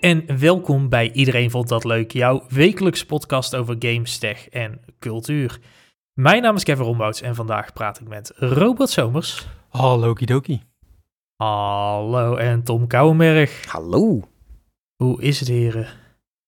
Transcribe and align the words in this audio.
en 0.00 0.38
welkom 0.38 0.88
bij 0.88 1.12
Iedereen 1.12 1.50
Vond 1.50 1.68
Dat 1.68 1.84
Leuk, 1.84 2.10
jouw 2.10 2.44
wekelijkse 2.48 3.06
podcast 3.06 3.54
over 3.54 3.76
games, 3.78 4.18
tech 4.18 4.48
en 4.48 4.80
cultuur. 4.98 5.58
Mijn 6.12 6.42
naam 6.42 6.56
is 6.56 6.64
Kevin 6.64 6.84
Rombouts 6.84 7.20
en 7.20 7.34
vandaag 7.34 7.72
praat 7.72 8.00
ik 8.00 8.08
met 8.08 8.32
Robert 8.36 8.90
Somers. 8.90 9.46
Hallo 9.68 10.12
Kidoki. 10.12 10.62
Hallo 11.36 12.36
en 12.36 12.62
Tom 12.62 12.86
Kouwenberg. 12.86 13.64
Hallo. 13.66 14.20
Hoe 14.96 15.22
is 15.22 15.40
het 15.40 15.48
heren? 15.48 15.86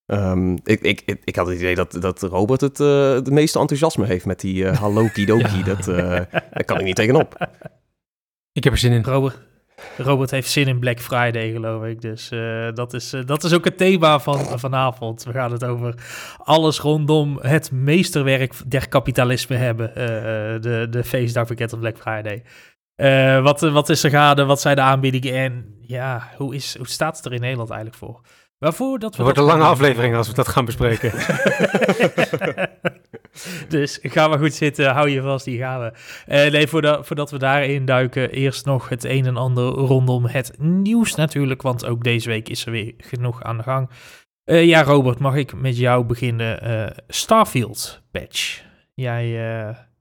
Um, 0.06 0.52
ik, 0.52 0.80
ik, 0.80 1.02
ik, 1.06 1.20
ik, 1.24 1.36
had 1.36 1.46
het 1.46 1.56
idee 1.58 1.74
dat, 1.74 1.92
dat 2.00 2.22
Robert 2.22 2.60
het, 2.60 2.80
uh, 2.80 3.12
het 3.12 3.30
meeste 3.30 3.58
enthousiasme 3.58 4.06
heeft 4.06 4.26
met 4.26 4.40
die 4.40 4.62
uh, 4.62 4.78
hallo 4.78 5.08
Kidoki. 5.12 5.56
ja. 5.56 5.62
dat, 5.62 5.88
uh, 5.88 5.96
daar 6.30 6.64
kan 6.64 6.78
ik 6.78 6.84
niet 6.84 6.96
tegenop. 6.96 7.48
Ik 8.52 8.64
heb 8.64 8.72
er 8.72 8.78
zin 8.78 8.92
in. 8.92 9.04
Robert, 9.04 9.38
Robert 9.96 10.30
heeft 10.30 10.50
zin 10.50 10.68
in 10.68 10.78
Black 10.78 11.00
Friday, 11.00 11.52
geloof 11.52 11.84
ik. 11.84 12.00
Dus 12.00 12.30
uh, 12.32 12.68
dat, 12.74 12.94
is, 12.94 13.14
uh, 13.14 13.20
dat 13.26 13.44
is 13.44 13.52
ook 13.52 13.64
het 13.64 13.76
thema 13.76 14.20
van 14.20 14.58
vanavond. 14.58 15.24
We 15.24 15.32
gaan 15.32 15.52
het 15.52 15.64
over 15.64 15.94
alles 16.36 16.80
rondom 16.80 17.38
het 17.40 17.70
meesterwerk 17.70 18.54
der 18.66 18.88
kapitalisme 18.88 19.56
hebben. 19.56 19.88
Uh, 19.88 19.94
de, 20.60 20.86
de 20.90 21.04
feestdag 21.04 21.46
bekend 21.46 21.72
op 21.72 21.80
Black 21.80 21.96
Friday. 21.98 22.42
wat, 23.42 23.60
wat 23.60 23.88
is 23.88 24.04
er 24.04 24.10
gaande? 24.10 24.44
Wat 24.44 24.60
zijn 24.60 24.76
de 24.76 24.82
aanbiedingen? 24.82 25.34
En 25.34 25.76
ja, 25.80 26.28
hoe, 26.36 26.54
is, 26.54 26.76
hoe 26.76 26.88
staat 26.88 27.16
het 27.16 27.26
er 27.26 27.32
in 27.32 27.40
Nederland 27.40 27.70
eigenlijk 27.70 27.98
voor? 27.98 28.20
Waarvoor 28.58 28.98
dat 28.98 29.16
we 29.16 29.22
het 29.22 29.22
wordt 29.22 29.36
dat 29.36 29.48
een 29.48 29.52
lange 29.58 29.72
aflevering 29.72 30.16
als 30.16 30.28
we 30.28 30.34
dat 30.34 30.48
gaan 30.48 30.64
bespreken. 30.64 31.12
dus 33.68 33.98
ga 34.02 34.28
maar 34.28 34.38
goed 34.38 34.54
zitten, 34.54 34.90
hou 34.90 35.08
je 35.08 35.22
vast, 35.22 35.44
die 35.44 35.58
gaan 35.58 35.80
we. 35.80 35.92
Uh, 36.28 36.52
nee, 36.52 36.66
voordat, 36.66 37.06
voordat 37.06 37.30
we 37.30 37.38
daarin 37.38 37.84
duiken, 37.84 38.30
eerst 38.30 38.64
nog 38.64 38.88
het 38.88 39.04
een 39.04 39.26
en 39.26 39.36
ander 39.36 39.64
rondom 39.64 40.26
het 40.26 40.52
nieuws 40.58 41.14
natuurlijk, 41.14 41.62
want 41.62 41.86
ook 41.86 42.04
deze 42.04 42.28
week 42.28 42.48
is 42.48 42.66
er 42.66 42.72
weer 42.72 42.94
genoeg 42.98 43.42
aan 43.42 43.56
de 43.56 43.62
gang. 43.62 43.90
Uh, 44.44 44.64
ja, 44.64 44.82
Robert, 44.82 45.18
mag 45.18 45.34
ik 45.34 45.54
met 45.54 45.76
jou 45.76 46.04
beginnen? 46.04 46.70
Uh, 46.70 46.86
Starfield 47.08 48.02
patch. 48.10 48.62
Jij... 48.94 49.26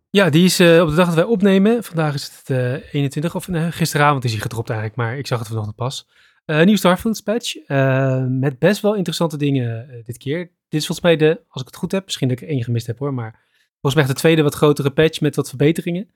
Ja, 0.10 0.30
die 0.30 0.46
is 0.46 0.60
op 0.60 0.90
de 0.90 0.96
dag 0.96 1.06
dat 1.06 1.16
wij 1.16 1.24
opnemen. 1.24 1.84
Vandaag 1.84 2.14
is 2.14 2.42
het 2.44 2.50
21, 2.92 3.36
of 3.36 3.48
gisteravond 3.70 4.24
is 4.24 4.32
hij 4.32 4.42
gedropt 4.42 4.70
eigenlijk, 4.70 5.00
maar 5.00 5.18
ik 5.18 5.28
zag 5.28 5.40
het 5.40 5.48
vanochtend 5.48 5.76
pas. 5.76 6.08
Uh, 6.52 6.64
nieuw 6.64 6.76
Starfield 6.76 7.24
patch. 7.24 7.56
Uh, 7.68 8.26
met 8.28 8.60
best 8.60 8.82
wel 8.82 8.96
interessante 8.96 9.38
dingen 9.38 9.88
uh, 9.90 10.04
dit 10.04 10.18
keer. 10.18 10.40
Dit 10.40 10.80
is 10.80 10.86
volgens 10.86 11.08
mij 11.08 11.16
de, 11.16 11.42
als 11.48 11.62
ik 11.62 11.68
het 11.68 11.78
goed 11.78 11.92
heb, 11.92 12.06
misschien 12.06 12.28
dat 12.28 12.38
ik 12.38 12.44
er 12.44 12.54
één 12.54 12.64
gemist 12.64 12.88
heb 12.88 13.00
hoor, 13.00 13.14
maar 13.14 13.40
volgens 13.82 14.04
mij 14.04 14.14
de 14.14 14.20
tweede 14.20 14.42
wat 14.42 14.56
grotere 14.56 14.92
patch 14.92 15.22
met 15.22 15.36
wat 15.36 15.50
verbeteringen. 15.50 16.10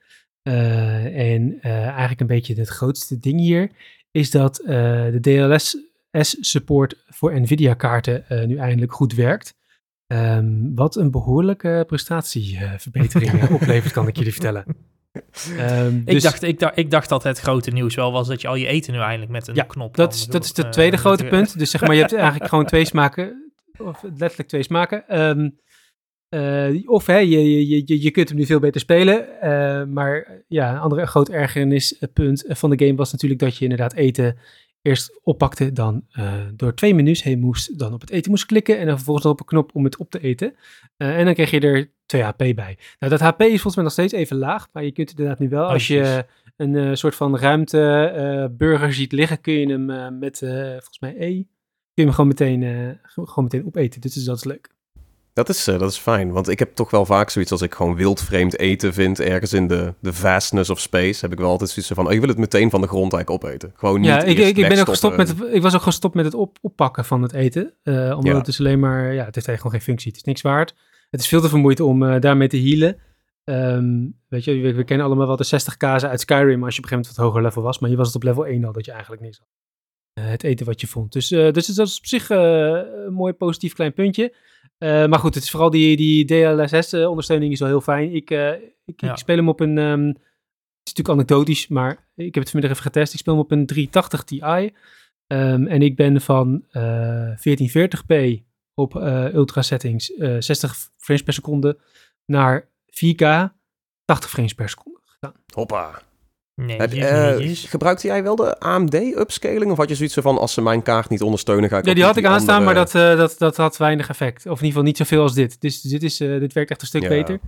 en 0.43 1.61
eigenlijk 1.61 2.19
een 2.19 2.27
beetje 2.27 2.53
het 2.53 2.67
grootste 2.67 3.19
ding 3.19 3.39
hier 3.39 3.71
is 4.11 4.31
dat 4.31 4.55
de 4.65 5.17
DLSS-support 5.21 7.03
voor 7.07 7.39
NVIDIA-kaarten 7.39 8.25
nu 8.47 8.57
eindelijk 8.57 8.93
goed 8.93 9.13
werkt. 9.13 9.55
Um, 10.07 10.75
wat 10.75 10.95
een 10.95 11.11
behoorlijke 11.11 11.83
prestatieverbetering 11.87 13.49
oplevert, 13.49 13.93
kan 13.93 14.07
ik 14.07 14.17
jullie 14.17 14.31
vertellen. 14.31 14.65
Um, 15.15 16.03
dus, 16.05 16.15
ik, 16.15 16.21
dacht, 16.21 16.43
ik, 16.43 16.59
dacht, 16.59 16.77
ik 16.77 16.91
dacht 16.91 17.09
dat 17.09 17.23
het 17.23 17.39
grote 17.39 17.71
nieuws 17.71 17.95
wel 17.95 18.11
was 18.11 18.27
dat 18.27 18.41
je 18.41 18.47
al 18.47 18.55
je 18.55 18.67
eten 18.67 18.93
nu 18.93 18.99
eindelijk 18.99 19.31
met 19.31 19.47
een 19.47 19.55
ja, 19.55 19.63
knop 19.63 19.95
dat 19.95 20.13
is, 20.13 20.25
dat 20.25 20.43
is 20.43 20.57
het 20.57 20.71
tweede 20.71 20.95
uh, 20.95 21.01
grote 21.01 21.25
punt. 21.25 21.59
Dus 21.59 21.69
zeg 21.69 21.81
maar, 21.81 21.93
je 21.93 21.99
hebt 21.99 22.13
eigenlijk 22.13 22.49
gewoon 22.49 22.65
twee 22.65 22.85
smaken, 22.85 23.53
of 23.77 24.03
letterlijk 24.03 24.49
twee 24.49 24.63
smaken. 24.63 25.19
Um, 25.21 25.59
uh, 26.29 26.89
of 26.89 27.05
hè, 27.05 27.17
je, 27.17 27.67
je, 27.67 27.83
je, 27.85 28.01
je 28.01 28.11
kunt 28.11 28.29
hem 28.29 28.37
nu 28.37 28.45
veel 28.45 28.59
beter 28.59 28.81
spelen. 28.81 29.27
maar 29.93 30.43
ja, 30.47 30.71
een 30.71 30.79
andere 30.79 31.05
groot 31.05 31.29
ergernispunt 31.29 32.43
van 32.47 32.69
de 32.69 32.85
game 32.85 32.97
was 32.97 33.11
natuurlijk 33.11 33.41
dat 33.41 33.57
je 33.57 33.63
inderdaad 33.63 33.93
eten 33.93 34.37
eerst 34.85 35.19
oppakte, 35.23 35.71
dan 35.71 36.05
uh, 36.19 36.33
door 36.53 36.73
twee 36.73 36.95
menus 36.95 37.23
heen 37.23 37.39
moest, 37.39 37.79
dan 37.79 37.93
op 37.93 38.01
het 38.01 38.09
eten 38.09 38.31
moest 38.31 38.45
klikken 38.45 38.79
en 38.79 38.85
dan 38.85 38.95
vervolgens 38.95 39.25
op 39.25 39.39
een 39.39 39.45
knop 39.45 39.69
om 39.73 39.83
het 39.83 39.97
op 39.97 40.11
te 40.11 40.19
eten. 40.19 40.55
Uh, 40.97 41.17
en 41.17 41.25
dan 41.25 41.33
kreeg 41.33 41.51
je 41.51 41.59
er 41.59 41.91
2 42.05 42.21
HP 42.21 42.37
bij. 42.37 42.77
Nou, 42.99 43.11
dat 43.11 43.19
HP 43.19 43.41
is 43.41 43.47
volgens 43.47 43.75
mij 43.75 43.83
nog 43.83 43.93
steeds 43.93 44.13
even 44.13 44.37
laag, 44.37 44.67
maar 44.71 44.83
je 44.83 44.91
kunt 44.91 45.09
inderdaad 45.09 45.39
nu 45.39 45.49
wel, 45.49 45.63
oh, 45.63 45.69
als 45.71 45.87
je 45.87 46.25
een 46.57 46.73
uh, 46.73 46.93
soort 46.93 47.15
van 47.15 47.37
ruimte 47.37 48.53
burger 48.57 48.93
ziet 48.93 49.11
liggen, 49.11 49.41
kun 49.41 49.53
je 49.53 49.67
hem 49.67 50.17
met, 50.19 50.37
volgens 50.39 50.99
mij 50.99 51.15
E, 51.17 51.33
kun 51.33 51.45
je 51.93 52.01
hem 52.01 52.11
gewoon 52.11 52.27
meteen, 52.27 52.61
gewoon 53.03 53.43
meteen 53.43 53.65
opeten. 53.65 54.01
Dus 54.01 54.13
dat 54.13 54.37
is 54.37 54.43
leuk. 54.43 54.74
Dat 55.35 55.49
is, 55.49 55.67
uh, 55.67 55.79
dat 55.79 55.91
is 55.91 55.97
fijn, 55.97 56.31
want 56.31 56.49
ik 56.49 56.59
heb 56.59 56.75
toch 56.75 56.91
wel 56.91 57.05
vaak 57.05 57.29
zoiets 57.29 57.51
als 57.51 57.61
ik 57.61 57.73
gewoon 57.73 57.95
wildvreemd 57.95 58.59
eten 58.59 58.93
vind, 58.93 59.19
ergens 59.19 59.53
in 59.53 59.67
de, 59.67 59.93
de 59.99 60.13
vastness 60.13 60.69
of 60.69 60.79
space, 60.79 61.21
heb 61.21 61.31
ik 61.31 61.37
wel 61.37 61.49
altijd 61.49 61.69
zoiets 61.69 61.91
van, 61.93 62.07
oh, 62.07 62.13
ik 62.13 62.19
wil 62.19 62.29
het 62.29 62.37
meteen 62.37 62.69
van 62.69 62.81
de 62.81 62.87
grond 62.87 63.13
eigenlijk 63.13 63.43
opeten. 63.43 63.71
Gewoon 63.75 63.99
niet 63.99 64.09
ja, 64.09 64.23
ik, 64.23 64.37
ik, 64.37 64.57
ik 64.57 64.67
ben 64.67 64.79
ook 64.79 64.87
gestopt 64.87 65.17
met 65.17 65.27
het, 65.27 65.37
ik 65.51 65.61
was 65.61 65.75
ook 65.75 65.81
gestopt 65.81 66.15
met 66.15 66.25
het 66.25 66.33
op, 66.33 66.57
oppakken 66.61 67.05
van 67.05 67.21
het 67.21 67.33
eten, 67.33 67.73
uh, 67.83 67.95
omdat 67.95 68.25
ja. 68.25 68.35
het 68.35 68.45
dus 68.45 68.59
alleen 68.59 68.79
maar, 68.79 69.01
ja, 69.01 69.25
het 69.25 69.35
heeft 69.35 69.47
eigenlijk 69.47 69.57
gewoon 69.57 69.71
geen 69.71 69.81
functie, 69.81 70.07
het 70.11 70.17
is 70.17 70.23
niks 70.23 70.41
waard. 70.41 70.75
Het 71.09 71.19
is 71.19 71.27
veel 71.27 71.41
te 71.41 71.49
vermoeid 71.49 71.79
om 71.79 72.03
uh, 72.03 72.19
daarmee 72.19 72.47
te 72.47 72.61
healen. 72.61 72.97
Um, 73.43 74.19
weet 74.27 74.43
je, 74.43 74.59
we, 74.59 74.73
we, 74.73 74.83
kennen 74.83 75.05
allemaal 75.05 75.27
wel 75.27 75.35
de 75.35 75.43
60 75.43 75.77
kazen 75.77 76.09
uit 76.09 76.19
Skyrim 76.19 76.63
als 76.63 76.75
je 76.75 76.81
op 76.81 76.83
een 76.83 76.89
gegeven 76.89 76.97
moment 76.97 77.15
wat 77.15 77.25
hoger 77.25 77.41
level 77.41 77.61
was, 77.61 77.79
maar 77.79 77.89
hier 77.89 77.97
was 77.97 78.07
het 78.07 78.15
op 78.15 78.23
level 78.23 78.45
1 78.45 78.65
al 78.65 78.73
dat 78.73 78.85
je 78.85 78.91
eigenlijk 78.91 79.21
niks 79.21 79.37
had. 79.39 79.47
het 80.25 80.43
eten 80.43 80.65
wat 80.65 80.81
je 80.81 80.87
vond. 80.87 81.13
Dus, 81.13 81.27
dus 81.27 81.67
dat 81.67 81.87
is 81.87 81.97
op 81.97 82.05
zich 82.05 82.29
een 82.29 83.13
mooi 83.13 83.33
positief 83.33 83.73
klein 83.73 83.93
puntje. 83.93 84.33
Uh, 84.79 85.05
maar 85.05 85.19
goed, 85.19 85.33
het 85.33 85.43
is 85.43 85.49
vooral 85.49 85.69
die, 85.69 85.97
die 85.97 86.25
DLSS-ondersteuning 86.25 87.51
is 87.51 87.59
wel 87.59 87.67
heel 87.67 87.81
fijn. 87.81 88.13
Ik, 88.13 88.31
uh, 88.31 88.51
ik, 88.85 89.01
ja. 89.01 89.11
ik, 89.11 89.17
speel 89.17 89.35
hem 89.35 89.49
op 89.49 89.59
een. 89.59 89.77
Um, 89.77 90.07
het 90.07 90.93
is 90.93 90.93
natuurlijk 90.93 91.09
anekdotisch, 91.09 91.67
maar 91.67 92.09
ik 92.15 92.33
heb 92.33 92.43
het 92.43 92.51
vanmiddag 92.51 92.77
even 92.77 92.91
getest. 92.91 93.13
Ik 93.13 93.19
speel 93.19 93.33
hem 93.33 93.43
op 93.43 93.51
een 93.51 93.65
380 93.65 94.23
Ti. 94.23 94.41
Um, 95.27 95.67
en 95.67 95.81
ik 95.81 95.95
ben 95.95 96.21
van 96.21 96.65
uh, 96.71 97.29
1440p 97.29 98.43
op 98.73 98.95
ultra 99.33 99.61
settings, 99.61 100.05
60 100.39 100.75
frames 100.97 101.23
per 101.23 101.33
seconde, 101.33 101.79
naar 102.25 102.69
4K 102.85 103.53
80 104.05 104.29
frames 104.29 104.53
per 104.53 104.69
seconde 104.69 104.99
gegaan. 105.03 105.33
Hoppa. 105.53 106.01
Nee, 106.55 106.77
Heb, 106.77 106.93
uh, 106.93 107.55
gebruikte 107.55 108.07
jij 108.07 108.23
wel 108.23 108.35
de 108.35 108.59
AMD-upscaling? 108.59 109.71
Of 109.71 109.77
had 109.77 109.89
je 109.89 109.95
zoiets 109.95 110.13
van, 110.13 110.37
als 110.37 110.53
ze 110.53 110.61
mijn 110.61 110.81
kaart 110.81 111.09
niet 111.09 111.21
ondersteunen, 111.21 111.69
ga 111.69 111.77
ik 111.77 111.85
Ja, 111.85 111.93
die 111.93 112.03
had 112.03 112.17
ik 112.17 112.25
aanstaan, 112.25 112.57
andere... 112.57 112.75
maar 112.75 112.85
dat, 112.85 112.95
uh, 112.95 113.17
dat, 113.17 113.35
dat 113.37 113.57
had 113.57 113.77
weinig 113.77 114.09
effect. 114.09 114.37
Of 114.37 114.43
in 114.43 114.51
ieder 114.51 114.67
geval 114.67 114.83
niet 114.83 114.97
zoveel 114.97 115.21
als 115.21 115.33
dit. 115.33 115.61
Dus 115.61 115.81
dit, 115.81 116.03
is, 116.03 116.21
uh, 116.21 116.39
dit 116.39 116.53
werkt 116.53 116.71
echt 116.71 116.81
een 116.81 116.87
stuk 116.87 117.01
ja. 117.01 117.07
beter. 117.07 117.39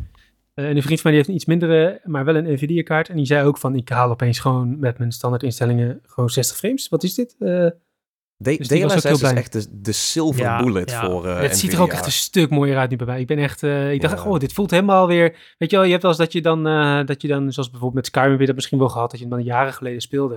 en 0.54 0.76
een 0.76 0.84
vriend 0.84 1.02
van 1.02 1.12
mij 1.12 1.12
die 1.12 1.16
heeft 1.16 1.28
een 1.28 1.36
iets 1.36 1.46
mindere, 1.46 2.02
maar 2.04 2.26
wel 2.26 2.36
een 2.36 2.54
NVIDIA-kaart. 2.54 3.10
En 3.10 3.16
die 3.16 3.26
zei 3.26 3.46
ook 3.46 3.58
van, 3.58 3.76
ik 3.76 3.90
haal 3.90 4.10
opeens 4.10 4.40
gewoon 4.40 4.80
met 4.80 4.98
mijn 4.98 5.12
standaard 5.12 5.44
instellingen 5.44 6.02
gewoon 6.06 6.30
60 6.30 6.58
frames. 6.58 6.88
Wat 6.88 7.04
is 7.04 7.14
dit? 7.14 7.36
De 8.40 8.58
dus 8.58 8.68
DLSS 8.68 9.06
is 9.06 9.22
echt 9.22 9.52
de, 9.52 9.82
de 9.82 9.92
silver 9.92 10.42
ja, 10.42 10.64
bullet 10.64 10.90
ja. 10.90 11.06
voor 11.06 11.26
uh, 11.26 11.40
Het 11.40 11.58
ziet 11.58 11.74
er 11.74 11.82
ook 11.82 11.92
echt 11.92 12.06
een 12.06 12.12
stuk 12.12 12.50
mooier 12.50 12.78
uit 12.78 12.90
nu 12.90 12.96
bij 12.96 13.06
mij. 13.06 13.20
Ik 13.20 13.28
ben 13.28 13.38
echt, 13.38 13.64
uh, 13.64 13.92
ik 13.92 14.02
dacht, 14.02 14.24
ja. 14.24 14.30
oh, 14.30 14.40
dit 14.40 14.54
voelt 14.54 14.72
helemaal 14.72 15.08
weer... 15.08 15.56
Weet 15.58 15.70
je 15.70 15.76
wel, 15.76 15.86
je 15.86 15.92
hebt 15.92 16.02
wel 16.02 16.12
eens 16.12 16.22
dat 16.22 16.34
je 16.34 16.42
dan, 16.42 16.68
uh, 16.68 17.06
dat 17.06 17.22
je 17.22 17.28
dan 17.28 17.52
zoals 17.52 17.70
bijvoorbeeld 17.70 17.94
met 17.94 18.06
Skyrim 18.06 18.32
heb 18.32 18.40
je 18.40 18.46
dat 18.46 18.56
misschien 18.56 18.78
wel 18.78 18.90
gehad, 18.90 19.12
dat 19.12 19.20
je 19.20 19.28
dan 19.28 19.44
jaren 19.44 19.74
geleden 19.74 20.02
speelde. 20.02 20.36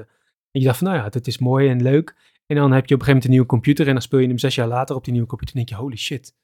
En 0.50 0.60
je 0.60 0.64
dacht 0.66 0.78
van, 0.78 0.86
nou 0.86 0.98
ja, 1.02 1.08
dit 1.08 1.26
is 1.26 1.38
mooi 1.38 1.68
en 1.68 1.82
leuk. 1.82 2.14
En 2.46 2.56
dan 2.56 2.72
heb 2.72 2.86
je 2.86 2.94
op 2.94 3.00
een 3.00 3.06
gegeven 3.06 3.06
moment 3.06 3.24
een 3.24 3.30
nieuwe 3.30 3.46
computer 3.46 3.86
en 3.86 3.92
dan 3.92 4.02
speel 4.02 4.18
je 4.18 4.26
hem 4.26 4.38
zes 4.38 4.54
jaar 4.54 4.68
later 4.68 4.96
op 4.96 5.04
die 5.04 5.12
nieuwe 5.12 5.28
computer 5.28 5.56
en 5.56 5.64
denk 5.64 5.78
je, 5.78 5.84
holy 5.84 5.96
shit, 5.96 6.34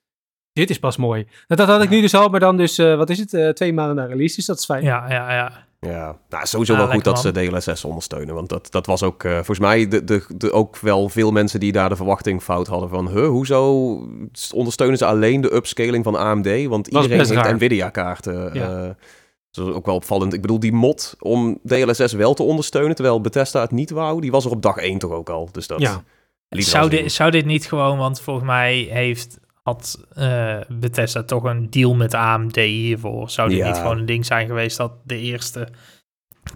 dit 0.53 0.71
is 0.71 0.78
pas 0.78 0.97
mooi. 0.97 1.27
Dat, 1.47 1.59
dat 1.59 1.69
had 1.69 1.83
ik 1.83 1.91
nu 1.91 2.00
dus 2.00 2.15
al, 2.15 2.28
maar 2.28 2.41
dan 2.41 2.56
dus, 2.56 2.77
wat 2.77 3.11
is 3.11 3.19
het, 3.19 3.56
twee 3.56 3.72
maanden 3.72 3.97
na 3.97 4.05
release, 4.05 4.37
dus 4.37 4.47
dat 4.47 4.59
is 4.59 4.65
fijn. 4.65 4.83
Ja, 4.83 5.11
ja, 5.11 5.34
ja. 5.34 5.66
Ja, 5.86 6.19
nou, 6.28 6.47
sowieso 6.47 6.72
ah, 6.72 6.78
wel 6.78 6.91
goed 6.91 7.04
dat 7.04 7.20
ze 7.20 7.32
DLSS 7.32 7.84
ondersteunen. 7.84 8.34
Want 8.34 8.48
dat, 8.48 8.70
dat 8.70 8.86
was 8.86 9.02
ook 9.02 9.24
uh, 9.24 9.34
volgens 9.34 9.58
mij 9.58 9.88
de, 9.88 10.04
de, 10.04 10.24
de, 10.34 10.52
ook 10.52 10.78
wel 10.78 11.08
veel 11.08 11.32
mensen 11.32 11.60
die 11.60 11.72
daar 11.72 11.88
de 11.88 11.97
verwachting 11.97 12.42
fout 12.42 12.66
hadden 12.66 12.88
van... 12.88 13.08
Huh, 13.08 13.28
hoezo 13.28 13.92
ondersteunen 14.54 14.98
ze 14.98 15.06
alleen 15.06 15.41
de 15.41 15.54
upscaling 15.54 16.04
van 16.04 16.14
AMD? 16.14 16.66
Want 16.66 16.86
iedereen 16.86 17.19
heeft 17.19 17.52
Nvidia-kaarten. 17.52 18.50
Ja. 18.54 18.83
Uh, 18.83 18.88
dat 19.50 19.68
is 19.68 19.74
ook 19.74 19.86
wel 19.86 19.94
opvallend. 19.94 20.33
Ik 20.33 20.41
bedoel, 20.41 20.60
die 20.60 20.72
mod 20.72 21.15
om 21.18 21.59
DLSS 21.65 22.12
wel 22.12 22.34
te 22.34 22.42
ondersteunen, 22.42 22.94
terwijl 22.94 23.21
Bethesda 23.21 23.60
het 23.60 23.71
niet 23.71 23.91
wou, 23.91 24.21
die 24.21 24.30
was 24.30 24.44
er 24.44 24.50
op 24.50 24.62
dag 24.62 24.77
1 24.77 24.98
toch 24.98 25.12
ook 25.12 25.30
al. 25.30 25.48
Dus 25.53 25.66
dat 25.66 25.80
ja. 25.80 26.03
Zou 26.48 26.91
dit, 26.91 27.12
zou 27.12 27.30
dit 27.30 27.44
niet 27.44 27.66
gewoon, 27.66 27.98
want 27.98 28.21
volgens 28.21 28.47
mij 28.47 28.89
heeft 28.91 29.39
had 29.66 30.07
uh, 30.18 30.60
Bethesda 30.68 31.22
toch 31.22 31.42
een 31.42 31.71
deal 31.71 31.95
met 31.95 32.15
AMD 32.15 32.57
hiervoor? 32.57 33.30
Zou 33.30 33.48
dit 33.48 33.59
ja. 33.59 33.66
niet 33.66 33.77
gewoon 33.77 33.98
een 33.98 34.07
ding 34.07 34.27
zijn 34.27 34.47
geweest 34.47 34.77
dat 34.77 34.92
de 35.04 35.18
eerste 35.18 35.68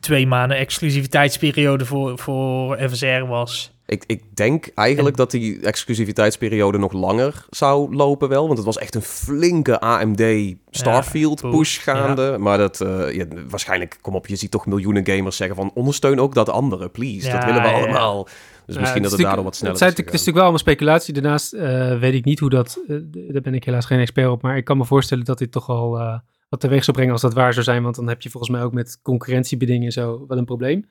twee 0.00 0.26
maanden 0.26 0.56
exclusiviteitsperiode 0.56 1.84
voor, 1.84 2.18
voor 2.18 2.78
FSR 2.88 3.24
was? 3.26 3.72
Ik, 3.90 4.04
ik 4.06 4.36
denk 4.36 4.70
eigenlijk 4.74 5.16
en... 5.16 5.22
dat 5.22 5.30
die 5.30 5.60
exclusiviteitsperiode 5.60 6.78
nog 6.78 6.92
langer 6.92 7.44
zou 7.48 7.94
lopen 7.94 8.28
wel. 8.28 8.46
Want 8.46 8.56
het 8.56 8.66
was 8.66 8.78
echt 8.78 8.94
een 8.94 9.02
flinke 9.02 9.80
AMD 9.80 10.22
Starfield 10.70 11.40
ja, 11.40 11.50
push 11.50 11.82
gaande. 11.82 12.22
Ja. 12.22 12.38
Maar 12.38 12.58
dat, 12.58 12.80
uh, 12.80 13.14
ja, 13.14 13.26
waarschijnlijk, 13.48 13.98
kom 14.00 14.14
op, 14.14 14.26
je 14.26 14.36
ziet 14.36 14.50
toch 14.50 14.66
miljoenen 14.66 15.06
gamers 15.06 15.36
zeggen 15.36 15.56
van... 15.56 15.70
ondersteun 15.74 16.20
ook 16.20 16.34
dat 16.34 16.48
andere, 16.48 16.88
please. 16.88 17.30
dat 17.30 17.44
willen 17.44 17.62
we 17.62 17.68
allemaal. 17.68 18.28
Dus 18.66 18.78
misschien 18.78 19.02
dat 19.02 19.10
het 19.12 19.20
daardoor 19.20 19.44
wat 19.44 19.56
sneller 19.56 19.74
het, 19.74 19.82
is. 19.82 19.88
Het 19.88 19.98
is 19.98 20.04
natuurlijk 20.04 20.34
wel 20.34 20.42
allemaal 20.42 20.58
speculatie. 20.58 21.14
Daarnaast 21.14 21.54
uh, 21.54 21.98
weet 21.98 22.14
ik 22.14 22.24
niet 22.24 22.38
hoe 22.38 22.50
dat... 22.50 22.80
Uh, 22.86 22.98
daar 23.12 23.42
ben 23.42 23.54
ik 23.54 23.64
helaas 23.64 23.86
geen 23.86 24.00
expert 24.00 24.30
op. 24.30 24.42
Maar 24.42 24.56
ik 24.56 24.64
kan 24.64 24.76
me 24.76 24.84
voorstellen 24.84 25.24
dat 25.24 25.38
dit 25.38 25.52
toch 25.52 25.68
al 25.68 26.20
wat 26.48 26.60
teweeg 26.60 26.84
zou 26.84 26.96
brengen 26.96 27.12
als 27.12 27.22
dat 27.22 27.34
waar 27.34 27.52
zou 27.52 27.64
zijn. 27.64 27.82
Want 27.82 27.94
dan 27.94 28.08
heb 28.08 28.22
je 28.22 28.30
volgens 28.30 28.52
mij 28.52 28.62
ook 28.62 28.72
met 28.72 28.98
concurrentiebedingen 29.02 29.86
en 29.86 29.92
zo 29.92 30.24
wel 30.28 30.38
een 30.38 30.44
probleem. 30.44 30.84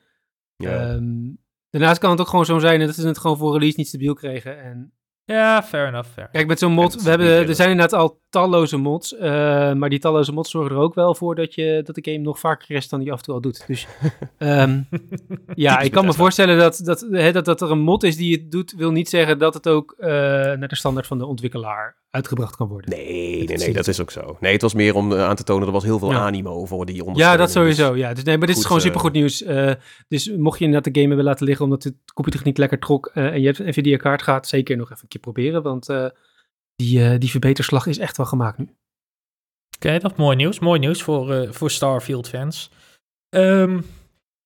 Ja. 0.56 0.92
Um, 0.92 1.38
daarnaast 1.70 2.00
kan 2.00 2.10
het 2.10 2.20
ook 2.20 2.28
gewoon 2.28 2.44
zo 2.44 2.58
zijn 2.58 2.80
dat 2.80 2.94
ze 2.94 3.06
het 3.06 3.18
gewoon 3.18 3.38
voor 3.38 3.52
release 3.52 3.78
niet 3.78 3.88
stabiel 3.88 4.14
kregen. 4.14 4.62
En 4.62 4.92
Ja, 5.24 5.62
fair 5.62 5.86
enough. 5.86 6.08
Fair. 6.10 6.28
Kijk, 6.28 6.46
met 6.46 6.58
zo'n 6.58 6.72
mod, 6.72 7.02
we 7.02 7.08
hebben, 7.08 7.28
er 7.28 7.54
zijn 7.54 7.70
inderdaad 7.70 8.00
al 8.00 8.20
talloze 8.30 8.76
mods, 8.76 9.12
uh, 9.12 9.20
maar 9.72 9.88
die 9.88 9.98
talloze 9.98 10.32
mods 10.32 10.50
zorgen 10.50 10.76
er 10.76 10.82
ook 10.82 10.94
wel 10.94 11.14
voor 11.14 11.34
dat, 11.34 11.54
je, 11.54 11.80
dat 11.84 11.94
de 11.94 12.10
game 12.10 12.24
nog 12.24 12.38
vaker 12.38 12.66
rest 12.74 12.90
dan 12.90 13.00
die 13.00 13.12
af 13.12 13.18
en 13.18 13.24
toe 13.24 13.34
al 13.34 13.40
doet. 13.40 13.64
Dus 13.66 13.86
um, 14.38 14.88
ja, 15.54 15.80
ik 15.80 15.90
kan 15.90 16.04
me 16.04 16.12
voorstellen 16.12 16.58
dat, 16.58 16.80
dat, 16.84 17.06
hè, 17.10 17.32
dat, 17.32 17.44
dat 17.44 17.60
er 17.60 17.70
een 17.70 17.80
mod 17.80 18.02
is 18.02 18.16
die 18.16 18.36
het 18.36 18.50
doet, 18.50 18.74
wil 18.76 18.90
niet 18.90 19.08
zeggen 19.08 19.38
dat 19.38 19.54
het 19.54 19.68
ook 19.68 19.94
uh, 19.98 20.08
naar 20.08 20.68
de 20.68 20.76
standaard 20.76 21.06
van 21.06 21.18
de 21.18 21.26
ontwikkelaar 21.26 21.99
uitgebracht 22.10 22.56
kan 22.56 22.68
worden. 22.68 22.90
Nee, 22.90 23.44
nee, 23.44 23.56
nee, 23.56 23.72
dat 23.72 23.86
is 23.86 24.00
ook 24.00 24.10
zo. 24.10 24.36
Nee, 24.40 24.52
het 24.52 24.62
was 24.62 24.74
meer 24.74 24.94
om 24.94 25.12
uh, 25.12 25.24
aan 25.24 25.36
te 25.36 25.44
tonen, 25.44 25.66
er 25.66 25.72
was 25.72 25.84
heel 25.84 25.98
veel 25.98 26.10
ja. 26.10 26.18
animo 26.18 26.64
voor 26.64 26.86
die 26.86 27.04
ondersteuning. 27.04 27.38
Ja, 27.38 27.44
dat 27.44 27.50
sowieso. 27.50 27.96
Ja, 27.96 28.14
dus 28.14 28.24
nee, 28.24 28.38
maar 28.38 28.46
dit 28.46 28.56
is 28.56 28.64
gewoon 28.64 28.80
supergoed 28.80 29.12
nieuws. 29.12 29.44
dus 30.08 30.30
mocht 30.36 30.58
je 30.58 30.64
inderdaad 30.64 30.94
de 30.94 31.00
game 31.00 31.08
hebben 31.08 31.26
laten 31.26 31.46
liggen 31.46 31.64
omdat 31.64 31.82
de 31.82 31.94
computer 32.14 32.40
niet 32.44 32.58
lekker 32.58 32.78
trok 32.78 33.06
en 33.06 33.40
je 33.40 33.46
hebt 33.46 33.58
een 33.58 33.68
Nvidia-kaart, 33.68 34.22
gaat 34.22 34.48
zeker 34.48 34.76
nog 34.76 34.90
even 34.90 35.02
een 35.02 35.08
keer 35.08 35.20
proberen, 35.20 35.62
want 35.62 35.88
die, 36.80 36.98
uh, 36.98 37.18
die 37.18 37.30
verbeterslag 37.30 37.86
is 37.86 37.98
echt 37.98 38.16
wel 38.16 38.26
gemaakt 38.26 38.58
nu. 38.58 38.68
Oké, 39.76 39.98
dat 39.98 40.10
is 40.10 40.16
mooi 40.16 40.36
nieuws. 40.36 40.58
Mooi 40.58 40.78
nieuws 40.78 41.02
voor, 41.02 41.34
uh, 41.34 41.52
voor 41.52 41.70
Starfield 41.70 42.28
fans. 42.28 42.70
Um, 43.34 43.84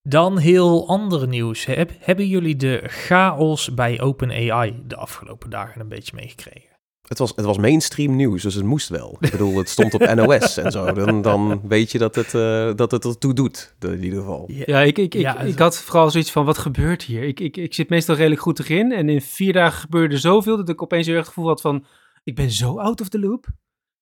dan 0.03 0.39
heel 0.39 0.89
ander 0.89 1.29
nieuws. 1.29 1.65
Heb, 1.65 1.91
hebben 1.99 2.29
jullie 2.29 2.57
de 2.57 2.83
chaos 2.87 3.75
bij 3.75 4.01
OpenAI 4.01 4.83
de 4.87 4.97
afgelopen 4.97 5.51
dagen 5.51 5.81
een 5.81 5.89
beetje 5.89 6.17
meegekregen? 6.17 6.74
Het 7.09 7.19
was, 7.19 7.33
het 7.37 7.45
was 7.45 7.59
mainstream 7.59 8.17
nieuws, 8.17 8.43
dus 8.43 8.55
het 8.55 8.65
moest 8.65 8.89
wel. 8.89 9.17
Ik 9.21 9.31
bedoel, 9.31 9.59
het 9.59 9.69
stond 9.69 9.95
op 9.95 10.01
NOS 10.15 10.57
en 10.57 10.73
zo. 10.73 10.93
Dan, 10.93 11.23
dan 11.23 11.61
weet 11.69 11.93
je 11.93 11.99
dat 11.99 12.15
het, 12.15 12.35
uh, 12.35 12.71
dat 12.75 12.91
het 12.91 13.05
ertoe 13.05 13.35
doet, 13.35 13.75
in 13.81 14.03
ieder 14.03 14.19
geval. 14.19 14.45
Ja, 14.49 14.81
ik, 14.81 14.99
ik, 14.99 15.15
ik, 15.15 15.33
ik 15.33 15.59
had 15.59 15.79
vooral 15.79 16.11
zoiets 16.11 16.31
van, 16.31 16.45
wat 16.45 16.59
gebeurt 16.59 17.03
hier? 17.03 17.23
Ik, 17.23 17.41
ik, 17.41 17.57
ik 17.57 17.75
zit 17.75 17.89
meestal 17.89 18.15
redelijk 18.15 18.41
goed 18.41 18.59
erin. 18.59 18.93
En 18.93 19.09
in 19.09 19.21
vier 19.21 19.53
dagen 19.53 19.81
gebeurde 19.81 20.19
zoveel 20.19 20.57
dat 20.57 20.69
ik 20.69 20.83
opeens 20.83 21.07
weer 21.07 21.17
het 21.17 21.27
gevoel 21.27 21.47
had 21.47 21.61
van 21.61 21.85
ik 22.25 22.35
ben 22.35 22.51
zo 22.51 22.79
out 22.79 23.01
of 23.01 23.09
the 23.09 23.19
loop. 23.19 23.47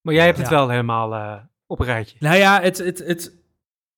Maar 0.00 0.14
jij 0.14 0.25
hebt 0.25 0.38
het 0.38 0.48
wel 0.48 0.69
helemaal 0.69 1.12
uh, 1.12 1.34
op 1.66 1.81
een 1.81 1.87
rijtje. 1.87 2.16
Nou 2.20 2.37
ja, 2.37 2.60
het, 2.60 2.78
het, 2.78 2.98
het, 2.98 3.37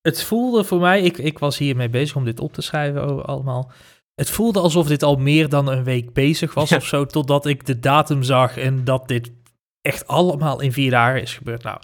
het 0.01 0.23
voelde 0.23 0.65
voor 0.65 0.81
mij, 0.81 1.03
ik, 1.03 1.19
ik 1.19 1.39
was 1.39 1.59
hiermee 1.59 1.89
bezig 1.89 2.17
om 2.17 2.25
dit 2.25 2.41
op 2.41 2.53
te 2.53 2.63
schrijven 2.63 3.25
allemaal. 3.25 3.73
Het 4.15 4.31
voelde 4.31 4.61
alsof 4.61 4.87
dit 4.87 5.03
al 5.03 5.17
meer 5.17 5.49
dan 5.49 5.69
een 5.69 5.85
week 5.85 6.13
bezig 6.13 6.55
was 6.55 6.73
of 6.73 6.87
zo, 6.87 7.07
totdat 7.07 7.47
ik 7.47 7.67
de 7.67 7.79
datum 7.81 8.23
zag 8.23 8.57
en 8.57 8.85
dat 8.85 9.09
dit 9.09 9.33
echt 9.81 10.07
allemaal 10.07 10.61
in 10.61 10.73
vier 10.73 10.91
dagen 10.91 11.23
is 11.23 11.35
gebeurd. 11.35 11.63
Nou, 11.63 11.79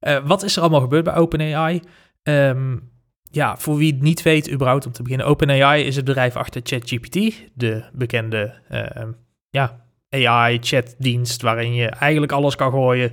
uh, 0.00 0.26
wat 0.26 0.42
is 0.42 0.56
er 0.56 0.62
allemaal 0.62 0.80
gebeurd 0.80 1.04
bij 1.04 1.14
OpenAI? 1.14 1.80
Um, 2.22 2.92
ja, 3.30 3.56
voor 3.56 3.76
wie 3.76 3.92
het 3.92 4.02
niet 4.02 4.22
weet, 4.22 4.50
überhaupt 4.50 4.86
om 4.86 4.92
te 4.92 5.02
beginnen. 5.02 5.26
OpenAI 5.26 5.84
is 5.84 5.96
het 5.96 6.04
bedrijf 6.04 6.36
achter 6.36 6.60
ChatGPT, 6.64 7.32
de 7.54 7.84
bekende 7.92 8.54
uh, 8.70 9.08
ja, 9.50 9.84
AI-chatdienst 10.08 11.42
waarin 11.42 11.74
je 11.74 11.88
eigenlijk 11.88 12.32
alles 12.32 12.56
kan 12.56 12.70
gooien 12.70 13.12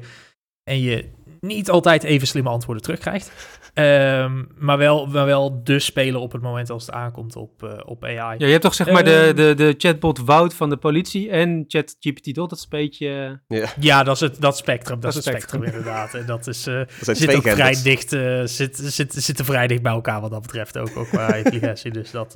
en 0.63 0.79
je 0.79 1.09
niet 1.41 1.69
altijd 1.69 2.03
even 2.03 2.27
slimme 2.27 2.49
antwoorden 2.49 2.83
terugkrijgt. 2.83 3.31
Um, 3.73 4.47
maar, 4.67 4.77
wel, 4.77 5.07
maar 5.07 5.25
wel 5.25 5.63
de 5.63 5.79
spelen 5.79 6.21
op 6.21 6.31
het 6.31 6.41
moment 6.41 6.69
als 6.69 6.85
het 6.85 6.95
aankomt 6.95 7.35
op, 7.35 7.63
uh, 7.63 7.71
op 7.85 8.03
AI. 8.03 8.15
Ja, 8.15 8.45
je 8.45 8.45
hebt 8.45 8.61
toch 8.61 8.73
zeg 8.73 8.91
maar 8.91 9.03
de, 9.03 9.15
ehm, 9.15 9.35
de, 9.35 9.53
de 9.53 9.75
chatbot 9.77 10.19
Wout 10.19 10.53
van 10.53 10.69
de 10.69 10.77
politie 10.77 11.29
en 11.29 11.65
ChatGPT, 11.67 12.35
dat 12.35 12.51
is 12.51 12.61
een 12.61 12.67
beetje... 12.69 13.39
Ja, 13.47 13.69
ja 13.79 14.03
dat 14.03 14.15
is 14.15 14.21
het 14.21 14.41
dat 14.41 14.57
spectrum, 14.57 14.99
dat, 14.99 15.13
dat 15.13 15.21
is 15.21 15.25
het 15.25 15.35
spectrum, 15.35 15.63
inderdaad. 15.63 16.13
En 16.13 16.25
dat 16.25 16.47
is, 16.47 16.67
uh, 16.67 16.81
dat 17.05 17.17
zit 17.17 17.35
ook 17.35 17.47
vrij 17.47 17.81
dicht, 17.83 18.13
uh, 18.13 18.41
zit, 18.45 18.77
zit, 18.77 19.13
zitten 19.13 19.45
vrij 19.45 19.67
dicht 19.67 19.81
bij 19.81 19.91
elkaar 19.91 20.21
wat 20.21 20.31
dat 20.31 20.41
betreft, 20.41 20.77
ook, 20.77 20.97
ook 20.97 21.07
qua 21.07 21.33
intelligentie. 21.43 21.91
dus 21.91 22.11
dat... 22.11 22.35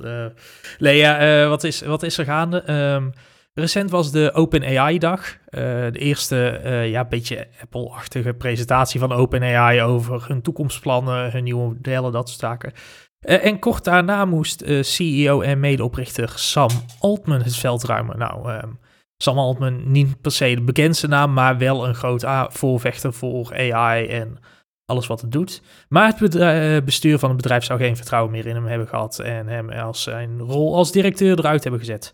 Lea, 0.78 1.48
wat, 1.48 1.64
is, 1.64 1.80
wat 1.80 2.02
is 2.02 2.18
er 2.18 2.24
gaande? 2.24 2.72
Um, 2.72 3.12
Recent 3.58 3.90
was 3.90 4.10
de 4.10 4.30
OpenAI-dag. 4.34 5.20
Uh, 5.26 5.60
de 5.92 5.98
eerste, 5.98 6.60
uh, 6.64 6.90
ja, 6.90 7.04
beetje 7.04 7.48
Apple-achtige 7.62 8.34
presentatie 8.34 9.00
van 9.00 9.12
OpenAI 9.12 9.82
over 9.82 10.24
hun 10.28 10.42
toekomstplannen, 10.42 11.30
hun 11.32 11.44
nieuwe 11.44 11.66
modellen, 11.66 12.12
dat 12.12 12.28
soort 12.28 12.40
zaken. 12.40 12.72
Uh, 13.20 13.44
en 13.44 13.58
kort 13.58 13.84
daarna 13.84 14.24
moest 14.24 14.64
CEO 14.80 15.40
en 15.40 15.60
medeoprichter 15.60 16.32
Sam 16.34 16.70
Altman 16.98 17.42
het 17.42 17.56
veld 17.56 17.84
ruimen. 17.84 18.18
Nou, 18.18 18.52
um, 18.52 18.78
Sam 19.16 19.38
Altman 19.38 19.90
niet 19.90 20.20
per 20.20 20.32
se 20.32 20.54
de 20.54 20.62
bekendste 20.62 21.08
naam, 21.08 21.32
maar 21.32 21.58
wel 21.58 21.88
een 21.88 21.94
groot 21.94 22.24
voorvechter 22.48 23.12
voor 23.12 23.54
AI 23.72 24.06
en 24.06 24.38
alles 24.84 25.06
wat 25.06 25.20
het 25.20 25.32
doet. 25.32 25.62
Maar 25.88 26.14
het 26.18 26.84
bestuur 26.84 27.18
van 27.18 27.28
het 27.28 27.36
bedrijf 27.36 27.64
zou 27.64 27.78
geen 27.78 27.96
vertrouwen 27.96 28.32
meer 28.32 28.46
in 28.46 28.54
hem 28.54 28.66
hebben 28.66 28.88
gehad 28.88 29.18
en 29.18 29.46
hem 29.46 29.70
als 29.70 30.02
zijn 30.02 30.40
rol 30.40 30.74
als 30.74 30.92
directeur 30.92 31.38
eruit 31.38 31.62
hebben 31.62 31.80
gezet. 31.80 32.12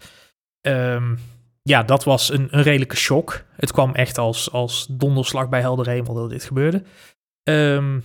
Um, 0.62 1.18
ja, 1.62 1.82
dat 1.82 2.04
was 2.04 2.32
een, 2.32 2.48
een 2.50 2.62
redelijke 2.62 2.96
shock. 2.96 3.44
Het 3.56 3.72
kwam 3.72 3.94
echt 3.94 4.18
als, 4.18 4.50
als 4.50 4.86
donderslag 4.90 5.48
bij 5.48 5.60
helder 5.60 5.88
hemel 5.88 6.14
dat 6.14 6.30
dit 6.30 6.44
gebeurde. 6.44 6.82
Um, 7.42 8.02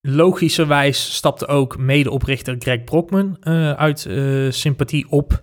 logischerwijs 0.00 1.14
stapte 1.14 1.46
ook 1.46 1.78
medeoprichter 1.78 2.56
Greg 2.58 2.84
Brockman 2.84 3.36
uh, 3.42 3.72
uit 3.72 4.04
uh, 4.04 4.50
sympathie 4.50 5.10
op. 5.10 5.42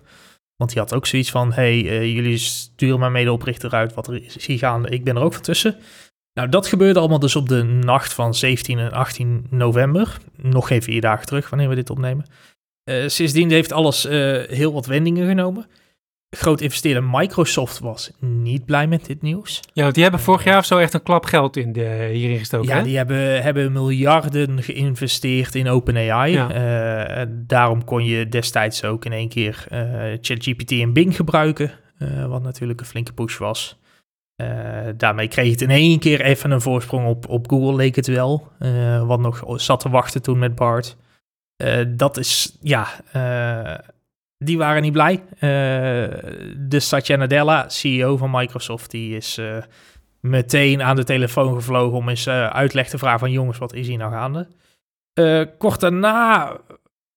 Want 0.56 0.70
die 0.70 0.80
had 0.80 0.94
ook 0.94 1.06
zoiets 1.06 1.30
van: 1.30 1.52
hey, 1.52 1.82
uh, 1.82 2.14
jullie 2.14 2.38
sturen 2.38 2.98
mijn 2.98 3.12
medeoprichter 3.12 3.70
uit, 3.70 3.94
wat 3.94 4.08
er 4.08 4.24
is 4.24 4.46
hier 4.46 4.58
gaande, 4.58 4.88
ik 4.88 5.04
ben 5.04 5.16
er 5.16 5.22
ook 5.22 5.32
van 5.32 5.42
tussen. 5.42 5.76
Nou, 6.32 6.48
dat 6.48 6.66
gebeurde 6.66 6.98
allemaal 6.98 7.18
dus 7.18 7.36
op 7.36 7.48
de 7.48 7.62
nacht 7.62 8.12
van 8.12 8.34
17 8.34 8.78
en 8.78 8.92
18 8.92 9.46
november. 9.50 10.16
Nog 10.36 10.66
geen 10.66 10.82
vier 10.82 11.00
dagen 11.00 11.26
terug, 11.26 11.50
wanneer 11.50 11.68
we 11.68 11.74
dit 11.74 11.90
opnemen. 11.90 12.26
sindsdien 13.06 13.50
heeft 13.50 13.72
alles 13.72 14.02
heel 14.48 14.72
wat 14.72 14.86
wendingen 14.86 15.28
genomen 15.28 15.66
groot 16.30 16.60
investeerder 16.60 17.04
Microsoft 17.04 17.78
was 17.78 18.10
niet 18.18 18.64
blij 18.64 18.86
met 18.86 19.06
dit 19.06 19.22
nieuws. 19.22 19.60
Ja, 19.72 19.82
want 19.82 19.94
die 19.94 20.02
hebben 20.02 20.20
vorig 20.20 20.44
jaar 20.44 20.58
of 20.58 20.64
zo 20.64 20.78
echt 20.78 20.94
een 20.94 21.02
klap 21.02 21.24
geld 21.24 21.56
in 21.56 21.72
de, 21.72 22.08
hierin 22.12 22.38
gestoken. 22.38 22.68
Ja, 22.68 22.82
die 22.82 22.96
hebben, 22.96 23.42
hebben 23.42 23.72
miljarden 23.72 24.62
geïnvesteerd 24.62 25.54
in 25.54 25.68
OpenAI. 25.68 26.32
Ja. 26.32 27.20
Uh, 27.20 27.26
daarom 27.30 27.84
kon 27.84 28.04
je 28.04 28.28
destijds 28.28 28.84
ook 28.84 29.04
in 29.04 29.12
één 29.12 29.28
keer 29.28 29.66
uh, 29.72 29.78
ChatGPT 30.20 30.72
en 30.72 30.92
Bing 30.92 31.16
gebruiken, 31.16 31.72
uh, 31.98 32.26
wat 32.26 32.42
natuurlijk 32.42 32.80
een 32.80 32.86
flinke 32.86 33.12
push 33.12 33.38
was. 33.38 33.78
daarmee 34.96 35.28
kreeg 35.28 35.44
je 35.44 35.50
het 35.50 35.60
in 35.60 35.70
één 35.70 35.98
keer 35.98 36.20
even 36.20 36.50
een 36.50 36.60
voorsprong 36.60 37.06
op, 37.06 37.28
op 37.28 37.50
Google, 37.50 37.74
leek 37.74 37.96
het 37.96 38.06
wel. 38.06 38.48
wat 39.06 39.20
nog 39.20 39.44
zat 39.56 39.80
te 39.80 39.88
wachten 39.88 40.22
toen 40.22 40.38
met 40.38 40.54
Bart. 40.54 40.96
dat 41.96 42.16
is, 42.16 42.56
ja 42.60 42.88
die 44.44 44.58
waren 44.58 44.82
niet 44.82 44.92
blij. 44.92 45.22
Uh, 45.34 45.40
de 46.56 46.80
Satya 46.80 47.16
Nadella, 47.16 47.68
CEO 47.68 48.16
van 48.16 48.30
Microsoft, 48.30 48.90
die 48.90 49.16
is 49.16 49.38
uh, 49.38 49.56
meteen 50.20 50.82
aan 50.82 50.96
de 50.96 51.04
telefoon 51.04 51.54
gevlogen 51.54 51.98
om 51.98 52.08
eens 52.08 52.26
uh, 52.26 52.46
uitleg 52.46 52.88
te 52.88 52.98
vragen 52.98 53.18
van 53.18 53.30
jongens, 53.30 53.58
wat 53.58 53.74
is 53.74 53.86
hier 53.86 53.98
nou 53.98 54.12
gaande? 54.12 54.48
kort 55.58 55.80
daarna 55.80 56.56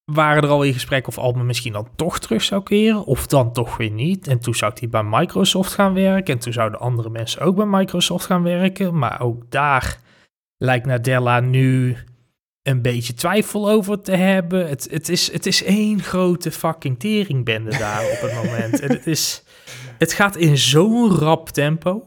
waren 0.04 0.42
er 0.42 0.48
al 0.48 0.62
in 0.62 0.72
gesprek 0.72 1.06
of 1.06 1.18
Altman 1.18 1.46
misschien 1.46 1.72
dan 1.72 1.88
toch 1.96 2.18
terug 2.18 2.42
zou 2.42 2.62
keren, 2.62 3.04
of 3.04 3.26
dan 3.26 3.52
toch 3.52 3.76
weer 3.76 3.90
niet. 3.90 4.28
En 4.28 4.40
toen 4.40 4.54
zou 4.54 4.72
hij 4.74 4.88
bij 4.88 5.02
Microsoft 5.02 5.74
gaan 5.74 5.94
werken 5.94 6.34
en 6.34 6.40
toen 6.40 6.52
zouden 6.52 6.80
andere 6.80 7.10
mensen 7.10 7.40
ook 7.40 7.56
bij 7.56 7.66
Microsoft 7.66 8.26
gaan 8.26 8.42
werken. 8.42 8.98
Maar 8.98 9.20
ook 9.20 9.50
daar 9.50 9.98
lijkt 10.56 10.86
Nadella 10.86 11.40
nu 11.40 11.96
een 12.64 12.82
beetje 12.82 13.14
twijfel 13.14 13.70
over 13.70 14.00
te 14.00 14.12
hebben. 14.16 14.68
Het, 14.68 14.86
het, 14.90 15.08
is, 15.08 15.32
het 15.32 15.46
is 15.46 15.62
één 15.62 16.02
grote 16.02 16.50
fucking 16.50 16.98
teringbende 16.98 17.78
daar 17.78 18.04
op 18.04 18.20
het 18.20 18.34
moment. 18.34 18.80
En 18.80 18.90
het, 18.90 19.06
is, 19.06 19.42
het 19.98 20.12
gaat 20.12 20.36
in 20.36 20.58
zo'n 20.58 21.10
rap 21.10 21.48
tempo. 21.48 22.04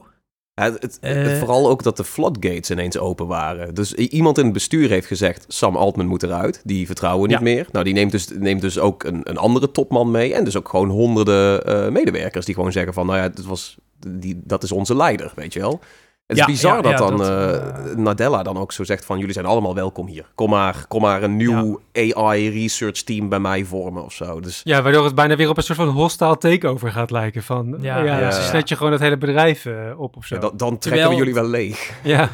Ja, 0.54 0.72
het, 0.80 0.98
uh, 1.02 1.38
vooral 1.38 1.70
ook 1.70 1.84
dat 1.84 1.98
de 1.98 2.04
floodgates 2.04 2.72
ineens 2.72 2.98
open 2.98 3.28
waren. 3.28 3.76
Dus 3.76 3.94
iemand 3.94 4.38
in 4.38 4.44
het 4.44 4.54
bestuur 4.54 4.90
heeft 4.90 5.08
gezegd: 5.08 5.46
Sam 5.48 5.76
Altman 5.76 6.08
moet 6.08 6.24
eruit. 6.24 6.62
Die 6.64 6.86
vertrouwen 6.86 7.30
niet 7.30 7.40
meer. 7.40 7.68
Nou, 7.72 7.86
die 7.86 7.94
neemt 7.94 8.12
dus, 8.12 8.28
neemt 8.28 8.62
dus 8.62 8.80
ook 8.80 9.04
een, 9.04 9.22
een 9.24 9.38
andere 9.38 9.72
topman 9.72 10.12
mee. 10.12 10.34
En 10.34 10.44
dus 10.44 10.58
ook 10.58 10.70
gewoon 10.70 10.90
honderden 10.90 11.70
uh, 11.70 11.90
medewerkers 11.90 12.46
die 12.46 12.56
gewoon 12.56 12.72
zeggen: 12.72 12.94
van 12.94 13.06
nou 13.06 13.18
ja, 13.18 13.30
dat, 13.30 13.46
was, 13.46 13.78
die, 14.08 14.42
dat 14.44 14.64
is 14.64 14.72
onze 14.72 14.96
leider, 14.96 15.32
weet 15.36 15.54
je 15.54 15.60
wel. 15.60 15.80
Het 16.27 16.38
is 16.38 16.46
bizar 16.46 16.81
dat 16.81 16.98
dan 16.98 17.17
dat, 17.17 17.29
uh, 17.29 17.96
Nadella 17.96 18.43
dan 18.43 18.57
ook 18.57 18.72
zo 18.72 18.84
zegt 18.84 19.05
van... 19.05 19.17
jullie 19.19 19.34
zijn 19.34 19.46
allemaal 19.46 19.75
welkom 19.75 20.07
hier. 20.07 20.25
Kom 20.36 20.50
maar, 20.50 20.86
kom 20.88 21.01
maar 21.01 21.24
een 21.24 21.36
nieuw 21.36 21.79
AI 21.93 22.50
research 22.50 23.01
team 23.01 23.29
bij 23.29 23.39
mij 23.39 23.63
vormen 23.63 24.03
of 24.03 24.13
zo. 24.13 24.39
Dus... 24.39 24.62
Ja, 24.63 24.81
waardoor 24.81 25.05
het 25.05 25.15
bijna 25.15 25.36
weer 25.36 25.50
op 25.50 25.57
een 25.57 25.63
soort 25.63 25.77
van 25.77 25.88
hostile 25.88 26.38
takeover 26.38 26.91
gaat 26.91 27.12
lijken. 27.12 27.43
Van, 27.43 27.77
ja, 27.81 28.03
ja, 28.03 28.31
ze 28.31 28.41
snet 28.41 28.69
je 28.69 28.75
gewoon 28.75 28.91
het 28.91 29.01
hele 29.01 29.17
bedrijf 29.17 29.65
uh, 29.65 30.00
op 30.00 30.17
of 30.17 30.25
zo. 30.25 30.38
dan, 30.38 30.51
dan 30.57 30.77
trekken 30.77 31.10
we 31.10 31.15
jullie 31.15 31.34
wel 31.34 31.48
leeg. 31.48 31.75
Ja. 32.03 32.29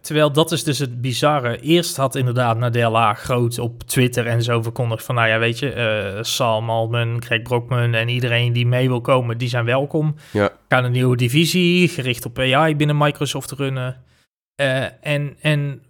Terwijl 0.00 0.32
dat 0.32 0.52
is 0.52 0.64
dus 0.64 0.78
het 0.78 1.00
bizarre. 1.00 1.60
Eerst 1.60 1.96
had 1.96 2.14
inderdaad 2.14 2.58
Nadella 2.58 3.14
groot 3.14 3.58
op 3.58 3.82
Twitter 3.82 4.26
en 4.26 4.42
zo 4.42 4.62
verkondigd 4.62 5.04
van... 5.04 5.14
nou 5.14 5.28
ja, 5.28 5.38
weet 5.38 5.58
je, 5.58 5.74
uh, 6.16 6.22
Sam 6.22 6.70
Altman, 6.70 7.22
Greg 7.22 7.42
Brockman 7.42 7.94
en 7.94 8.08
iedereen 8.08 8.52
die 8.52 8.66
mee 8.66 8.88
wil 8.88 9.00
komen... 9.00 9.38
die 9.38 9.48
zijn 9.48 9.64
welkom. 9.64 10.14
Ja. 10.30 10.50
Gaan 10.68 10.84
een 10.84 10.92
nieuwe 10.92 11.16
divisie, 11.16 11.88
gericht 11.88 12.24
op 12.24 12.38
AI 12.38 12.76
binnen 12.76 12.96
Microsoft 12.96 13.50
runnen. 13.50 14.04
Uh, 14.60 15.06
en, 15.06 15.36
en 15.40 15.82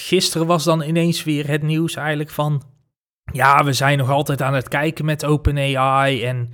gisteren 0.00 0.46
was 0.46 0.64
dan 0.64 0.82
ineens 0.82 1.24
weer 1.24 1.48
het 1.48 1.62
nieuws 1.62 1.94
eigenlijk 1.94 2.30
van... 2.30 2.62
Ja, 3.32 3.64
we 3.64 3.72
zijn 3.72 3.98
nog 3.98 4.10
altijd 4.10 4.42
aan 4.42 4.54
het 4.54 4.68
kijken 4.68 5.04
met 5.04 5.24
OpenAI 5.24 6.24
en... 6.24 6.52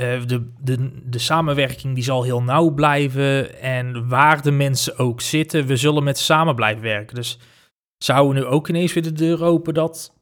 Uh, 0.00 0.26
de, 0.26 0.52
de, 0.60 1.02
de 1.04 1.18
samenwerking 1.18 1.94
die 1.94 2.04
zal 2.04 2.22
heel 2.22 2.42
nauw 2.42 2.70
blijven. 2.70 3.60
En 3.60 4.08
waar 4.08 4.42
de 4.42 4.50
mensen 4.50 4.98
ook 4.98 5.20
zitten, 5.20 5.66
we 5.66 5.76
zullen 5.76 6.04
met 6.04 6.18
samen 6.18 6.54
blijven 6.54 6.82
werken. 6.82 7.14
Dus 7.14 7.38
zouden 7.98 8.34
we 8.34 8.40
nu 8.40 8.54
ook 8.54 8.68
ineens 8.68 8.92
weer 8.92 9.02
de 9.02 9.12
deur 9.12 9.44
open 9.44 9.74
dat 9.74 10.19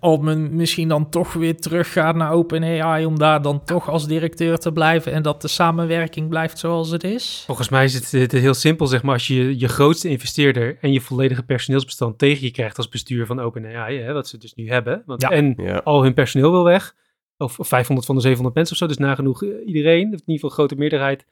Altman 0.00 0.56
misschien 0.56 0.88
dan 0.88 1.10
toch 1.10 1.32
weer 1.32 1.56
terug 1.56 1.92
gaat 1.92 2.14
naar 2.14 2.32
OpenAI 2.32 3.04
om 3.04 3.18
daar 3.18 3.42
dan 3.42 3.64
toch 3.64 3.88
als 3.88 4.06
directeur 4.06 4.58
te 4.58 4.72
blijven 4.72 5.12
en 5.12 5.22
dat 5.22 5.42
de 5.42 5.48
samenwerking 5.48 6.28
blijft 6.28 6.58
zoals 6.58 6.90
het 6.90 7.04
is? 7.04 7.42
Volgens 7.46 7.68
mij 7.68 7.84
is 7.84 7.94
het, 7.94 8.10
het 8.10 8.32
heel 8.32 8.54
simpel, 8.54 8.86
zeg 8.86 9.02
maar, 9.02 9.12
als 9.12 9.26
je 9.26 9.58
je 9.58 9.68
grootste 9.68 10.08
investeerder 10.08 10.78
en 10.80 10.92
je 10.92 11.00
volledige 11.00 11.42
personeelsbestand 11.42 12.18
tegen 12.18 12.44
je 12.44 12.50
krijgt 12.50 12.76
als 12.76 12.88
bestuur 12.88 13.26
van 13.26 13.40
OpenAI, 13.40 14.00
hè, 14.00 14.12
wat 14.12 14.28
ze 14.28 14.38
dus 14.38 14.54
nu 14.54 14.68
hebben, 14.68 15.02
want 15.06 15.22
en 15.22 15.82
al 15.84 16.02
hun 16.02 16.14
personeel 16.14 16.50
wil 16.50 16.64
weg, 16.64 16.94
of 17.36 17.56
500 17.60 18.06
van 18.06 18.14
de 18.14 18.20
700 18.20 18.56
mensen 18.56 18.74
of 18.74 18.80
zo, 18.80 18.86
dus 18.86 19.06
nagenoeg 19.06 19.42
eh, 19.42 19.66
iedereen, 19.66 20.00
in 20.00 20.10
ieder 20.10 20.22
geval 20.26 20.48
een 20.50 20.56
grote 20.56 20.76
meerderheid. 20.76 21.26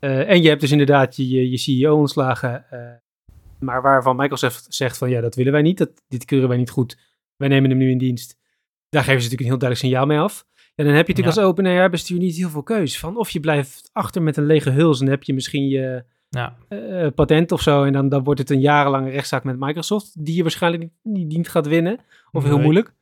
Uh, 0.00 0.30
en 0.30 0.42
je 0.42 0.48
hebt 0.48 0.60
dus 0.60 0.70
inderdaad 0.70 1.16
je, 1.16 1.50
je 1.50 1.58
CEO 1.58 1.96
ontslagen, 1.96 2.64
uh, 2.72 2.80
maar 3.58 3.82
waarvan 3.82 4.16
Microsoft 4.16 4.66
zegt 4.68 4.98
van 4.98 5.10
ja, 5.10 5.20
dat 5.20 5.34
willen 5.34 5.52
wij 5.52 5.62
niet, 5.62 5.78
dat, 5.78 5.90
dit 6.08 6.24
keuren 6.24 6.48
wij 6.48 6.58
niet 6.58 6.70
goed 6.70 6.96
wij 7.42 7.50
nemen 7.50 7.70
hem 7.70 7.78
nu 7.78 7.90
in 7.90 7.98
dienst. 7.98 8.38
Daar 8.88 9.02
geven 9.02 9.22
ze 9.22 9.28
natuurlijk 9.28 9.40
een 9.40 9.46
heel 9.46 9.58
duidelijk 9.58 9.88
signaal 9.88 10.06
mee 10.06 10.18
af. 10.18 10.46
En 10.74 10.84
dan 10.84 10.94
heb 10.94 11.06
je 11.06 11.12
natuurlijk 11.12 11.38
als 11.38 11.46
OpenAI 11.46 11.88
bestuur 11.88 12.18
niet 12.18 12.36
heel 12.36 12.48
veel 12.48 12.62
keus. 12.62 12.98
Van 12.98 13.16
of 13.16 13.30
je 13.30 13.40
blijft 13.40 13.90
achter 13.92 14.22
met 14.22 14.36
een 14.36 14.46
lege 14.46 14.70
huls 14.70 15.00
en 15.00 15.06
heb 15.06 15.22
je 15.22 15.34
misschien 15.34 15.68
je 15.68 16.04
ja. 16.28 16.56
uh, 16.68 17.06
patent 17.14 17.52
of 17.52 17.60
zo. 17.60 17.84
En 17.84 17.92
dan, 17.92 18.08
dan 18.08 18.24
wordt 18.24 18.40
het 18.40 18.50
een 18.50 18.60
jarenlange 18.60 19.10
rechtszaak 19.10 19.44
met 19.44 19.58
Microsoft. 19.58 20.24
Die 20.24 20.36
je 20.36 20.42
waarschijnlijk 20.42 20.90
niet, 21.02 21.26
niet 21.26 21.48
gaat 21.48 21.66
winnen. 21.66 21.98
Of 22.30 22.44
heel 22.44 22.58
moeilijk. 22.58 22.94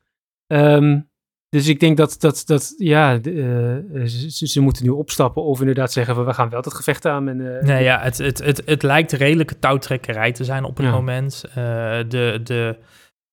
Um, 0.47 1.09
dus 1.49 1.69
ik 1.69 1.81
denk 1.81 1.97
dat, 1.97 2.17
dat, 2.19 2.43
dat 2.47 2.75
ja, 2.77 3.19
uh, 3.23 4.07
ze, 4.07 4.47
ze, 4.47 4.61
moeten 4.61 4.85
nu 4.85 4.91
opstappen 4.91 5.43
of 5.43 5.61
inderdaad 5.61 5.93
zeggen 5.93 6.15
van 6.15 6.25
we 6.25 6.35
gaan 6.35 6.49
wel 6.49 6.61
het 6.61 6.75
gevecht 6.75 7.07
aan. 7.07 7.29
En, 7.29 7.39
uh, 7.39 7.63
nee, 7.63 7.83
ja, 7.83 8.01
het, 8.01 8.19
het, 8.19 8.39
het, 8.39 8.63
het 8.65 8.83
lijkt 8.83 9.13
redelijke 9.13 9.59
touwtrekkerij 9.59 10.33
te 10.33 10.45
zijn 10.45 10.65
op 10.65 10.77
het 10.77 10.91
moment. 10.91 11.45
de, 11.55 12.41
de, 12.43 12.79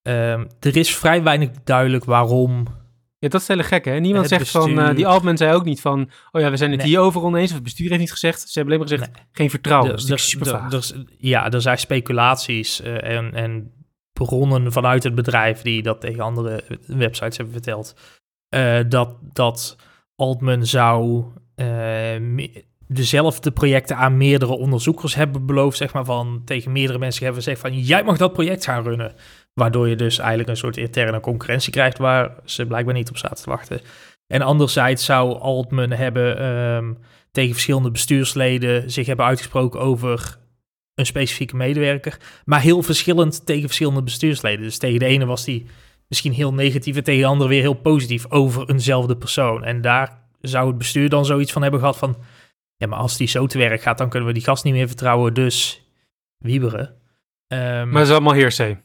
Um, 0.08 0.46
er 0.60 0.76
is 0.76 0.96
vrij 0.96 1.22
weinig 1.22 1.50
duidelijk 1.64 2.04
waarom. 2.04 2.66
Ja, 3.18 3.28
dat 3.28 3.40
is 3.40 3.48
hele 3.48 3.62
gek, 3.62 3.84
hè? 3.84 3.98
Niemand 3.98 4.28
zegt 4.28 4.50
van, 4.50 4.78
uh, 4.78 4.94
die 4.94 5.06
Altman 5.06 5.36
zei 5.36 5.54
ook 5.54 5.64
niet 5.64 5.80
van, 5.80 6.10
oh 6.32 6.40
ja, 6.40 6.50
we 6.50 6.56
zijn 6.56 6.70
het 6.70 6.80
nee. 6.80 6.88
hierover 6.88 7.22
oneens, 7.22 7.48
of 7.48 7.54
het 7.54 7.64
bestuur 7.64 7.88
heeft 7.88 8.00
niet 8.00 8.12
gezegd. 8.12 8.40
Ze 8.40 8.58
hebben 8.58 8.74
alleen 8.74 8.88
maar 8.88 8.98
gezegd, 8.98 9.26
geen 9.32 9.50
vertrouwen. 9.50 9.90
Dat 9.90 10.10
is 10.10 10.28
super 10.28 10.70
ja, 11.18 11.50
er 11.50 11.60
zijn 11.60 11.78
speculaties 11.78 12.80
uh, 12.80 13.04
en, 13.04 13.34
en 13.34 13.72
bronnen 14.12 14.72
vanuit 14.72 15.02
het 15.02 15.14
bedrijf 15.14 15.62
die 15.62 15.82
dat 15.82 16.00
tegen 16.00 16.22
andere 16.22 16.64
websites 16.86 17.36
hebben 17.36 17.54
verteld. 17.54 17.94
Uh, 18.54 18.78
dat, 18.88 19.16
dat 19.32 19.76
Altman 20.16 20.66
zou 20.66 21.24
dezelfde 22.88 23.50
projecten 23.50 23.96
aan 23.96 24.16
meerdere 24.16 24.56
onderzoekers 24.56 25.14
hebben 25.14 25.46
beloofd, 25.46 25.76
zeg 25.76 25.92
maar, 25.92 26.04
van 26.04 26.42
tegen 26.44 26.72
meerdere 26.72 26.98
mensen 26.98 27.24
hebben 27.24 27.42
gezegd 27.42 27.60
van, 27.60 27.78
jij 27.78 28.04
mag 28.04 28.16
dat 28.16 28.32
project 28.32 28.64
gaan 28.64 28.82
runnen. 28.82 29.14
Waardoor 29.58 29.88
je 29.88 29.96
dus 29.96 30.18
eigenlijk 30.18 30.48
een 30.48 30.56
soort 30.56 30.76
interne 30.76 31.20
concurrentie 31.20 31.72
krijgt 31.72 31.98
waar 31.98 32.34
ze 32.44 32.66
blijkbaar 32.66 32.94
niet 32.94 33.08
op 33.08 33.16
zaten 33.16 33.44
te 33.44 33.50
wachten. 33.50 33.80
En 34.26 34.42
anderzijds 34.42 35.04
zou 35.04 35.38
Altman 35.38 35.90
hebben 35.90 36.44
um, 36.46 36.98
tegen 37.30 37.52
verschillende 37.52 37.90
bestuursleden 37.90 38.90
zich 38.90 39.06
hebben 39.06 39.26
uitgesproken 39.26 39.80
over 39.80 40.38
een 40.94 41.06
specifieke 41.06 41.56
medewerker. 41.56 42.18
Maar 42.44 42.60
heel 42.60 42.82
verschillend 42.82 43.46
tegen 43.46 43.66
verschillende 43.66 44.02
bestuursleden. 44.02 44.64
Dus 44.64 44.78
tegen 44.78 44.98
de 44.98 45.04
ene 45.06 45.26
was 45.26 45.44
die 45.44 45.66
misschien 46.08 46.32
heel 46.32 46.54
negatief 46.54 46.96
en 46.96 47.04
tegen 47.04 47.20
de 47.20 47.26
andere 47.26 47.50
weer 47.50 47.60
heel 47.60 47.74
positief 47.74 48.30
over 48.30 48.70
eenzelfde 48.70 49.16
persoon. 49.16 49.64
En 49.64 49.80
daar 49.80 50.18
zou 50.40 50.68
het 50.68 50.78
bestuur 50.78 51.08
dan 51.08 51.24
zoiets 51.24 51.52
van 51.52 51.62
hebben 51.62 51.80
gehad 51.80 51.96
van... 51.98 52.16
Ja, 52.76 52.86
maar 52.86 52.98
als 52.98 53.16
die 53.16 53.28
zo 53.28 53.46
te 53.46 53.58
werk 53.58 53.82
gaat, 53.82 53.98
dan 53.98 54.08
kunnen 54.08 54.28
we 54.28 54.34
die 54.34 54.44
gast 54.44 54.64
niet 54.64 54.74
meer 54.74 54.86
vertrouwen, 54.86 55.34
dus 55.34 55.82
wieberen. 56.38 56.94
Um, 57.52 57.58
maar 57.58 57.92
dat 57.92 58.02
is 58.02 58.10
allemaal 58.10 58.32
heersee. 58.32 58.78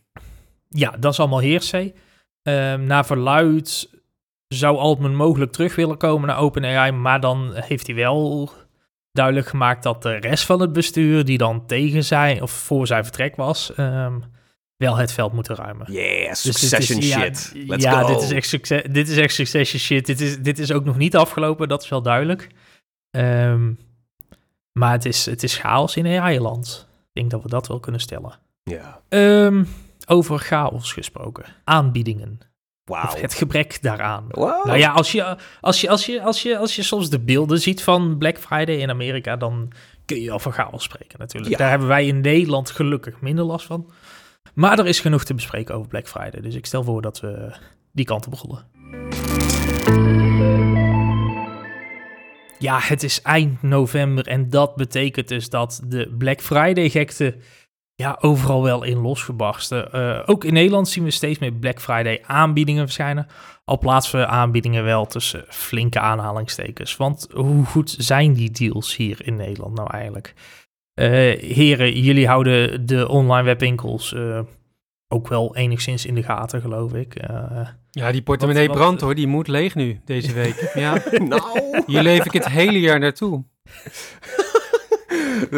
Ja, 0.74 0.96
dat 1.00 1.12
is 1.12 1.20
allemaal 1.20 1.40
heersee. 1.40 1.94
Um, 2.44 2.84
naar 2.84 3.06
verluid 3.06 3.90
zou 4.48 4.78
Altman 4.78 5.16
mogelijk 5.16 5.52
terug 5.52 5.76
willen 5.76 5.98
komen 5.98 6.28
naar 6.28 6.38
OpenAI, 6.38 6.92
maar 6.92 7.20
dan 7.20 7.52
heeft 7.54 7.88
hij 7.88 7.96
wel 7.96 8.52
duidelijk 9.12 9.48
gemaakt 9.48 9.84
dat 9.84 10.02
de 10.02 10.16
rest 10.16 10.46
van 10.46 10.62
het 10.62 10.74
bestuur, 10.74 11.26
die 11.26 11.38
dan 11.38 11.66
tegen 11.66 12.04
zijn 12.04 12.42
of 12.42 12.52
voor 12.52 12.88
zijn 12.88 13.04
vertrek 13.04 13.36
was, 13.36 13.72
um, 13.78 14.24
wel 14.78 14.96
het 14.96 15.12
veld 15.12 15.34
moeten 15.34 15.56
ruimen. 15.56 15.92
Yeah, 15.92 16.28
dus 16.28 16.42
succession 16.42 17.00
dus 17.00 17.12
shit. 17.12 17.52
Ja, 17.54 17.66
Let's 17.66 17.84
ja 17.84 18.02
go. 18.02 18.08
Dit, 18.08 18.22
is 18.22 18.32
echt 18.32 18.48
succes, 18.48 18.82
dit 18.90 19.08
is 19.10 19.18
echt 19.18 19.34
succession 19.34 19.80
shit. 19.80 20.06
Dit 20.06 20.22
is, 20.22 20.38
dit 20.38 20.60
is 20.60 20.72
ook 20.72 20.86
nog 20.86 20.98
niet 20.98 21.16
afgelopen, 21.16 21.68
dat 21.68 21.84
is 21.84 21.90
wel 21.90 22.02
duidelijk. 22.02 22.48
Um, 23.18 23.80
maar 24.72 24.92
het 24.92 25.06
is, 25.06 25.26
het 25.26 25.44
is 25.44 25.58
chaos 25.58 25.96
in 25.96 26.20
AI-land. 26.20 26.88
Ik 26.90 27.14
denk 27.14 27.32
dat 27.32 27.44
we 27.44 27.50
dat 27.50 27.68
wel 27.68 27.80
kunnen 27.80 28.02
stellen. 28.02 28.40
Ja. 28.64 29.02
Um, 29.10 29.68
over 30.06 30.40
chaos 30.40 30.94
gesproken. 30.94 31.46
Aanbiedingen. 31.64 32.40
Wow. 32.86 33.04
Of 33.04 33.22
het 33.22 33.34
gebrek 33.34 33.82
daaraan. 33.82 34.26
Wow. 34.30 34.66
Nou 34.66 34.78
ja, 34.78 34.92
als 34.92 35.12
je, 35.12 35.38
als, 35.62 35.82
je, 35.82 35.90
als, 35.90 36.06
je, 36.06 36.22
als, 36.22 36.42
je, 36.42 36.58
als 36.58 36.76
je 36.76 36.84
soms 36.84 37.10
de 37.10 37.20
beelden 37.20 37.60
ziet 37.60 37.84
van 37.84 38.18
Black 38.18 38.38
Friday 38.38 38.76
in 38.76 38.90
Amerika, 38.90 39.36
dan 39.36 39.72
kun 40.06 40.22
je 40.22 40.32
over 40.32 40.52
chaos 40.52 40.84
spreken 40.84 41.20
natuurlijk. 41.20 41.58
Daar 41.58 41.70
hebben 41.70 41.88
wij 41.88 42.06
in 42.06 42.22
Nederland 42.22 42.72
gelukkig 42.72 43.22
minder 43.22 43.46
last 43.46 43.66
van. 43.66 43.92
Maar 44.54 44.80
er 44.80 44.88
is 44.88 45.00
genoeg 45.00 45.24
te 45.24 45.34
bespreken 45.34 45.76
over 45.76 45.88
Black 45.88 46.08
Friday. 46.08 46.42
Dus 46.42 46.56
ik 46.56 46.66
stel 46.66 46.84
voor 46.84 47.02
dat 47.02 47.20
we 47.20 47.56
die 47.92 48.06
kant 48.06 48.28
op 48.28 48.34
rollen. 48.34 48.72
Ja, 52.60 52.80
het 52.82 53.04
is 53.04 53.22
eind 53.22 53.62
november 53.62 54.28
en 54.28 54.50
dat 54.50 54.76
betekent 54.76 55.28
dus 55.28 55.50
dat 55.50 55.82
de 55.88 56.16
Black 56.18 56.42
Friday-gekte 56.42 57.36
ja, 57.96 58.18
overal 58.22 58.64
wel 58.64 58.84
in 58.84 58.98
losgebarsten. 58.98 59.90
Uh, 59.96 60.20
ook 60.26 60.44
in 60.44 60.54
Nederland 60.54 60.88
zien 60.90 61.04
we 61.04 61.12
steeds 61.12 61.40
meer 61.40 61.52
Black 61.52 61.82
Friday 61.82 62.24
aanbiedingen 62.26 62.84
verschijnen. 62.84 63.28
Al 63.66 63.78
plaatsen 63.78 64.20
we 64.20 64.28
aanbiedingen 64.28 64.84
wel 64.84 65.06
tussen 65.06 65.46
flinke 65.48 66.00
aanhalingstekens. 66.00 66.98
Want 66.98 67.28
hoe 67.34 67.66
goed 67.66 67.96
zijn 67.98 68.34
die 68.34 68.52
deals 68.52 68.96
hier 68.96 69.26
in 69.26 69.36
Nederland 69.36 69.76
nou 69.76 69.90
eigenlijk? 69.90 70.34
Uh, 71.00 71.08
heren, 71.40 72.02
jullie 72.02 72.28
houden 72.28 72.86
de 72.86 73.08
online 73.08 73.44
webwinkels 73.44 74.14
uh, 74.14 74.40
ook 75.08 75.28
wel 75.28 75.56
enigszins 75.56 76.06
in 76.06 76.16
de 76.16 76.24
gaten, 76.24 76.62
geloof 76.62 76.94
ik. 76.94 77.16
ja, 77.92 78.12
die 78.12 78.22
portemonnee 78.22 78.70
brandt 78.70 79.02
hoor, 79.02 79.16
die 79.16 79.28
moet 79.28 79.48
leeg 79.48 79.76
nu 79.76 80.02
deze 80.06 80.34
week. 80.34 80.72
ja. 80.74 81.02
nou. 81.28 81.82
Hier 81.86 82.02
leef 82.02 82.26
ik 82.26 82.34
het 82.34 82.48
hele 82.50 82.80
jaar 82.80 83.00
naartoe. 83.00 83.44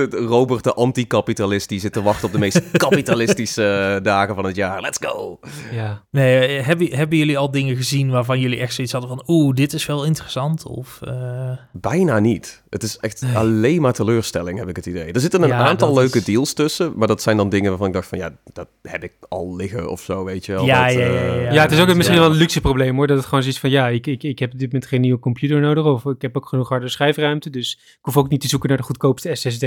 Robert 0.10 0.64
de 0.64 0.74
anti-kapitalist 0.74 1.70
die 1.70 1.80
zit 1.80 1.94
te 1.94 2.02
wachten 2.02 2.26
op 2.26 2.32
de 2.32 2.40
meest 2.40 2.62
kapitalistische 2.86 3.96
eh, 3.96 4.04
dagen 4.04 4.36
van 4.36 4.46
het 4.46 4.56
jaar. 4.56 4.82
Let's 4.82 4.98
go! 5.02 5.40
Ja. 5.72 6.04
Nee, 6.12 6.46
eh, 6.46 6.66
hebben, 6.66 6.96
hebben 6.96 7.18
jullie 7.18 7.38
al 7.38 7.52
dingen 7.52 7.76
gezien 7.76 8.10
waarvan 8.10 8.40
jullie 8.40 8.60
echt 8.60 8.74
zoiets 8.74 8.94
hadden 8.94 9.10
van... 9.10 9.24
oeh, 9.28 9.56
dit 9.56 9.74
is 9.74 9.86
wel 9.86 10.06
interessant? 10.06 10.66
Of, 10.66 11.00
uh... 11.04 11.52
Bijna 11.72 12.20
niet. 12.20 12.64
Het 12.70 12.84
is 12.84 12.98
echt 12.98 13.24
alleen 13.34 13.82
maar 13.82 13.94
teleurstelling, 13.94 14.60
heb 14.60 14.70
ik 14.70 14.76
het 14.76 14.86
idee. 14.86 15.12
Er 15.12 15.20
zitten 15.20 15.44
een 15.44 15.54
aantal 15.54 15.94
leuke 15.94 16.24
deals 16.24 16.54
tussen, 16.54 16.94
maar 16.96 17.08
dat 17.08 17.22
zijn 17.22 17.38
dan 17.38 17.50
dingen 17.50 17.70
waarvan 17.70 17.88
ik 17.88 17.94
dacht 17.94 18.08
van... 18.08 18.18
ja, 18.18 18.36
dat 18.54 18.68
heb 18.82 19.04
ik 19.04 19.14
al 19.30 19.56
liggen 19.56 19.90
of 19.90 20.02
zo, 20.02 20.24
weet 20.24 20.46
je 20.46 20.52
wel. 20.52 20.66
Ja, 20.66 20.88
dat, 20.88 20.94
ja, 20.94 21.06
ja, 21.06 21.34
ja, 21.34 21.52
ja, 21.52 21.62
het 21.62 21.72
is 21.72 21.80
ook 21.80 21.96
misschien 21.96 22.20
wel 22.20 22.30
een 22.30 22.38
luxe 22.38 22.62
probleem 22.62 22.96
hoor. 22.96 23.08
Dat 23.08 23.18
het 23.18 23.26
gewoon 23.26 23.42
zoiets 23.42 23.60
van, 23.60 23.70
ja, 23.70 23.88
ik, 23.88 24.08
ik, 24.08 24.24
ik 24.24 24.40
heb 24.40 24.52
dit 24.56 24.72
met 24.72 24.86
geen 24.86 25.02
nieuwe 25.02 25.20
computer 25.20 25.60
nodig... 25.60 25.86
of 25.86 26.06
ik 26.06 26.22
heb 26.22 26.38
ook 26.38 26.48
genoeg 26.48 26.70
harde 26.70 26.90
schijfruimte, 26.90 27.50
dus 27.50 27.80
ik 27.82 27.98
hoef 28.02 28.18
ook 28.18 28.30
niet 28.30 28.42
te 28.42 28.48
zoeken 28.48 28.70
naar 28.70 28.78
de 28.78 28.84
goedkoopste 28.84 29.36
SSD... 29.36 29.65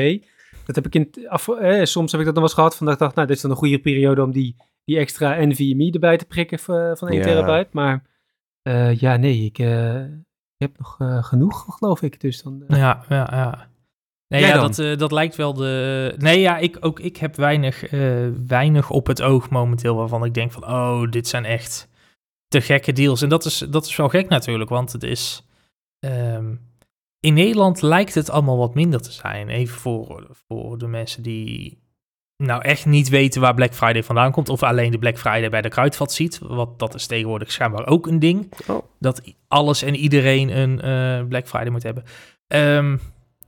Dat 0.66 0.76
heb 0.76 0.86
ik 0.86 0.94
in 0.94 1.28
af, 1.28 1.48
eh, 1.48 1.84
soms 1.84 2.12
heb 2.12 2.20
ik 2.20 2.26
dat 2.26 2.34
nog 2.34 2.42
wel 2.42 2.42
eens 2.42 2.52
gehad. 2.52 2.76
Van 2.76 2.86
dat 2.86 2.94
ik 2.94 3.00
dacht, 3.00 3.14
nou, 3.14 3.26
dit 3.26 3.36
is 3.36 3.42
dan 3.42 3.50
een 3.50 3.56
goede 3.56 3.78
periode 3.78 4.22
om 4.22 4.32
die, 4.32 4.56
die 4.84 4.98
extra 4.98 5.44
NVMe 5.44 5.90
erbij 5.90 6.16
te 6.16 6.24
prikken 6.24 6.58
van, 6.58 6.96
van 6.96 7.08
1 7.08 7.22
terabyte. 7.22 7.68
Maar 7.72 8.02
uh, 8.62 8.98
ja, 8.98 9.16
nee, 9.16 9.44
ik, 9.44 9.58
uh, 9.58 10.02
ik 10.04 10.58
heb 10.58 10.78
nog 10.78 10.98
uh, 10.98 11.24
genoeg, 11.24 11.64
geloof 11.68 12.02
ik. 12.02 12.20
Dus 12.20 12.42
dan, 12.42 12.64
Ja, 12.68 13.04
ja, 13.08 13.28
ja. 13.30 13.68
Nee, 14.28 14.40
ja, 14.40 14.68
dat, 14.68 14.98
dat 14.98 15.12
lijkt 15.12 15.36
wel 15.36 15.54
de. 15.54 16.14
Nee, 16.18 16.40
ja, 16.40 16.58
ik, 16.58 16.76
ook 16.80 17.00
ik 17.00 17.16
heb 17.16 17.36
weinig, 17.36 17.90
weinig 18.46 18.90
op 18.90 19.06
het 19.06 19.22
oog 19.22 19.50
momenteel 19.50 19.94
waarvan 19.94 20.24
ik 20.24 20.34
denk 20.34 20.52
van, 20.52 20.64
oh, 20.64 21.10
dit 21.10 21.28
zijn 21.28 21.44
echt 21.44 21.88
te 22.48 22.60
gekke 22.60 22.92
deals. 22.92 23.22
En 23.22 23.28
dat 23.28 23.44
is, 23.44 23.58
dat 23.58 23.86
is 23.86 23.96
wel 23.96 24.08
gek 24.08 24.28
natuurlijk, 24.28 24.70
want 24.70 24.92
het 24.92 25.02
is. 25.02 25.42
Um, 26.00 26.67
in 27.20 27.34
Nederland 27.34 27.82
lijkt 27.82 28.14
het 28.14 28.30
allemaal 28.30 28.58
wat 28.58 28.74
minder 28.74 29.00
te 29.00 29.12
zijn. 29.12 29.48
Even 29.48 29.78
voor, 29.78 30.26
voor 30.48 30.78
de 30.78 30.86
mensen 30.86 31.22
die 31.22 31.86
nou 32.36 32.62
echt 32.62 32.86
niet 32.86 33.08
weten 33.08 33.40
waar 33.40 33.54
Black 33.54 33.74
Friday 33.74 34.02
vandaan 34.02 34.32
komt. 34.32 34.48
Of 34.48 34.62
alleen 34.62 34.90
de 34.90 34.98
Black 34.98 35.18
Friday 35.18 35.50
bij 35.50 35.62
de 35.62 35.68
kruidvat 35.68 36.12
ziet. 36.12 36.38
Want 36.42 36.78
dat 36.78 36.94
is 36.94 37.06
tegenwoordig 37.06 37.52
schijnbaar 37.52 37.86
ook 37.86 38.06
een 38.06 38.18
ding. 38.18 38.52
Oh. 38.66 38.78
Dat 38.98 39.22
alles 39.48 39.82
en 39.82 39.94
iedereen 39.94 40.58
een 40.58 40.84
uh, 40.84 41.28
Black 41.28 41.48
Friday 41.48 41.70
moet 41.70 41.82
hebben. 41.82 42.04
Um, 42.46 43.00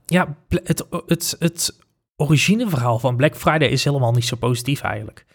ja, 0.05 0.35
het, 0.47 0.87
het, 1.05 1.35
het 1.39 1.79
origineverhaal 2.15 2.99
van 2.99 3.15
Black 3.15 3.35
Friday 3.35 3.67
is 3.67 3.83
helemaal 3.83 4.11
niet 4.11 4.25
zo 4.25 4.35
positief 4.35 4.81
eigenlijk. 4.81 5.25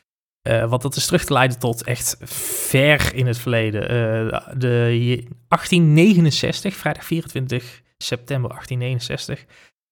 Uh, 0.49 0.69
want 0.69 0.83
dat 0.83 0.97
is 0.97 1.07
terug 1.07 1.25
te 1.25 1.33
leiden 1.33 1.59
tot 1.59 1.85
echt 1.85 2.17
ver 2.31 3.15
in 3.15 3.27
het 3.27 3.39
verleden. 3.39 3.83
Uh, 3.83 4.39
de 4.57 5.25
1869, 5.49 6.77
vrijdag 6.77 7.05
24 7.05 7.83
september 7.99 8.51
1869, 8.51 9.47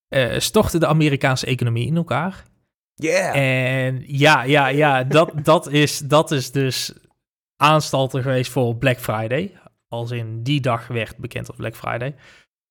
uh, 0.09 0.39
stortte 0.39 0.79
de 0.79 0.87
Amerikaanse 0.87 1.47
economie 1.47 1.87
in 1.87 1.97
elkaar. 1.97 2.45
Yeah. 2.95 3.37
En 3.37 4.05
ja, 4.07 4.43
ja, 4.43 4.67
ja, 4.67 5.05
dat, 5.05 5.33
dat, 5.45 5.69
is, 5.69 5.99
dat 5.99 6.31
is 6.31 6.51
dus 6.51 6.93
aanstalten 7.57 8.23
geweest 8.23 8.53
voor 8.53 8.77
Black 8.77 8.99
Friday. 8.99 9.53
Als 9.89 10.11
in 10.11 10.43
die 10.43 10.61
dag 10.61 10.87
werd 10.87 11.17
bekend 11.17 11.49
als 11.49 11.57
Black 11.57 11.77
Friday. 11.77 12.15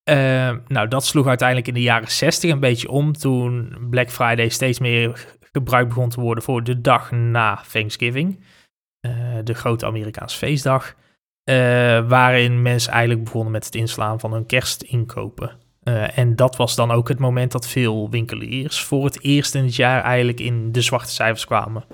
Uh, 0.09 0.57
nou, 0.67 0.87
dat 0.87 1.05
sloeg 1.05 1.27
uiteindelijk 1.27 1.67
in 1.67 1.73
de 1.73 1.81
jaren 1.81 2.11
60 2.11 2.51
een 2.51 2.59
beetje 2.59 2.89
om 2.89 3.13
toen 3.13 3.75
Black 3.89 4.09
Friday 4.11 4.49
steeds 4.49 4.79
meer 4.79 5.35
gebruikt 5.51 5.89
begon 5.89 6.09
te 6.09 6.21
worden 6.21 6.43
voor 6.43 6.63
de 6.63 6.81
dag 6.81 7.11
na 7.11 7.61
Thanksgiving. 7.71 8.43
Uh, 9.05 9.37
de 9.43 9.53
grote 9.53 9.85
Amerikaanse 9.85 10.37
feestdag. 10.37 10.95
Uh, 11.45 11.55
waarin 12.09 12.62
mensen 12.62 12.91
eigenlijk 12.91 13.23
begonnen 13.23 13.51
met 13.51 13.65
het 13.65 13.75
inslaan 13.75 14.19
van 14.19 14.33
hun 14.33 14.45
kerstinkopen. 14.45 15.51
Uh, 15.83 16.17
en 16.17 16.35
dat 16.35 16.55
was 16.55 16.75
dan 16.75 16.91
ook 16.91 17.07
het 17.07 17.19
moment 17.19 17.51
dat 17.51 17.67
veel 17.67 18.09
winkeliers 18.09 18.81
voor 18.81 19.05
het 19.05 19.23
eerst 19.23 19.55
in 19.55 19.63
het 19.63 19.75
jaar 19.75 20.03
eigenlijk 20.03 20.39
in 20.39 20.71
de 20.71 20.81
zwarte 20.81 21.12
cijfers 21.12 21.45
kwamen. 21.45 21.85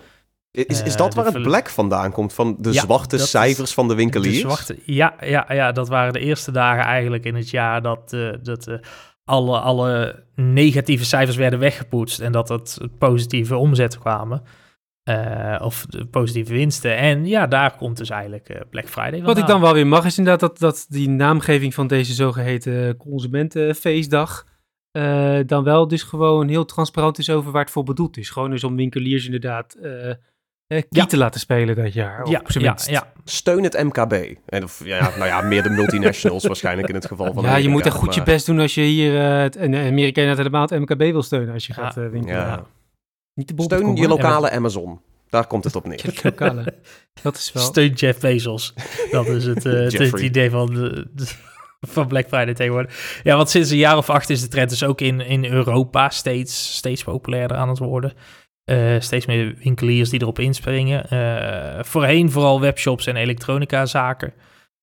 Is, 0.51 0.83
is 0.83 0.95
dat 0.95 1.13
waar 1.13 1.25
het 1.25 1.41
black 1.41 1.69
vandaan 1.69 2.11
komt? 2.11 2.33
Van 2.33 2.55
de 2.59 2.73
zwarte 2.73 3.17
cijfers 3.17 3.73
van 3.73 3.87
de 3.87 3.95
winkeliers? 3.95 4.35
De 4.35 4.41
zwarte, 4.41 4.77
ja, 4.85 5.15
ja, 5.19 5.45
ja, 5.49 5.71
dat 5.71 5.87
waren 5.87 6.13
de 6.13 6.19
eerste 6.19 6.51
dagen 6.51 6.83
eigenlijk 6.83 7.25
in 7.25 7.35
het 7.35 7.49
jaar 7.49 7.81
dat, 7.81 8.09
dat 8.41 8.79
alle, 9.23 9.59
alle 9.59 10.23
negatieve 10.35 11.05
cijfers 11.05 11.37
werden 11.37 11.59
weggepoetst 11.59 12.19
en 12.19 12.31
dat 12.31 12.49
het 12.49 12.77
positieve 12.97 13.55
omzetten 13.55 13.99
kwamen. 13.99 14.43
Uh, 15.09 15.55
of 15.61 15.85
de 15.85 16.05
positieve 16.05 16.53
winsten. 16.53 16.97
En 16.97 17.25
ja, 17.25 17.47
daar 17.47 17.75
komt 17.75 17.97
dus 17.97 18.09
eigenlijk 18.09 18.65
Black 18.69 18.87
Friday 18.87 19.09
vandaan. 19.09 19.27
Wat 19.27 19.37
ik 19.37 19.47
dan 19.47 19.61
wel 19.61 19.73
weer 19.73 19.87
mag, 19.87 20.05
is 20.05 20.17
inderdaad 20.17 20.39
dat, 20.39 20.59
dat 20.59 20.85
die 20.89 21.09
naamgeving 21.09 21.73
van 21.73 21.87
deze 21.87 22.13
zogeheten 22.13 22.97
consumentenfeestdag... 22.97 24.45
dan 25.45 25.63
wel 25.63 25.87
dus 25.87 26.03
gewoon 26.03 26.47
heel 26.47 26.65
transparant 26.65 27.17
is 27.17 27.29
over 27.29 27.51
waar 27.51 27.63
het 27.63 27.71
voor 27.71 27.83
bedoeld 27.83 28.17
is. 28.17 28.29
Gewoon 28.29 28.49
dus 28.49 28.63
om 28.63 28.75
winkeliers 28.75 29.25
inderdaad 29.25 29.77
eh, 30.69 30.81
ja. 30.89 31.05
te 31.05 31.17
laten 31.17 31.39
spelen 31.39 31.75
dat 31.75 31.93
jaar. 31.93 32.29
Ja, 32.29 32.41
ja, 32.47 32.77
ja, 32.85 33.11
Steun 33.23 33.63
het 33.63 33.83
MKB. 33.83 34.35
En 34.45 34.63
of, 34.63 34.85
ja, 34.85 35.09
nou 35.17 35.25
ja, 35.25 35.41
meer 35.41 35.63
de 35.63 35.69
multinationals 35.69 36.45
waarschijnlijk 36.51 36.87
in 36.87 36.95
het 36.95 37.05
geval 37.05 37.33
van. 37.33 37.43
Ja, 37.43 37.55
je 37.55 37.69
moet 37.69 37.85
echt 37.85 37.95
goed 37.95 38.15
je 38.15 38.23
best 38.23 38.45
doen 38.45 38.59
als 38.59 38.75
je 38.75 38.81
hier 38.81 39.13
uh, 39.13 39.41
het, 39.41 39.57
Amerika 39.57 40.21
helemaal 40.21 40.61
het 40.61 40.79
MKB 40.79 40.99
wil 40.99 41.23
steunen 41.23 41.53
als 41.53 41.67
je 41.67 41.73
gaat 41.73 41.97
uh, 41.97 42.09
winkelen. 42.09 42.37
Ja. 42.37 42.65
Niet 43.39 43.57
de 43.57 43.63
Steun 43.63 43.95
je 43.95 44.07
lokale 44.07 44.51
Amazon. 44.51 45.01
Daar 45.29 45.47
komt 45.47 45.63
het 45.63 45.75
op 45.75 45.85
neer. 45.87 46.19
lokale. 46.23 46.75
Dat 47.21 47.35
is 47.35 47.51
wel. 47.51 47.63
Steun 47.63 47.93
Jeff 47.93 48.19
Bezos. 48.19 48.73
Dat 49.11 49.27
is 49.27 49.45
het, 49.45 49.65
uh, 49.65 49.73
het 49.91 50.19
idee 50.19 50.49
van, 50.49 50.73
de, 50.73 51.07
van 51.95 52.07
Black 52.07 52.27
Friday 52.27 52.53
tegenwoordig. 52.53 53.19
Ja, 53.23 53.35
want 53.35 53.49
sinds 53.49 53.69
een 53.69 53.77
jaar 53.77 53.97
of 53.97 54.09
acht 54.09 54.29
is 54.29 54.41
de 54.41 54.47
trend 54.47 54.69
dus 54.69 54.83
ook 54.83 55.01
in, 55.01 55.21
in 55.21 55.45
Europa 55.45 56.09
steeds, 56.09 56.75
steeds 56.75 57.03
populairder 57.03 57.57
aan 57.57 57.69
het 57.69 57.77
worden. 57.77 58.13
Uh, 58.65 58.99
steeds 58.99 59.25
meer 59.25 59.55
winkeliers 59.63 60.09
die 60.09 60.21
erop 60.21 60.39
inspringen. 60.39 61.05
Uh, 61.13 61.83
voorheen 61.83 62.31
vooral 62.31 62.61
webshops 62.61 63.05
en 63.07 63.15
elektronica 63.15 63.85
zaken. 63.85 64.33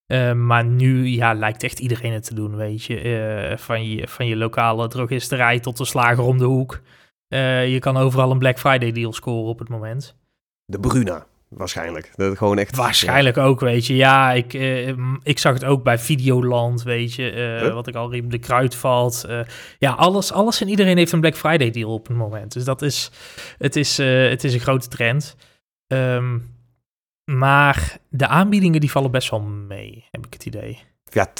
Uh, 0.06 0.32
maar 0.32 0.64
nu 0.64 1.06
ja, 1.06 1.34
lijkt 1.34 1.62
echt 1.62 1.78
iedereen 1.78 2.12
het 2.12 2.24
te 2.24 2.34
doen, 2.34 2.56
weet 2.56 2.84
je. 2.84 3.54
van, 3.58 3.88
je 3.88 4.08
van 4.08 4.26
je 4.26 4.36
lokale 4.36 4.88
drogisterij 4.88 5.60
tot 5.60 5.76
de 5.76 5.84
slager 5.84 6.24
om 6.24 6.38
de 6.38 6.44
hoek. 6.44 6.80
Je 7.28 7.76
kan 7.80 7.96
overal 7.96 8.30
een 8.30 8.38
Black 8.38 8.58
Friday 8.58 8.92
deal 8.92 9.12
scoren 9.12 9.48
op 9.50 9.58
het 9.58 9.68
moment. 9.68 10.16
De 10.64 10.80
Bruna. 10.80 11.26
Waarschijnlijk. 11.48 12.12
Dat 12.16 12.38
gewoon 12.38 12.58
echt. 12.58 12.76
Waarschijnlijk 12.76 13.36
ook, 13.36 13.60
weet 13.60 13.86
je. 13.86 13.96
Ja, 13.96 14.32
ik, 14.32 14.52
uh, 14.54 14.92
ik 15.22 15.38
zag 15.38 15.54
het 15.54 15.64
ook 15.64 15.82
bij 15.82 15.98
Videoland, 15.98 16.82
weet 16.82 17.14
je. 17.14 17.60
Uh, 17.64 17.72
Wat 17.72 17.86
ik 17.86 17.94
al 17.94 18.10
riep, 18.10 18.30
de 18.30 18.38
kruidvalt. 18.38 19.24
Uh, 19.28 19.40
ja, 19.78 19.92
alles, 19.92 20.32
alles 20.32 20.60
en 20.60 20.68
iedereen 20.68 20.96
heeft 20.96 21.12
een 21.12 21.20
Black 21.20 21.36
Friday 21.36 21.70
deal 21.70 21.92
op 21.92 22.06
het 22.06 22.16
moment. 22.16 22.52
Dus 22.52 22.64
dat 22.64 22.82
is, 22.82 23.10
het 23.58 23.76
is, 23.76 23.96
het 23.96 24.44
is 24.44 24.54
een 24.54 24.60
grote 24.60 24.88
trend. 24.88 25.36
Um, 25.86 26.54
maar 27.24 27.98
de 28.08 28.26
aanbiedingen 28.26 28.80
die 28.80 28.90
vallen 28.90 29.10
best 29.10 29.30
wel 29.30 29.40
mee, 29.40 30.04
heb 30.10 30.26
ik 30.26 30.32
het 30.32 30.46
idee. 30.46 30.78
Ja, 31.04 31.32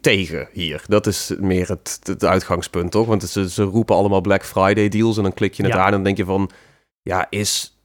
tegen 0.00 0.48
hier. 0.52 0.82
Dat 0.86 1.06
is 1.06 1.32
meer 1.38 1.68
het, 1.68 2.00
het 2.02 2.24
uitgangspunt, 2.24 2.90
toch? 2.90 3.06
Want 3.06 3.22
ze, 3.22 3.50
ze 3.50 3.62
roepen 3.62 3.96
allemaal 3.96 4.20
Black 4.20 4.44
Friday 4.44 4.88
deals 4.88 5.16
en 5.16 5.22
dan 5.22 5.34
klik 5.34 5.54
je 5.54 5.62
het 5.62 5.72
aan 5.72 5.86
en 5.86 5.92
dan 5.92 6.02
denk 6.02 6.16
je 6.16 6.24
van 6.24 6.50
ja, 7.02 7.26
is 7.30 7.78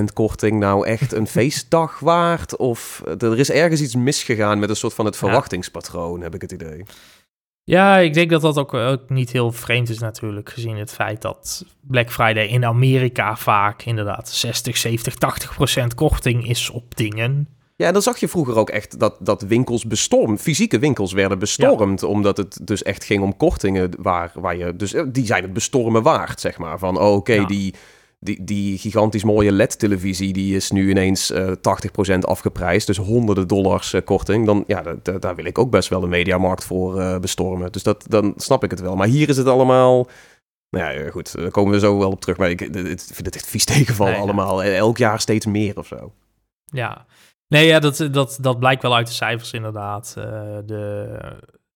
12% 0.00 0.04
korting 0.12 0.58
nou 0.58 0.86
echt 0.86 1.12
een 1.12 1.26
feestdag 1.36 1.98
waard? 1.98 2.56
Of 2.56 3.02
er 3.18 3.38
is 3.38 3.50
ergens 3.50 3.80
iets 3.80 3.94
misgegaan 3.94 4.58
met 4.58 4.68
een 4.68 4.76
soort 4.76 4.94
van 4.94 5.04
het 5.04 5.16
verwachtingspatroon, 5.16 6.20
heb 6.20 6.34
ik 6.34 6.40
het 6.40 6.52
idee. 6.52 6.84
Ja, 7.66 7.98
ik 7.98 8.14
denk 8.14 8.30
dat 8.30 8.40
dat 8.40 8.58
ook, 8.58 8.74
ook, 8.74 9.08
niet 9.08 9.30
heel 9.30 9.52
vreemd 9.52 9.88
is 9.88 9.98
natuurlijk, 9.98 10.50
gezien 10.50 10.76
het 10.76 10.92
feit 10.92 11.22
dat 11.22 11.64
Black 11.80 12.12
Friday 12.12 12.46
in 12.46 12.64
Amerika 12.64 13.36
vaak 13.36 13.82
inderdaad 13.82 14.28
60, 14.28 14.76
70, 14.76 15.14
80 15.14 15.54
procent 15.54 15.94
korting 15.94 16.48
is 16.48 16.70
op 16.70 16.96
dingen. 16.96 17.48
Ja, 17.76 17.92
dan 17.92 18.02
zag 18.02 18.18
je 18.18 18.28
vroeger 18.28 18.56
ook 18.56 18.70
echt 18.70 18.98
dat, 18.98 19.16
dat 19.20 19.42
winkels 19.42 19.86
bestormd, 19.86 20.40
fysieke 20.40 20.78
winkels 20.78 21.12
werden 21.12 21.38
bestormd, 21.38 22.02
omdat 22.02 22.36
het 22.36 22.58
dus 22.62 22.82
echt 22.82 23.04
ging 23.04 23.22
om 23.22 23.36
kortingen 23.36 23.90
waar, 23.98 24.32
waar 24.34 24.56
je, 24.56 24.76
dus 24.76 24.94
die 25.08 25.26
zijn 25.26 25.42
het 25.42 25.52
bestormen 25.52 26.02
waard, 26.02 26.40
zeg 26.40 26.58
maar. 26.58 26.78
Van, 26.78 26.98
oh, 27.00 27.14
oké, 27.14 27.44
die 27.44 27.74
die, 28.24 28.44
die 28.44 28.78
gigantisch 28.78 29.24
mooie 29.24 29.52
LED-televisie, 29.52 30.32
die 30.32 30.56
is 30.56 30.70
nu 30.70 30.90
ineens 30.90 31.30
uh, 31.30 31.50
eh, 31.50 32.16
80% 32.16 32.18
afgeprijsd. 32.18 32.86
Dus 32.86 32.96
honderden 32.96 33.48
dollars 33.48 33.92
uh, 33.92 34.00
korting. 34.04 34.46
Dan, 34.46 34.64
ja, 34.66 34.82
daar 35.20 35.34
wil 35.34 35.44
ik 35.44 35.58
ook 35.58 35.70
best 35.70 35.88
wel 35.88 36.00
de 36.00 36.06
mediamarkt 36.06 36.64
voor 36.64 37.00
uh, 37.00 37.18
bestormen. 37.18 37.72
Dus 37.72 37.82
dat, 37.82 38.04
dan 38.08 38.34
snap 38.36 38.64
ik 38.64 38.70
het 38.70 38.80
wel. 38.80 38.96
Maar 38.96 39.06
hier 39.06 39.28
is 39.28 39.36
het 39.36 39.46
allemaal... 39.46 40.08
Nou 40.70 41.00
ja, 41.00 41.10
goed, 41.10 41.36
daar 41.36 41.50
komen 41.50 41.72
we 41.72 41.78
zo 41.78 41.98
wel 41.98 42.10
op 42.10 42.20
terug. 42.20 42.36
Maar 42.36 42.50
ik, 42.50 42.60
ik 42.60 43.00
vind 43.00 43.26
het 43.26 43.34
echt 43.34 43.46
vies 43.46 43.64
tegenvallen 43.64 44.16
allemaal. 44.16 44.62
Elk 44.62 44.98
jaar 44.98 45.20
steeds 45.20 45.46
meer 45.46 45.78
of 45.78 45.86
zo. 45.86 46.12
Ja, 46.64 47.06
nee, 47.48 47.66
ja, 47.66 47.78
dat, 47.78 48.08
dat, 48.10 48.38
dat 48.40 48.58
blijkt 48.58 48.82
wel 48.82 48.94
uit 48.94 49.06
de 49.06 49.12
cijfers 49.12 49.52
inderdaad. 49.52 50.12
de 50.66 51.18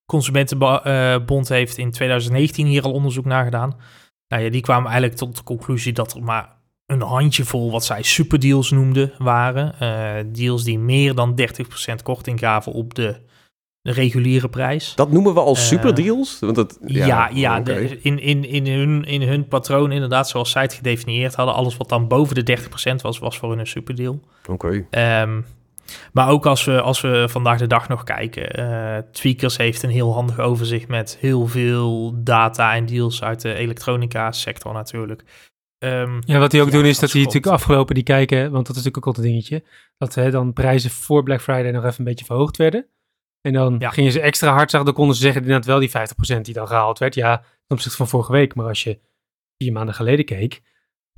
Consumentenbond 0.07 1.49
heeft 1.49 1.79
in 1.79 1.91
2019 1.91 2.67
hier 2.67 2.83
al 2.83 2.93
onderzoek 2.93 3.25
naar 3.25 3.45
gedaan. 3.45 3.77
Nou 4.29 4.43
ja, 4.43 4.51
die 4.51 4.61
kwamen 4.61 4.91
eigenlijk 4.91 5.19
tot 5.19 5.37
de 5.37 5.43
conclusie 5.43 5.93
dat 5.93 6.15
er 6.15 6.23
maar 6.23 6.57
een 6.87 7.03
handjevol 7.03 7.71
wat 7.71 7.85
zij 7.85 8.03
superdeals 8.03 8.71
noemden 8.71 9.13
waren. 9.19 9.75
Uh, 9.83 10.33
deals 10.33 10.65
die 10.65 10.79
meer 10.79 11.15
dan 11.15 11.41
30% 11.41 12.03
korting 12.03 12.39
gaven 12.39 12.73
op 12.73 12.95
de, 12.95 13.17
de, 13.81 13.93
reguliere 13.93 14.49
prijs. 14.49 14.93
Dat 14.95 15.11
noemen 15.11 15.35
we 15.35 15.41
als 15.41 15.59
uh, 15.59 15.67
superdeals? 15.67 16.39
Want 16.39 16.55
dat, 16.55 16.79
ja, 16.85 17.07
ja, 17.07 17.29
ja 17.33 17.61
de, 17.61 18.01
in, 18.01 18.19
in, 18.19 18.45
in, 18.45 18.67
hun, 18.67 19.05
in 19.05 19.23
hun 19.23 19.49
patroon 19.49 19.93
inderdaad, 19.93 20.29
zoals 20.29 20.51
zij 20.51 20.63
het 20.63 20.75
gedefinieerd 20.75 21.35
hadden, 21.35 21.55
alles 21.55 21.77
wat 21.77 21.89
dan 21.89 22.09
boven 22.09 22.45
de 22.45 22.59
30% 22.93 22.95
was, 23.03 23.19
was 23.19 23.39
voor 23.39 23.51
hun 23.51 23.59
een 23.59 23.67
superdeal. 23.67 24.21
Oké. 24.49 24.85
Okay. 24.91 25.23
Um, 25.23 25.45
maar 26.13 26.29
ook 26.29 26.47
als 26.47 26.65
we, 26.65 26.81
als 26.81 27.01
we 27.01 27.27
vandaag 27.29 27.59
de 27.59 27.67
dag 27.67 27.89
nog 27.89 28.05
kijken, 28.05 28.61
uh, 28.61 28.99
Tweakers 29.13 29.57
heeft 29.57 29.83
een 29.83 29.91
heel 29.91 30.13
handig 30.13 30.39
overzicht 30.39 30.89
met 30.89 31.17
heel 31.21 31.47
veel 31.47 32.15
data 32.23 32.75
en 32.75 32.87
deals 32.87 33.23
uit 33.23 33.41
de 33.41 33.55
elektronica 33.55 34.33
sector 34.33 34.73
natuurlijk. 34.73 35.23
Um, 35.85 36.19
ja, 36.25 36.39
wat 36.39 36.51
die 36.51 36.63
ook 36.63 36.71
doen 36.71 36.85
is 36.85 36.99
dat 36.99 37.11
die 37.11 37.25
natuurlijk 37.25 37.53
afgelopen 37.53 37.95
die 37.95 38.05
kijken, 38.05 38.51
want 38.51 38.67
dat 38.67 38.77
is 38.77 38.85
natuurlijk 38.85 38.97
ook 38.97 39.07
altijd 39.07 39.27
een 39.27 39.33
dingetje, 39.33 39.65
dat 39.99 40.15
hè, 40.15 40.31
dan 40.31 40.53
prijzen 40.53 40.91
voor 40.91 41.23
Black 41.23 41.41
Friday 41.41 41.71
nog 41.71 41.85
even 41.85 41.99
een 41.99 42.05
beetje 42.05 42.25
verhoogd 42.25 42.57
werden. 42.57 42.87
En 43.41 43.53
dan 43.53 43.77
ja. 43.79 43.91
gingen 43.91 44.13
ze 44.13 44.21
extra 44.21 44.53
hard 44.53 44.71
zeggen, 44.71 44.85
dan 44.85 44.99
konden 44.99 45.17
ze 45.17 45.23
zeggen 45.23 45.41
inderdaad 45.41 45.67
wel 45.67 45.79
die 45.79 46.37
50% 46.39 46.41
die 46.41 46.55
dan 46.55 46.67
gehaald 46.67 46.99
werd. 46.99 47.15
Ja, 47.15 47.37
ten 47.37 47.77
opzichte 47.77 47.97
van 47.97 48.09
vorige 48.09 48.33
week, 48.33 48.55
maar 48.55 48.67
als 48.67 48.83
je 48.83 49.01
vier 49.57 49.73
maanden 49.73 49.95
geleden 49.95 50.25
keek, 50.25 50.63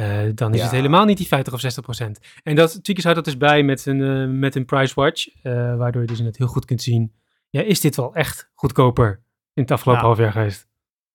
uh, 0.01 0.31
dan 0.35 0.55
is 0.55 0.63
het 0.63 0.71
helemaal 0.71 1.05
niet 1.05 1.17
die 1.17 1.27
50 1.27 1.53
of 1.53 1.61
60 1.61 1.83
procent. 1.83 2.19
En 2.43 2.55
dat, 2.55 2.71
Tweakers 2.71 3.05
houdt 3.05 3.25
dat 3.25 3.25
dus 3.25 3.37
bij 3.37 3.63
met 3.63 3.87
een, 3.87 3.99
uh, 3.99 4.39
met 4.39 4.55
een 4.55 4.65
price 4.65 4.95
watch, 4.95 5.29
uh, 5.29 5.77
waardoor 5.77 6.03
je 6.03 6.09
dus 6.09 6.19
het 6.19 6.39
heel 6.39 6.47
goed 6.47 6.65
kunt 6.65 6.83
zien. 6.83 7.13
Ja, 7.51 7.63
is 7.63 7.81
dit 7.81 7.97
wel 7.97 8.15
echt 8.15 8.51
goedkoper 8.55 9.23
in 9.55 9.63
het 9.63 9.71
afgelopen 9.71 10.03
ja. 10.03 10.09
half 10.09 10.19
jaar 10.19 10.33
geweest? 10.33 10.69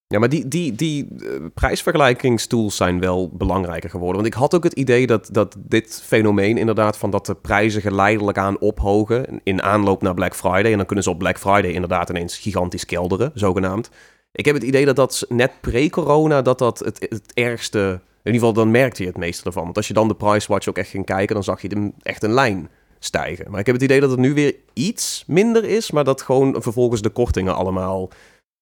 Ja, 0.07 0.19
maar 0.19 0.29
die, 0.29 0.47
die, 0.47 0.75
die 0.75 1.07
prijsvergelijkingstools 1.53 2.75
zijn 2.75 2.99
wel 2.99 3.29
belangrijker 3.29 3.89
geworden. 3.89 4.15
Want 4.15 4.33
ik 4.33 4.39
had 4.39 4.55
ook 4.55 4.63
het 4.63 4.73
idee 4.73 5.07
dat, 5.07 5.29
dat 5.31 5.55
dit 5.59 6.01
fenomeen 6.03 6.57
inderdaad 6.57 6.97
van 6.97 7.09
dat 7.09 7.25
de 7.25 7.35
prijzen 7.35 7.81
geleidelijk 7.81 8.37
aan 8.37 8.59
ophogen 8.59 9.39
in 9.43 9.61
aanloop 9.61 10.01
naar 10.01 10.13
Black 10.13 10.35
Friday. 10.35 10.71
En 10.71 10.77
dan 10.77 10.85
kunnen 10.85 11.03
ze 11.03 11.09
op 11.09 11.19
Black 11.19 11.39
Friday 11.39 11.71
inderdaad 11.71 12.09
ineens 12.09 12.37
gigantisch 12.37 12.85
kelderen, 12.85 13.31
zogenaamd. 13.33 13.89
Ik 14.31 14.45
heb 14.45 14.55
het 14.55 14.63
idee 14.63 14.85
dat 14.85 14.95
dat 14.95 15.25
net 15.29 15.51
pre-corona 15.61 16.41
dat 16.41 16.59
dat 16.59 16.79
het, 16.79 17.05
het 17.09 17.33
ergste 17.33 18.01
in 18.25 18.33
ieder 18.33 18.47
geval, 18.47 18.63
dan 18.63 18.71
merkte 18.71 19.01
je 19.01 19.07
het 19.07 19.17
meeste 19.17 19.45
ervan. 19.45 19.63
Want 19.63 19.77
als 19.77 19.87
je 19.87 19.93
dan 19.93 20.07
de 20.07 20.15
price 20.15 20.47
watch 20.47 20.67
ook 20.67 20.77
echt 20.77 20.89
ging 20.89 21.05
kijken, 21.05 21.35
dan 21.35 21.43
zag 21.43 21.61
je 21.61 21.67
hem 21.67 21.93
echt 22.01 22.23
een 22.23 22.33
lijn 22.33 22.69
stijgen. 22.99 23.51
Maar 23.51 23.59
ik 23.59 23.65
heb 23.65 23.75
het 23.75 23.83
idee 23.83 23.99
dat 23.99 24.09
het 24.09 24.19
nu 24.19 24.33
weer 24.33 24.55
iets 24.73 25.23
minder 25.27 25.63
is, 25.63 25.91
maar 25.91 26.03
dat 26.03 26.21
gewoon 26.21 26.61
vervolgens 26.61 27.01
de 27.01 27.09
kortingen 27.09 27.55
allemaal 27.55 28.09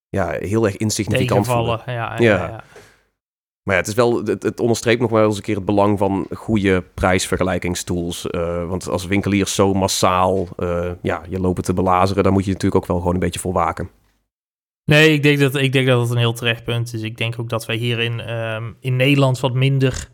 ja, 0.09 0.29
heel 0.29 0.65
erg 0.65 0.77
insignificant 0.77 1.45
vallen. 1.45 1.81
Ja, 1.85 1.93
ja, 1.93 2.17
ja. 2.19 2.63
Maar 3.63 3.75
ja, 3.75 3.81
het, 3.81 3.87
is 3.87 3.93
wel, 3.93 4.25
het, 4.25 4.43
het, 4.43 4.59
onderstreept 4.59 5.01
nog 5.01 5.09
wel 5.09 5.25
eens 5.25 5.37
een 5.37 5.43
keer 5.43 5.55
het 5.55 5.65
belang 5.65 5.97
van 5.97 6.27
goede 6.33 6.83
prijsvergelijkingstools. 6.93 8.27
Uh, 8.31 8.67
want 8.67 8.89
als 8.89 9.05
winkeliers 9.05 9.55
zo 9.55 9.73
massaal 9.73 10.47
uh, 10.57 10.91
ja, 11.01 11.21
je 11.29 11.39
lopen 11.39 11.63
te 11.63 11.73
belazeren, 11.73 12.23
dan 12.23 12.33
moet 12.33 12.45
je 12.45 12.51
natuurlijk 12.51 12.81
ook 12.81 12.87
wel 12.87 12.97
gewoon 12.97 13.13
een 13.13 13.19
beetje 13.19 13.39
voor 13.39 13.53
waken. 13.53 13.89
Nee, 14.85 15.13
ik 15.13 15.23
denk, 15.23 15.39
dat, 15.39 15.55
ik 15.55 15.71
denk 15.71 15.87
dat 15.87 16.01
het 16.01 16.11
een 16.11 16.17
heel 16.17 16.33
terecht 16.33 16.63
punt 16.63 16.93
is. 16.93 17.01
Ik 17.01 17.17
denk 17.17 17.39
ook 17.39 17.49
dat 17.49 17.65
wij 17.65 17.75
hier 17.75 17.99
in, 17.99 18.19
ehm, 18.19 18.71
in 18.79 18.95
Nederland 18.95 19.39
wat 19.39 19.53
minder 19.53 20.09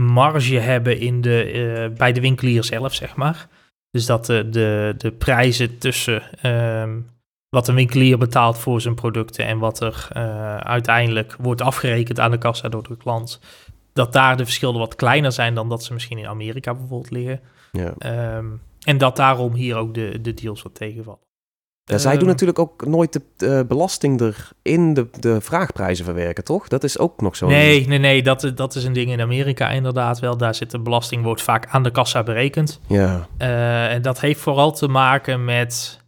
marge 0.00 0.58
hebben 0.58 0.98
in 0.98 1.20
de, 1.20 1.52
uh, 1.52 1.96
bij 1.96 2.12
de 2.12 2.20
winkelier 2.20 2.64
zelf, 2.64 2.94
zeg 2.94 3.16
maar. 3.16 3.48
Dus 3.90 4.06
dat 4.06 4.26
de, 4.26 4.48
de, 4.48 4.94
de 4.98 5.12
prijzen 5.12 5.78
tussen 5.78 6.46
um, 6.46 7.06
wat 7.48 7.68
een 7.68 7.74
winkelier 7.74 8.18
betaalt 8.18 8.58
voor 8.58 8.80
zijn 8.80 8.94
producten 8.94 9.46
en 9.46 9.58
wat 9.58 9.80
er 9.80 10.08
uh, 10.16 10.56
uiteindelijk 10.56 11.36
wordt 11.38 11.60
afgerekend 11.60 12.20
aan 12.20 12.30
de 12.30 12.38
kassa 12.38 12.68
door 12.68 12.82
de 12.82 12.96
klant, 12.96 13.40
dat 13.92 14.12
daar 14.12 14.36
de 14.36 14.44
verschillen 14.44 14.78
wat 14.78 14.94
kleiner 14.94 15.32
zijn 15.32 15.54
dan 15.54 15.68
dat 15.68 15.84
ze 15.84 15.92
misschien 15.92 16.18
in 16.18 16.26
Amerika 16.26 16.74
bijvoorbeeld 16.74 17.10
liggen. 17.10 17.40
Ja. 17.72 18.36
Um, 18.36 18.60
en 18.84 18.98
dat 18.98 19.16
daarom 19.16 19.54
hier 19.54 19.76
ook 19.76 19.94
de, 19.94 20.20
de 20.20 20.34
deals 20.34 20.62
wat 20.62 20.74
tegenvallen. 20.74 21.27
Ja, 21.88 21.98
zij 21.98 22.12
doen 22.12 22.20
ehm. 22.20 22.28
natuurlijk 22.28 22.58
ook 22.58 22.86
nooit 22.86 23.20
de, 23.36 23.64
belasting 23.68 24.20
er 24.20 24.48
in 24.62 24.94
de, 24.94 25.08
de 25.20 25.40
vraagprijzen 25.40 26.04
verwerken, 26.04 26.44
toch? 26.44 26.68
Dat 26.68 26.84
is 26.84 26.98
ook 26.98 27.20
nog 27.20 27.36
zo. 27.36 27.46
Nee, 27.46 27.86
nee, 27.86 27.98
nee. 27.98 28.22
Dat, 28.22 28.52
dat 28.54 28.74
is 28.74 28.84
een 28.84 28.92
ding 28.92 29.10
in 29.10 29.20
Amerika 29.20 29.70
inderdaad 29.70 30.18
wel. 30.18 30.36
Daar 30.36 30.54
zit 30.54 30.70
de 30.70 30.78
belasting, 30.78 31.22
wordt 31.22 31.42
vaak 31.42 31.66
aan 31.66 31.82
de 31.82 31.90
kassa 31.90 32.22
berekend. 32.22 32.80
Ja. 32.86 33.28
Uh, 33.38 33.92
en 33.92 34.02
dat 34.02 34.20
heeft 34.20 34.40
vooral 34.40 34.72
te 34.72 34.88
maken 34.88 35.44
met 35.44 36.00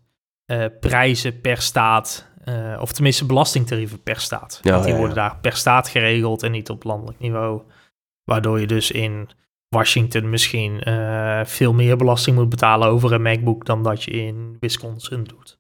uh, 0.47 0.65
prijzen 0.81 1.41
per 1.41 1.63
staat. 1.63 2.29
Uh, 2.45 2.81
of 2.81 2.93
tenminste 2.93 3.27
belastingtarieven 3.27 4.03
per 4.03 4.21
staat. 4.21 4.61
Ja, 4.63 4.73
Want 4.73 4.85
die 4.85 4.95
worden 4.95 5.15
daar 5.15 5.37
per 5.41 5.57
staat 5.57 5.89
geregeld 5.89 6.43
en 6.43 6.51
niet 6.51 6.71
op 6.71 6.85
landelijk 6.85 7.19
niveau. 7.19 7.63
Waardoor 8.25 8.61
je 8.61 8.67
dus 8.67 8.91
in 8.91 9.29
Washington 9.69 10.31
misschien 10.31 10.83
veel 11.45 11.73
meer 11.73 11.97
belasting 11.97 12.37
moet 12.37 12.49
betalen 12.49 12.89
over 12.89 13.13
een 13.13 13.23
MacBook 13.23 13.67
dan 13.67 13.83
dat 13.83 14.03
je 14.03 14.11
in 14.11 14.57
Wisconsin 14.61 15.25
doet. 15.25 15.60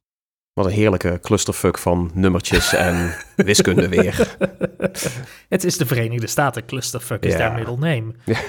Wat 0.52 0.66
een 0.66 0.72
heerlijke 0.72 1.18
clusterfuck 1.22 1.78
van 1.78 2.10
nummertjes 2.14 2.74
en 2.74 3.14
wiskunde 3.36 3.88
weer. 3.88 4.36
Het 5.48 5.64
is 5.64 5.76
de 5.76 5.86
Verenigde 5.86 6.26
Staten. 6.26 6.66
Clusterfuck 6.66 7.24
is 7.24 7.36
daar 7.36 7.52
middle 7.52 7.76
name. 7.76 8.14
Ja. 8.24 8.40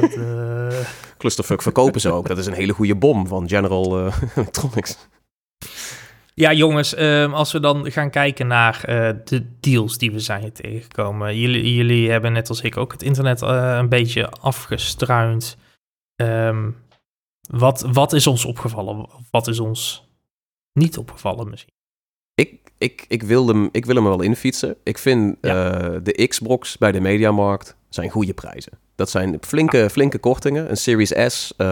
dat, 0.00 0.16
uh... 0.16 0.86
Clusterfuck 1.18 1.62
verkopen 1.62 2.00
ze 2.00 2.10
ook. 2.10 2.28
Dat 2.28 2.38
is 2.38 2.46
een 2.46 2.52
hele 2.52 2.72
goede 2.72 2.94
bom 2.94 3.26
van 3.26 3.48
General 3.48 4.06
uh, 4.06 4.16
Electronics. 4.36 5.08
Ja, 6.34 6.52
jongens, 6.52 6.98
um, 6.98 7.34
als 7.34 7.52
we 7.52 7.60
dan 7.60 7.90
gaan 7.90 8.10
kijken 8.10 8.46
naar 8.46 8.84
uh, 8.88 9.10
de 9.24 9.46
deals 9.60 9.98
die 9.98 10.12
we 10.12 10.18
zijn 10.18 10.52
tegengekomen. 10.52 11.38
Jullie, 11.38 11.74
jullie 11.74 12.10
hebben 12.10 12.32
net 12.32 12.48
als 12.48 12.60
ik 12.60 12.76
ook 12.76 12.92
het 12.92 13.02
internet 13.02 13.40
een 13.40 13.88
beetje 13.88 14.28
afgestruind. 14.28 15.56
Um, 16.16 16.76
wat, 17.50 17.86
wat 17.92 18.12
is 18.12 18.26
ons 18.26 18.44
opgevallen? 18.44 19.08
Wat 19.30 19.46
is 19.46 19.60
ons 19.60 20.03
niet 20.74 20.98
opgevallen 20.98 21.50
misschien? 21.50 21.72
Ik, 22.34 22.58
ik, 22.78 23.04
ik, 23.08 23.22
wil 23.22 23.48
hem, 23.48 23.68
ik 23.72 23.86
wil 23.86 23.94
hem 23.94 24.04
er 24.04 24.10
wel 24.10 24.22
infietsen. 24.22 24.76
Ik 24.82 24.98
vind 24.98 25.36
ja. 25.40 25.82
uh, 25.82 25.98
de 26.02 26.26
Xbox 26.26 26.78
bij 26.78 26.92
de 26.92 27.00
Mediamarkt 27.00 27.76
zijn 27.88 28.10
goede 28.10 28.34
prijzen. 28.34 28.72
Dat 28.94 29.10
zijn 29.10 29.38
flinke, 29.40 29.90
flinke 29.90 30.18
kortingen. 30.18 30.70
Een 30.70 30.76
Series 30.76 31.12
S 31.26 31.54
uh, 31.58 31.66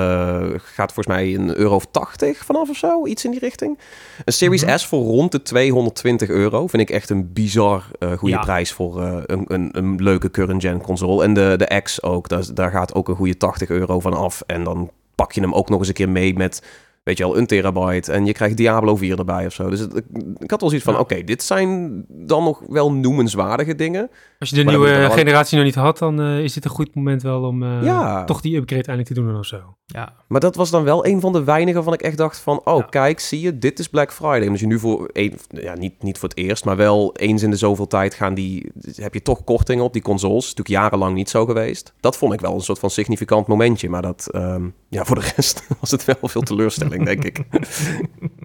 gaat 0.57 0.93
volgens 0.93 1.07
mij 1.07 1.35
een 1.35 1.57
euro 1.57 1.75
of 1.75 1.87
80 1.91 2.45
vanaf 2.45 2.69
of 2.69 2.77
zo, 2.77 3.07
iets 3.07 3.25
in 3.25 3.31
die 3.31 3.41
richting. 3.41 3.79
Een 4.25 4.33
Series 4.33 4.63
mm-hmm. 4.63 4.79
S 4.79 4.87
voor 4.87 5.03
rond 5.03 5.33
de 5.33 5.43
220 5.43 6.29
euro 6.29 6.67
vind 6.67 6.83
ik 6.83 6.91
echt 6.91 7.11
een 7.11 7.33
bizar 7.33 7.85
uh, 7.99 8.13
goede 8.13 8.35
ja. 8.35 8.41
prijs 8.41 8.73
voor 8.73 9.03
uh, 9.03 9.19
een, 9.27 9.45
een, 9.47 9.69
een, 9.73 10.03
leuke 10.03 10.31
current-gen 10.31 10.81
console. 10.81 11.25
En 11.25 11.35
de, 11.35 11.55
de 11.57 11.81
X 11.83 12.03
ook, 12.03 12.29
daar, 12.29 12.55
daar 12.55 12.71
gaat 12.71 12.95
ook 12.95 13.09
een 13.09 13.17
goede 13.17 13.37
80 13.37 13.69
euro 13.69 14.01
van 14.01 14.15
af. 14.15 14.43
En 14.47 14.65
dan 14.65 14.91
pak 15.15 15.33
je 15.33 15.41
hem 15.41 15.55
ook 15.55 15.69
nog 15.69 15.79
eens 15.79 15.89
een 15.89 15.95
keer 15.95 16.09
mee 16.09 16.35
met 16.35 16.63
weet 17.03 17.19
je 17.19 17.25
al, 17.25 17.37
een 17.37 17.47
terabyte. 17.47 18.13
En 18.13 18.27
je 18.27 18.33
krijgt 18.33 18.57
Diablo 18.57 18.97
4 18.97 19.19
erbij 19.19 19.47
of 19.47 19.53
zo. 19.53 19.71
Dus 19.71 19.81
het, 19.81 20.03
ik 20.39 20.51
had 20.51 20.61
wel 20.61 20.71
zoiets 20.71 20.87
van, 20.87 20.99
oké, 20.99 21.25
dit 21.25 21.43
zijn 21.43 22.05
dan 22.09 22.45
nog 22.45 22.63
wel 22.69 22.93
noemenswaardige 22.93 23.75
dingen. 23.75 24.11
Als 24.43 24.51
je 24.51 24.57
de 24.57 24.65
nieuwe 24.65 25.11
generatie 25.11 25.57
nog 25.57 25.67
niet 25.67 25.75
had, 25.75 25.99
dan 25.99 26.21
uh, 26.21 26.39
is 26.39 26.53
dit 26.53 26.65
een 26.65 26.71
goed 26.71 26.95
moment 26.95 27.23
wel 27.23 27.43
om 27.43 27.63
uh, 27.63 27.83
ja. 27.83 28.25
toch 28.25 28.41
die 28.41 28.57
upgrade 28.57 28.83
eindelijk 28.87 29.09
te 29.09 29.15
doen 29.15 29.39
of 29.39 29.47
zo. 29.47 29.77
Ja. 29.87 30.13
Maar 30.29 30.41
dat 30.41 30.57
was 30.57 30.71
dan 30.71 30.85
wel 30.85 31.07
een 31.07 31.21
van 31.21 31.33
de 31.33 31.45
weinigen 31.45 31.75
waarvan 31.75 31.93
ik 31.93 32.03
echt 32.03 32.17
dacht 32.17 32.39
van, 32.39 32.61
oh, 32.65 32.79
ja. 32.79 32.83
kijk, 32.83 33.21
zie 33.21 33.41
je, 33.41 33.59
dit 33.59 33.79
is 33.79 33.89
Black 33.89 34.13
Friday. 34.13 34.43
En 34.43 34.51
als 34.51 34.61
je 34.61 34.67
nu 34.67 34.79
voor, 34.79 35.11
een, 35.13 35.39
ja, 35.49 35.75
niet, 35.75 36.03
niet 36.03 36.19
voor 36.19 36.29
het 36.29 36.39
eerst, 36.39 36.65
maar 36.65 36.77
wel 36.77 37.17
eens 37.17 37.43
in 37.43 37.51
de 37.51 37.57
zoveel 37.57 37.87
tijd 37.87 38.15
gaan 38.15 38.35
die, 38.35 38.73
heb 38.95 39.15
je 39.15 39.23
toch 39.23 39.45
kortingen 39.45 39.85
op 39.85 39.93
die 39.93 40.03
consoles. 40.03 40.43
Natuurlijk 40.43 40.69
jarenlang 40.69 41.15
niet 41.15 41.31
zo 41.31 41.45
geweest. 41.45 41.93
Dat 42.01 42.17
vond 42.17 42.33
ik 42.33 42.41
wel 42.41 42.55
een 42.55 42.61
soort 42.61 42.79
van 42.79 42.91
significant 42.91 43.47
momentje. 43.47 43.89
Maar 43.89 44.03
dat, 44.03 44.29
um, 44.35 44.75
ja, 44.89 45.05
voor 45.05 45.17
de 45.17 45.33
rest 45.37 45.67
was 45.81 45.91
het 45.91 46.05
wel 46.05 46.17
veel 46.29 46.43
teleurstelling, 46.43 47.05
denk 47.05 47.25
ik. 47.25 47.39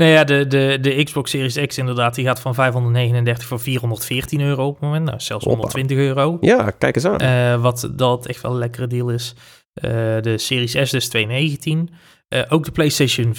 Nee, 0.00 0.12
ja, 0.12 0.24
de, 0.24 0.46
de, 0.46 0.78
de 0.80 1.04
Xbox 1.04 1.30
Series 1.30 1.66
X 1.66 1.78
inderdaad, 1.78 2.14
die 2.14 2.24
gaat 2.24 2.40
van 2.40 2.54
539 2.54 3.46
voor 3.46 3.60
414 3.60 4.40
euro 4.40 4.66
op 4.66 4.72
het 4.72 4.82
moment. 4.82 5.04
Nou, 5.04 5.20
zelfs 5.20 5.44
120 5.44 5.96
euro. 5.96 6.38
Ja, 6.40 6.70
kijk 6.70 6.94
eens 6.94 7.04
aan. 7.04 7.22
Uh, 7.22 7.62
wat 7.62 7.90
dat 7.92 8.26
echt 8.26 8.42
wel 8.42 8.52
een 8.52 8.58
lekkere 8.58 8.86
deal 8.86 9.10
is. 9.10 9.34
Uh, 9.74 9.90
de 10.20 10.38
Series 10.38 10.70
S 10.70 10.90
dus 10.90 11.08
219. 11.08 11.90
Uh, 12.28 12.42
ook 12.48 12.64
de 12.64 12.70
PlayStation, 12.70 13.34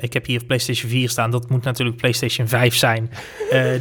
ik 0.00 0.12
heb 0.12 0.26
hier 0.26 0.44
PlayStation 0.44 0.90
4 0.90 1.08
staan, 1.08 1.30
dat 1.30 1.48
moet 1.48 1.64
natuurlijk 1.64 1.96
PlayStation 1.96 2.48
5 2.48 2.74
zijn. 2.74 3.10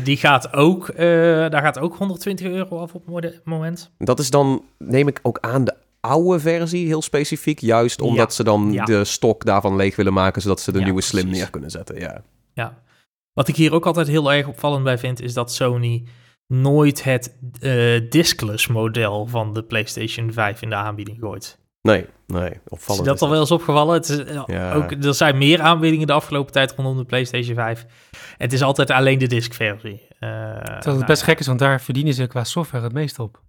die 0.04 0.18
gaat 0.18 0.54
ook, 0.54 0.98
daar 0.98 1.62
gaat 1.62 1.80
ook 1.80 1.96
120 1.96 2.48
euro 2.48 2.78
af 2.80 2.94
op 2.94 3.06
het 3.16 3.42
moment. 3.44 3.92
Dat 3.98 4.20
is 4.20 4.30
dan, 4.30 4.64
neem 4.78 5.08
ik 5.08 5.20
ook 5.22 5.38
aan, 5.42 5.64
de 5.64 5.74
oude 6.08 6.40
versie, 6.40 6.86
heel 6.88 7.02
specifiek. 7.02 7.60
Juist 7.60 8.02
omdat 8.02 8.34
ze 8.34 8.44
dan 8.44 8.72
de 8.72 9.04
stok 9.04 9.46
daarvan 9.46 9.76
leeg 9.76 9.96
willen 9.96 10.14
maken, 10.14 10.42
zodat 10.42 10.62
ze 10.62 10.72
de 10.72 10.82
nieuwe 10.82 11.02
Slim 11.02 11.28
neer 11.28 11.50
kunnen 11.50 11.72
zetten. 11.72 12.00
Ja. 12.00 12.22
ja. 12.54 12.82
Wat 13.34 13.48
ik 13.48 13.56
hier 13.56 13.74
ook 13.74 13.86
altijd 13.86 14.08
heel 14.08 14.34
erg 14.34 14.48
opvallend 14.48 14.84
bij 14.84 14.98
vind, 14.98 15.22
is 15.22 15.34
dat 15.34 15.54
Sony 15.54 16.04
nooit 16.48 17.04
het 17.04 17.36
uh, 17.62 18.10
diskless 18.10 18.68
model 18.68 19.26
van 19.28 19.54
de 19.54 19.64
PlayStation 19.64 20.32
5 20.32 20.62
in 20.62 20.70
de 20.70 20.76
aanbieding 20.76 21.18
gooit. 21.20 21.58
Nee, 21.82 22.06
nee, 22.28 22.60
opvallend. 22.68 23.06
Is 23.06 23.12
dat 23.12 23.22
al 23.22 23.30
wel 23.30 23.40
eens 23.40 23.52
opgevallen? 23.52 23.94
Het 23.94 24.10
is, 24.10 24.18
eh, 24.18 24.44
ja. 24.46 24.74
ook, 24.74 24.92
er 24.92 25.14
zijn 25.14 25.38
meer 25.38 25.62
aanbiedingen 25.62 26.08
de 26.08 26.14
afgelopen 26.14 26.52
tijd 26.52 26.74
rondom 26.76 26.98
de 26.98 27.06
PlayStation 27.06 27.56
5. 27.56 27.86
Het 28.38 28.54
is 28.54 28.62
altijd 28.62 28.92
alleen 28.92 29.20
de 29.20 29.28
diskversie. 29.28 29.94
Uh, 29.94 30.00
Terwijl 30.20 30.74
het 30.74 30.86
nou, 30.86 31.06
best 31.06 31.24
gek 31.24 31.40
is, 31.40 31.48
want 31.48 31.60
daar 31.60 31.82
verdienen 31.82 32.14
ze 32.14 32.28
qua 32.28 32.44
software 32.44 32.84
het 32.84 32.94
meest 32.94 33.20
op. 33.20 33.42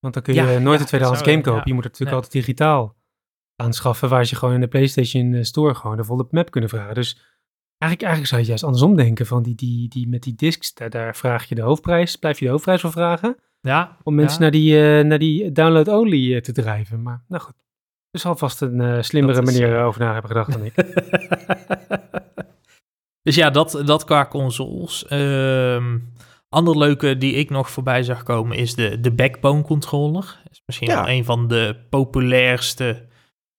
Want 0.00 0.14
dan 0.14 0.22
kun 0.22 0.34
je 0.34 0.58
nooit 0.58 0.80
een 0.80 0.86
tweedehands 0.86 1.22
game 1.22 1.40
kopen. 1.40 1.62
Je 1.64 1.74
moet 1.74 1.84
het 1.84 1.92
natuurlijk 1.92 2.16
altijd 2.16 2.32
digitaal 2.32 2.96
aanschaffen, 3.56 4.08
waar 4.08 4.26
je 4.28 4.36
gewoon 4.36 4.54
in 4.54 4.60
de 4.60 4.68
PlayStation 4.68 5.34
eh, 5.34 5.42
Store 5.42 5.74
gewoon 5.74 5.96
de 5.96 6.04
volle 6.04 6.26
map 6.30 6.50
kunnen 6.50 6.70
vragen. 6.70 6.94
Dus 6.94 7.12
eigenlijk, 7.78 8.02
eigenlijk 8.02 8.26
zou 8.26 8.40
je 8.40 8.46
juist 8.46 8.64
andersom 8.64 8.96
denken 8.96 9.26
van 9.26 9.42
die, 9.42 9.54
die, 9.54 9.88
die 9.88 10.08
met 10.08 10.22
die 10.22 10.34
discs, 10.34 10.74
daar, 10.74 10.90
daar 10.90 11.16
vraag 11.16 11.44
je 11.44 11.54
de 11.54 11.62
hoofdprijs, 11.62 12.16
blijf 12.16 12.38
je 12.38 12.44
de 12.44 12.50
hoofdprijs 12.50 12.80
voor 12.80 12.92
vragen. 12.92 13.36
Ja. 13.60 13.96
Om 14.02 14.14
mensen 14.14 14.40
naar 14.40 14.50
die, 14.50 14.74
uh, 14.74 15.04
naar 15.04 15.18
die 15.18 15.52
download-only 15.52 16.34
uh, 16.34 16.40
te 16.40 16.52
drijven. 16.52 17.02
Maar 17.02 17.24
nou 17.28 17.42
goed, 17.42 17.54
er 18.10 18.20
zal 18.20 18.36
vast 18.36 18.60
een 18.60 18.80
uh, 18.80 19.02
slimmere 19.02 19.42
manier 19.42 19.82
over 19.82 20.00
na 20.00 20.12
hebben 20.12 20.30
gedacht 20.30 20.52
dan 20.52 20.64
ik. 20.64 20.74
dus 23.26 23.34
ja, 23.34 23.50
dat, 23.50 23.82
dat 23.84 24.04
qua 24.04 24.26
consoles. 24.26 25.06
Ehm, 25.06 25.98
Ander 26.54 26.78
leuke 26.78 27.18
die 27.18 27.34
ik 27.34 27.50
nog 27.50 27.70
voorbij 27.70 28.02
zag 28.02 28.22
komen 28.22 28.56
is 28.56 28.74
de, 28.74 29.00
de 29.00 29.12
backbone 29.12 29.62
controller. 29.62 30.40
Dat 30.44 30.52
is 30.52 30.62
misschien 30.66 30.88
wel 30.88 31.08
een 31.08 31.24
van 31.24 31.48
de 31.48 31.76
populairste 31.90 33.06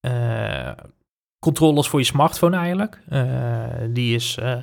uh, 0.08 0.72
controllers 1.40 1.88
voor 1.88 2.00
je 2.00 2.06
smartphone 2.06 2.58
eigenlijk. 2.58 3.02
Uh, 3.10 3.66
die 3.90 4.16
is 4.16 4.38
uh, 4.40 4.58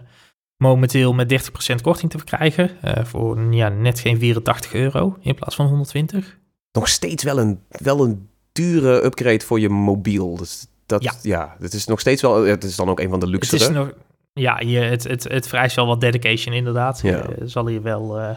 momenteel 0.57 1.13
met 1.13 1.51
30% 1.73 1.75
korting 1.83 2.11
te 2.11 2.19
verkrijgen. 2.19 2.71
voor 3.07 3.55
ja, 3.55 3.69
net 3.69 4.01
geen 4.01 4.19
84 4.19 4.75
euro 4.75 5.17
in 5.21 5.35
plaats 5.35 5.55
van 5.55 5.67
120. 5.67 6.39
Nog 6.73 6.89
steeds 6.89 7.23
wel 7.23 7.39
een, 7.39 7.61
wel 7.69 8.05
een 8.05 8.29
dure 8.53 9.05
upgrade 9.05 9.45
voor 9.45 9.61
je 9.61 9.69
mobiel. 9.69 10.37
Dus 10.37 10.67
dat, 10.87 11.03
ja. 11.03 11.13
ja, 11.23 11.57
het 11.61 11.73
is 11.73 11.87
nog 11.87 12.01
steeds 12.01 12.23
wel. 12.23 12.45
Het 12.45 12.65
is 12.65 12.77
dan 12.77 12.89
ook 12.89 13.01
een 13.01 13.11
van 13.11 13.21
de 13.21 13.27
luxe. 13.27 13.55
Het 13.55 13.63
is 13.63 13.69
nog, 13.69 13.93
ja, 14.39 14.61
je, 14.61 14.79
het, 14.79 15.05
het, 15.05 15.25
het 15.25 15.49
vereist 15.49 15.77
wel 15.77 15.87
wat 15.87 16.01
dedication 16.01 16.55
inderdaad. 16.55 17.01
Ja. 17.03 17.25
Je 17.39 17.49
zal 17.49 17.69
je 17.69 17.81
wel 17.81 18.21
uh, 18.21 18.31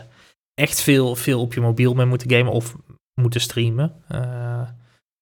echt 0.54 0.82
veel, 0.82 1.16
veel 1.16 1.42
op 1.42 1.54
je 1.54 1.62
mobiel 1.62 1.94
mee 1.94 2.06
moeten 2.06 2.32
gamen 2.32 2.54
of 2.54 2.76
moeten 3.22 3.42
streamen. 3.42 3.94
Uh, 4.12 4.20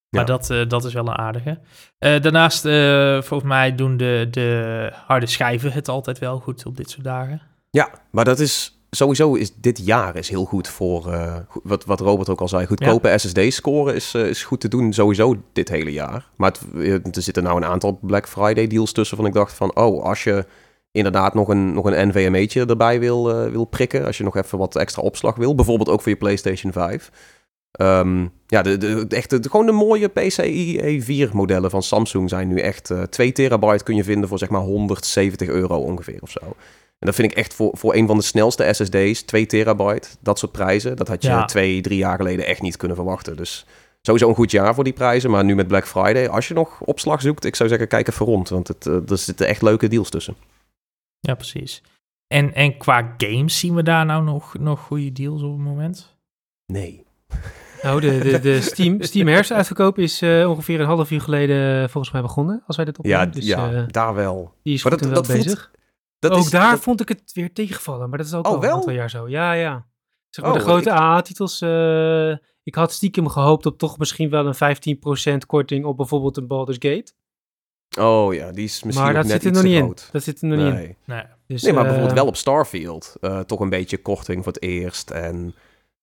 maar 0.09 0.25
dat, 0.25 0.49
uh, 0.49 0.67
dat 0.67 0.85
is 0.85 0.93
wel 0.93 1.07
een 1.07 1.17
aardige. 1.17 1.59
daarnaast, 1.97 2.61
volgens 3.27 3.49
mij 3.49 3.75
doen 3.75 3.97
de, 3.97 4.27
de 4.31 4.91
harde 5.05 5.25
schijven 5.25 5.71
het 5.71 5.87
altijd 5.87 6.19
wel 6.19 6.39
goed 6.39 6.65
op 6.65 6.77
dit 6.77 6.89
soort 6.89 7.03
dagen. 7.03 7.41
Ja, 7.69 7.89
maar 8.11 8.25
dat 8.25 8.39
is 8.39 8.79
sowieso 8.91 9.33
is 9.33 9.55
dit 9.55 9.85
jaar 9.85 10.15
is 10.15 10.29
heel 10.29 10.45
goed 10.45 10.67
voor, 10.67 11.17
wat, 11.63 11.85
wat 11.85 11.99
Robert 11.99 12.29
ook 12.29 12.41
al 12.41 12.47
zei, 12.47 12.65
goedkope 12.65 13.17
SSD-scoren 13.17 13.95
is, 13.95 14.13
is 14.13 14.43
goed 14.43 14.59
te 14.59 14.67
doen 14.67 14.93
sowieso 14.93 15.35
dit 15.53 15.69
hele 15.69 15.91
jaar. 15.91 16.27
Maar 16.35 16.51
het, 16.75 17.15
er 17.15 17.21
zitten 17.21 17.43
nou 17.43 17.57
een 17.57 17.69
aantal 17.69 17.99
Black 18.01 18.27
Friday 18.27 18.67
deals 18.67 18.91
tussen 18.91 19.17
van 19.17 19.25
ik 19.25 19.33
dacht 19.33 19.53
van, 19.53 19.75
oh, 19.75 20.03
als 20.03 20.23
je 20.23 20.45
inderdaad 20.91 21.33
nog 21.33 21.47
een, 21.47 21.73
nog 21.73 21.85
een 21.85 22.07
NVMe'tje 22.07 22.65
erbij 22.65 22.99
wil, 22.99 23.45
uh, 23.45 23.51
wil 23.51 23.65
prikken. 23.65 24.05
Als 24.05 24.17
je 24.17 24.23
nog 24.23 24.35
even 24.35 24.57
wat 24.57 24.75
extra 24.75 25.01
opslag 25.01 25.35
wil. 25.35 25.55
Bijvoorbeeld 25.55 25.89
ook 25.89 26.01
voor 26.01 26.11
je 26.11 26.17
PlayStation 26.17 26.71
5. 26.71 27.11
Um, 27.81 27.87
ehm, 27.87 28.27
ja, 28.47 28.61
de, 28.61 28.77
de, 28.77 29.05
echt, 29.09 29.29
de, 29.29 29.49
gewoon 29.49 29.65
de 29.65 29.71
mooie 29.71 30.07
PCIe 30.07 31.03
4 31.03 31.29
modellen 31.33 31.69
van 31.69 31.83
Samsung 31.83 32.29
zijn 32.29 32.47
nu 32.47 32.59
echt... 32.59 32.89
Uh, 32.89 33.01
2 33.01 33.31
terabyte 33.31 33.83
kun 33.83 33.95
je 33.95 34.03
vinden 34.03 34.29
voor 34.29 34.37
zeg 34.37 34.49
maar 34.49 34.61
170 34.61 35.47
euro 35.47 35.77
ongeveer 35.77 36.21
of 36.21 36.29
zo. 36.29 36.39
En 36.99 37.07
dat 37.07 37.15
vind 37.15 37.31
ik 37.31 37.37
echt 37.37 37.53
voor, 37.53 37.71
voor 37.73 37.95
een 37.95 38.07
van 38.07 38.17
de 38.17 38.23
snelste 38.23 38.73
SSD's, 38.73 39.21
2 39.21 39.45
terabyte, 39.45 40.07
dat 40.19 40.39
soort 40.39 40.51
prijzen. 40.51 40.95
Dat 40.95 41.07
had 41.07 41.23
je 41.23 41.43
twee, 41.45 41.81
drie 41.81 41.97
jaar 41.97 42.17
geleden 42.17 42.45
echt 42.45 42.61
niet 42.61 42.77
kunnen 42.77 42.97
verwachten. 42.97 43.37
Dus 43.37 43.65
sowieso 44.01 44.29
een 44.29 44.35
goed 44.35 44.51
jaar 44.51 44.75
voor 44.75 44.83
die 44.83 44.93
prijzen. 44.93 45.29
Maar 45.29 45.43
nu 45.43 45.55
met 45.55 45.67
Black 45.67 45.87
Friday, 45.87 46.27
als 46.27 46.47
je 46.47 46.53
nog 46.53 46.81
opslag 46.81 47.21
zoekt, 47.21 47.45
ik 47.45 47.55
zou 47.55 47.69
zeggen, 47.69 47.87
kijk 47.87 48.07
even 48.07 48.25
rond. 48.25 48.49
Want 48.49 48.67
het, 48.67 48.85
uh, 48.85 49.09
er 49.09 49.17
zitten 49.17 49.47
echt 49.47 49.61
leuke 49.61 49.87
deals 49.87 50.09
tussen. 50.09 50.35
Ja, 51.19 51.35
precies. 51.35 51.81
En, 52.27 52.53
en 52.53 52.77
qua 52.77 53.13
games 53.17 53.59
zien 53.59 53.75
we 53.75 53.83
daar 53.83 54.05
nou 54.05 54.23
nog, 54.23 54.57
nog 54.57 54.79
goede 54.79 55.11
deals 55.11 55.41
op 55.41 55.51
het 55.51 55.61
moment? 55.61 56.17
Nee. 56.65 57.07
Nou, 57.81 58.01
de, 58.01 58.17
de, 58.17 58.39
de 58.39 58.61
Steam, 58.71 59.01
Steam 59.01 59.27
herfstuitverkoop 59.27 59.97
is 59.97 60.21
uh, 60.21 60.49
ongeveer 60.49 60.79
een 60.79 60.85
half 60.85 61.11
uur 61.11 61.21
geleden 61.21 61.81
uh, 61.81 61.87
volgens 61.87 62.13
mij 62.13 62.21
begonnen, 62.21 62.63
als 62.67 62.75
wij 62.75 62.85
dit 62.85 62.97
opnemen. 62.97 63.19
Ja, 63.19 63.25
dus, 63.25 63.45
ja 63.45 63.71
uh, 63.71 63.83
daar 63.87 64.13
wel. 64.13 64.53
Die 64.63 64.73
is 64.73 64.83
maar 64.83 64.97
dat, 64.97 65.13
dat 65.13 65.27
bezig. 65.27 65.71
dat 66.19 66.31
ook 66.31 66.39
is, 66.39 66.49
daar 66.49 66.71
dat... 66.71 66.79
vond 66.79 67.01
ik 67.01 67.07
het 67.07 67.31
weer 67.33 67.53
tegenvallen, 67.53 68.09
maar 68.09 68.17
dat 68.17 68.27
is 68.27 68.33
ook 68.33 68.47
oh, 68.47 68.51
al 68.51 68.63
een 68.63 68.69
aantal 68.69 68.93
jaar 68.93 69.09
zo. 69.09 69.29
Ja, 69.29 69.53
ja. 69.53 69.87
Zeg 70.29 70.45
maar, 70.45 70.53
oh, 70.53 70.59
de 70.59 70.65
grote 70.65 70.89
ik... 70.89 70.95
AA-titels. 70.95 71.61
ik 72.63 72.75
had 72.75 72.91
stiekem 72.91 73.27
gehoopt 73.27 73.65
op 73.65 73.77
toch 73.77 73.97
misschien 73.97 74.29
wel 74.29 74.45
een 74.45 75.33
15% 75.33 75.45
korting 75.47 75.85
op 75.85 75.97
bijvoorbeeld 75.97 76.37
een 76.37 76.47
Baldur's 76.47 76.77
Gate. 76.79 77.13
Oh 77.99 78.33
ja, 78.33 78.51
die 78.51 78.63
is 78.63 78.83
misschien 78.83 79.05
maar 79.05 79.13
dat 79.13 79.29
zit 79.29 79.45
er 79.45 79.51
nog 79.51 79.63
niet 79.63 79.75
in. 79.75 79.95
Dat 80.11 80.23
zit 80.23 80.41
er 80.41 80.47
nog 80.47 80.57
nee. 80.57 80.71
niet 80.71 80.81
in. 80.81 80.95
Nee. 81.05 81.23
Dus, 81.47 81.61
nee, 81.61 81.73
maar 81.73 81.83
bijvoorbeeld 81.83 82.13
wel 82.13 82.27
op 82.27 82.35
Starfield. 82.35 83.15
toch 83.45 83.59
een 83.59 83.69
beetje 83.69 83.97
korting 83.97 84.43
voor 84.43 84.53
het 84.53 84.61
eerst. 84.61 85.09
En 85.09 85.55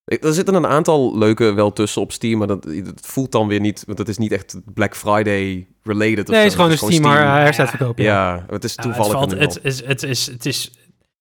er 0.04 0.34
zitten 0.34 0.54
een 0.54 0.66
aantal 0.66 1.18
leuke 1.18 1.52
wel 1.52 1.72
tussen 1.72 2.02
op 2.02 2.12
Steam, 2.12 2.38
maar 2.38 2.46
dat, 2.46 2.66
voelt 2.94 3.32
dan 3.32 3.48
weer 3.48 3.60
niet, 3.60 3.82
want 3.86 3.98
het 3.98 4.08
is 4.08 4.18
niet 4.18 4.32
echt 4.32 4.56
Black 4.74 4.96
Friday 4.96 5.66
related. 5.82 6.28
Nee, 6.28 6.38
het 6.38 6.46
is 6.46 6.54
gewoon 6.54 6.70
een 6.70 6.76
Steam, 6.76 6.92
Steam. 6.92 7.14
heruitverkoop. 7.14 7.98
Ja. 7.98 8.34
ja, 8.34 8.44
het 8.48 8.64
is 8.64 8.74
toevallig. 8.74 9.20
het, 9.20 9.38
het, 9.38 9.58
is, 9.62 9.84
het, 9.84 10.02
is, 10.02 10.26
het 10.26 10.46
is 10.46 10.72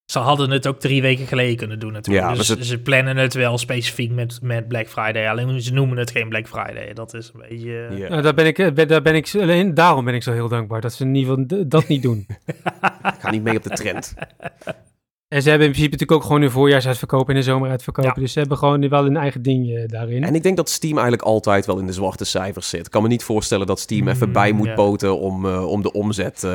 ze 0.05 0.19
hadden 0.19 0.51
het 0.51 0.67
ook 0.67 0.79
drie 0.79 1.01
weken 1.01 1.27
geleden 1.27 1.55
kunnen 1.55 1.79
doen 1.79 1.91
natuurlijk. 1.91 2.27
Ja, 2.27 2.33
dus 2.33 2.47
het... 2.47 2.65
ze 2.65 2.79
plannen 2.79 3.17
het 3.17 3.33
wel 3.33 3.57
specifiek 3.57 4.11
met, 4.11 4.39
met 4.41 4.67
Black 4.67 4.87
Friday. 4.87 5.29
Alleen 5.29 5.61
ze 5.61 5.73
noemen 5.73 5.97
het 5.97 6.11
geen 6.11 6.29
Black 6.29 6.47
Friday. 6.47 6.93
Dat 6.93 7.13
is 7.13 7.31
een 7.33 7.39
beetje... 7.49 7.87
Yeah. 7.91 8.09
Nou, 8.09 8.21
daar, 8.21 8.33
ben 8.33 8.45
ik, 8.45 8.59
eh, 8.59 8.87
daar 8.87 9.01
ben 9.01 9.15
ik, 9.15 9.31
alleen 9.33 9.73
daarom 9.73 10.05
ben 10.05 10.13
ik 10.13 10.23
zo 10.23 10.31
heel 10.31 10.49
dankbaar 10.49 10.81
dat 10.81 10.93
ze 10.93 11.03
in 11.03 11.15
ieder 11.15 11.33
geval 11.33 11.67
dat 11.67 11.87
niet 11.87 12.01
doen. 12.01 12.25
ik 12.45 13.19
ga 13.19 13.31
niet 13.31 13.43
mee 13.43 13.57
op 13.57 13.63
de 13.63 13.69
trend. 13.69 14.13
En 15.35 15.41
ze 15.41 15.49
hebben 15.49 15.67
in 15.67 15.73
principe 15.73 15.97
natuurlijk 15.97 16.21
ook 16.21 16.27
gewoon 16.27 16.41
een 16.41 16.51
voorjaarsuitverkoop 16.51 17.29
en 17.29 17.35
een 17.35 17.43
zomeruitverkoop. 17.43 18.05
Ja. 18.05 18.13
Dus 18.13 18.33
ze 18.33 18.39
hebben 18.39 18.57
gewoon 18.57 18.89
wel 18.89 19.05
een 19.05 19.17
eigen 19.17 19.41
ding 19.41 19.75
eh, 19.75 19.87
daarin. 19.87 20.23
En 20.23 20.35
ik 20.35 20.43
denk 20.43 20.57
dat 20.57 20.69
Steam 20.69 20.93
eigenlijk 20.93 21.27
altijd 21.27 21.65
wel 21.65 21.77
in 21.77 21.85
de 21.85 21.93
zwarte 21.93 22.25
cijfers 22.25 22.69
zit. 22.69 22.85
Ik 22.85 22.91
kan 22.91 23.01
me 23.01 23.07
niet 23.07 23.23
voorstellen 23.23 23.67
dat 23.67 23.79
Steam 23.79 24.07
even 24.07 24.31
bij 24.31 24.51
moet 24.51 24.75
poten 24.75 25.19
om, 25.19 25.45
uh, 25.45 25.67
om 25.67 25.81
de 25.81 25.91
omzet 25.91 26.43
uh, 26.43 26.51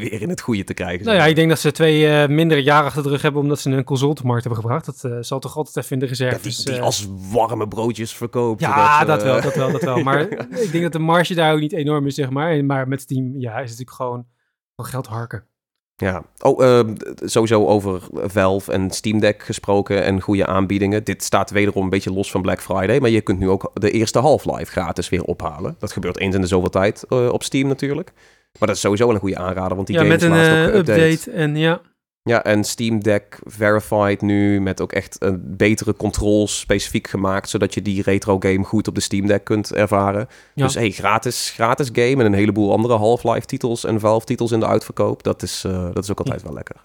weer 0.00 0.22
in 0.22 0.28
het 0.28 0.40
goede 0.40 0.64
te 0.64 0.74
krijgen. 0.74 1.04
Nou 1.04 1.16
ja, 1.16 1.26
ik 1.26 1.36
denk 1.36 1.48
dat 1.48 1.58
ze 1.58 1.72
twee 1.72 2.28
mindere 2.28 2.62
jaren 2.62 2.86
achter 2.86 3.02
de 3.02 3.08
rug 3.08 3.22
hebben 3.22 3.42
omdat 3.42 3.60
ze 3.60 3.70
een 3.70 3.84
console 3.84 4.14
te 4.14 4.26
markt 4.26 4.44
hebben 4.44 4.62
gebracht. 4.62 5.02
Dat 5.02 5.26
zal 5.26 5.38
toch 5.38 5.56
altijd 5.56 5.76
even 5.76 5.92
in 5.92 5.98
de 5.98 6.06
reserves... 6.06 6.56
die, 6.56 6.72
die 6.72 6.82
als 6.82 7.08
warme 7.30 7.68
broodjes 7.68 8.12
verkoopt. 8.12 8.60
Ja, 8.60 8.98
dat, 8.98 9.06
dat 9.06 9.22
wel, 9.22 9.40
dat 9.40 9.54
wel, 9.54 9.72
dat 9.72 9.82
wel. 9.82 10.02
Maar 10.02 10.20
ik 10.64 10.68
denk 10.70 10.82
dat 10.82 10.92
de 10.92 10.98
marge 10.98 11.34
daar 11.34 11.54
ook 11.54 11.60
niet 11.60 11.72
enorm 11.72 12.06
is, 12.06 12.14
zeg 12.14 12.30
maar. 12.30 12.64
Maar 12.64 12.88
met 12.88 13.00
Steam, 13.00 13.32
ja, 13.38 13.50
is 13.50 13.70
het 13.70 13.78
natuurlijk 13.78 13.96
gewoon, 13.96 14.26
gewoon 14.74 14.90
geld 14.90 15.06
harken. 15.06 15.46
Ja, 15.96 16.24
oh, 16.38 16.64
uh, 16.64 16.80
sowieso 17.24 17.66
over 17.66 18.02
Valve 18.12 18.72
en 18.72 18.90
Steam 18.90 19.20
Deck 19.20 19.42
gesproken 19.42 20.04
en 20.04 20.20
goede 20.20 20.46
aanbiedingen. 20.46 21.04
Dit 21.04 21.22
staat 21.22 21.50
wederom 21.50 21.82
een 21.82 21.90
beetje 21.90 22.12
los 22.12 22.30
van 22.30 22.42
Black 22.42 22.62
Friday, 22.62 23.00
maar 23.00 23.10
je 23.10 23.20
kunt 23.20 23.38
nu 23.38 23.48
ook 23.48 23.70
de 23.74 23.90
eerste 23.90 24.18
Half-Life 24.18 24.70
gratis 24.70 25.08
weer 25.08 25.22
ophalen. 25.22 25.76
Dat 25.78 25.92
gebeurt 25.92 26.18
eens 26.18 26.34
in 26.34 26.40
de 26.40 26.46
zoveel 26.46 26.70
tijd 26.70 27.04
uh, 27.08 27.28
op 27.28 27.42
Steam 27.42 27.68
natuurlijk. 27.68 28.12
Maar 28.58 28.68
dat 28.68 28.76
is 28.76 28.82
sowieso 28.82 29.10
een 29.10 29.18
goede 29.18 29.38
aanrader, 29.38 29.76
want 29.76 29.86
die 29.86 29.96
ja, 29.96 30.02
game 30.02 30.12
met 30.12 30.22
een 30.22 30.32
uh, 30.32 30.74
update 30.74 31.30
en 31.30 31.56
ja. 31.56 31.80
Ja, 32.26 32.44
en 32.44 32.64
Steam 32.64 33.02
Deck 33.02 33.38
Verified 33.44 34.20
nu 34.20 34.60
met 34.60 34.80
ook 34.80 34.92
echt 34.92 35.16
een 35.18 35.56
betere 35.56 35.94
controls 35.94 36.58
specifiek 36.58 37.08
gemaakt, 37.08 37.48
zodat 37.48 37.74
je 37.74 37.82
die 37.82 38.02
retro 38.02 38.36
game 38.38 38.64
goed 38.64 38.88
op 38.88 38.94
de 38.94 39.00
Steam 39.00 39.26
Deck 39.26 39.44
kunt 39.44 39.72
ervaren. 39.72 40.28
Dus 40.54 40.74
hey, 40.74 40.90
gratis, 40.90 41.50
gratis 41.50 41.88
game 41.92 42.16
en 42.16 42.20
een 42.20 42.34
heleboel 42.34 42.72
andere 42.72 42.96
Half-Life 42.96 43.46
titels 43.46 43.84
en 43.84 44.00
Valve 44.00 44.26
titels 44.26 44.52
in 44.52 44.60
de 44.60 44.66
uitverkoop. 44.66 45.22
Dat 45.22 45.42
is, 45.42 45.64
uh, 45.66 45.72
dat 45.92 46.04
is 46.04 46.10
ook 46.10 46.18
altijd 46.18 46.42
wel 46.42 46.52
lekker. 46.52 46.76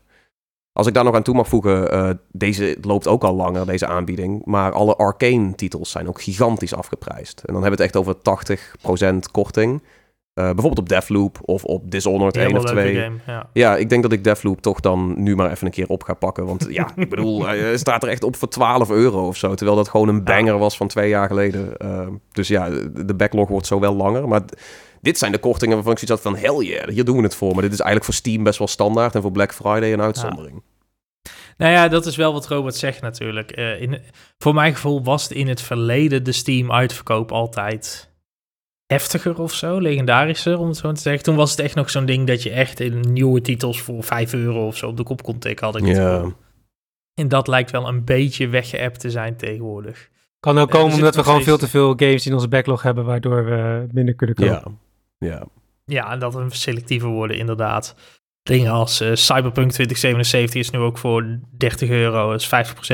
Als 0.74 0.88
ik 0.88 0.94
daar 0.94 1.04
nog 1.04 1.16
aan 1.16 1.24
toe 1.24 1.36
mag 1.36 1.48
voegen, 1.48 1.94
uh, 1.94 2.10
deze 2.32 2.78
loopt 2.82 3.08
ook 3.08 3.24
al 3.24 3.36
langer, 3.36 3.66
deze 3.66 3.88
aanbieding. 3.88 4.46
Maar 4.46 4.72
alle 4.72 4.96
arcane 4.96 5.56
titels 5.56 5.92
zijn 5.92 6.08
ook 6.08 6.22
gigantisch 6.22 6.76
afgeprijsd. 6.76 7.42
En 7.46 7.54
dan 7.54 7.64
hebben 7.64 7.80
we 7.80 7.84
het 7.84 7.94
echt 7.94 8.06
over 8.06 8.22
80% 8.22 9.32
korting. 9.32 9.84
Uh, 10.36 10.46
bijvoorbeeld 10.46 10.80
op 10.80 10.89
Deathloop 10.89 11.39
of 11.41 11.63
op 11.63 11.91
Dishonored 11.91 12.38
1 12.38 12.58
of 12.58 12.63
2. 12.63 12.96
Game, 12.96 13.17
ja. 13.28 13.50
ja. 13.54 13.78
ik 13.78 13.89
denk 13.89 14.02
dat 14.02 14.12
ik 14.12 14.24
Deathloop 14.24 14.62
toch 14.62 14.80
dan 14.80 15.24
nu 15.24 15.36
maar 15.36 15.52
even 15.52 15.65
een 15.65 15.72
keer 15.72 15.88
op 15.88 16.04
ga 16.04 16.13
pakken. 16.13 16.46
Want 16.46 16.67
ja, 16.70 16.91
ik 16.96 17.10
bedoel, 17.10 17.46
hij 17.46 17.78
staat 17.78 18.04
er 18.04 18.10
echt 18.10 18.24
op 18.24 18.36
voor 18.36 18.48
12 18.48 18.89
euro 18.89 19.28
of 19.28 19.38
zo. 19.38 19.56
Terwijl 19.56 19.78
dat 19.78 19.89
gewoon 19.89 20.08
een 20.08 20.24
banger 20.24 20.58
was 20.58 20.78
van 20.78 20.88
twee 20.88 21.10
jaar 21.10 21.28
geleden. 21.28 21.74
Uh, 21.86 22.08
dus 22.32 22.48
ja, 22.48 22.70
de 22.94 23.13
backlog 23.15 23.50
wordt 23.50 23.67
zo 23.67 23.80
wel 23.80 23.96
langer. 23.96 24.28
Maar 24.28 24.41
dit 25.02 25.17
zijn 25.17 25.32
de 25.32 25.38
kortingen 25.38 25.76
waarvan 25.76 25.94
ik 25.94 26.00
zoiets 26.00 26.24
had 26.24 26.34
van... 26.34 26.41
hell 26.41 26.65
yeah, 26.65 26.88
hier 26.88 27.06
doen 27.06 27.17
we 27.17 27.24
het 27.24 27.36
voor. 27.36 27.54
Maar 27.54 27.62
dit 27.62 27.74
is 27.74 27.80
eigenlijk 27.80 28.06
voor 28.06 28.13
Steam 28.13 28.44
best 28.44 28.60
wel 28.60 28.67
standaard. 28.67 29.15
En 29.15 29.22
voor 29.22 29.32
Black 29.32 29.54
Friday 29.54 29.94
een 29.94 30.02
uitzondering. 30.02 30.62
Ja. 30.63 30.70
Nou 31.58 31.74
ja, 31.74 31.88
dat 31.88 32.06
is 32.06 32.15
wel 32.15 32.34
wat 32.34 32.48
Robert 32.48 32.76
zegt 32.76 33.02
natuurlijk. 33.02 33.58
Uh, 33.58 33.82
in, 33.82 34.02
voor 34.38 34.54
mijn 34.54 34.74
gevoel 34.74 35.04
was 35.04 35.24
het 35.24 35.32
in 35.32 35.48
het 35.48 35.62
verleden 35.62 36.24
de 36.24 36.32
Steam-uitverkoop 36.32 37.32
altijd 37.32 38.11
heftiger 38.92 39.40
of 39.40 39.54
zo, 39.54 39.78
legendarischer 39.80 40.60
om 40.60 40.68
het 40.68 40.78
zo 40.78 40.92
te 40.92 41.02
zeggen. 41.02 41.24
Toen 41.24 41.36
was 41.36 41.52
het 41.52 41.60
echt 41.60 41.76
nog 41.76 41.90
zo'n 41.90 42.06
ding 42.06 42.28
dat 42.28 42.44
je 42.44 42.50
echt 42.50 42.80
in 42.80 43.00
nieuwe 43.00 43.42
titels 43.42 43.82
voor 43.82 44.04
5 44.04 44.34
euro 44.34 44.68
of 44.68 44.78
zo 44.78 44.88
op 44.88 44.98
de 44.98 45.04
kop 45.04 45.24
kon 45.24 45.40
tikken, 45.40 45.66
had 45.66 45.76
ik 45.76 45.86
ja. 45.86 46.32
En 47.14 47.28
dat 47.28 47.48
lijkt 47.48 47.72
wel 47.72 47.88
een 47.88 48.04
beetje 48.04 48.48
weggeëpt 48.48 49.00
te 49.00 49.10
zijn 49.10 49.36
tegenwoordig. 49.38 50.10
Kan 50.40 50.58
ook 50.58 50.70
komen 50.70 50.94
omdat 50.94 51.16
we 51.16 51.24
gewoon 51.24 51.44
veel 51.44 51.58
te 51.58 51.68
veel 51.68 51.94
games 51.96 52.26
in 52.26 52.34
onze 52.34 52.48
backlog 52.48 52.82
hebben, 52.82 53.06
waardoor 53.06 53.46
we 53.46 53.88
minder 53.92 54.16
kunnen 54.16 54.36
komen. 54.36 54.80
Ja, 55.18 55.28
ja. 55.28 55.46
ja 55.86 56.12
en 56.12 56.20
dat 56.20 56.34
we 56.34 56.46
selectiever 56.50 57.10
worden, 57.10 57.38
inderdaad. 57.38 57.96
Dingen 58.44 58.72
als 58.72 59.02
uh, 59.02 59.16
Cyberpunk 59.16 59.72
2077 59.72 60.62
is 60.62 60.70
nu 60.70 60.80
ook 60.80 60.98
voor 60.98 61.40
30 61.58 61.90
euro, 61.90 62.34
is 62.34 62.50
50% 62.50 62.50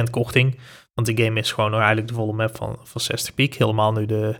korting. 0.09 0.59
Want 0.93 1.07
die 1.07 1.25
game 1.25 1.39
is 1.39 1.51
gewoon 1.51 1.71
nog 1.71 1.79
eigenlijk 1.79 2.09
de 2.09 2.13
volle 2.13 2.33
map 2.33 2.55
van, 2.55 2.79
van 2.83 3.01
60 3.01 3.33
piek. 3.33 3.55
Helemaal 3.55 3.91
nu 3.91 4.05
de 4.05 4.35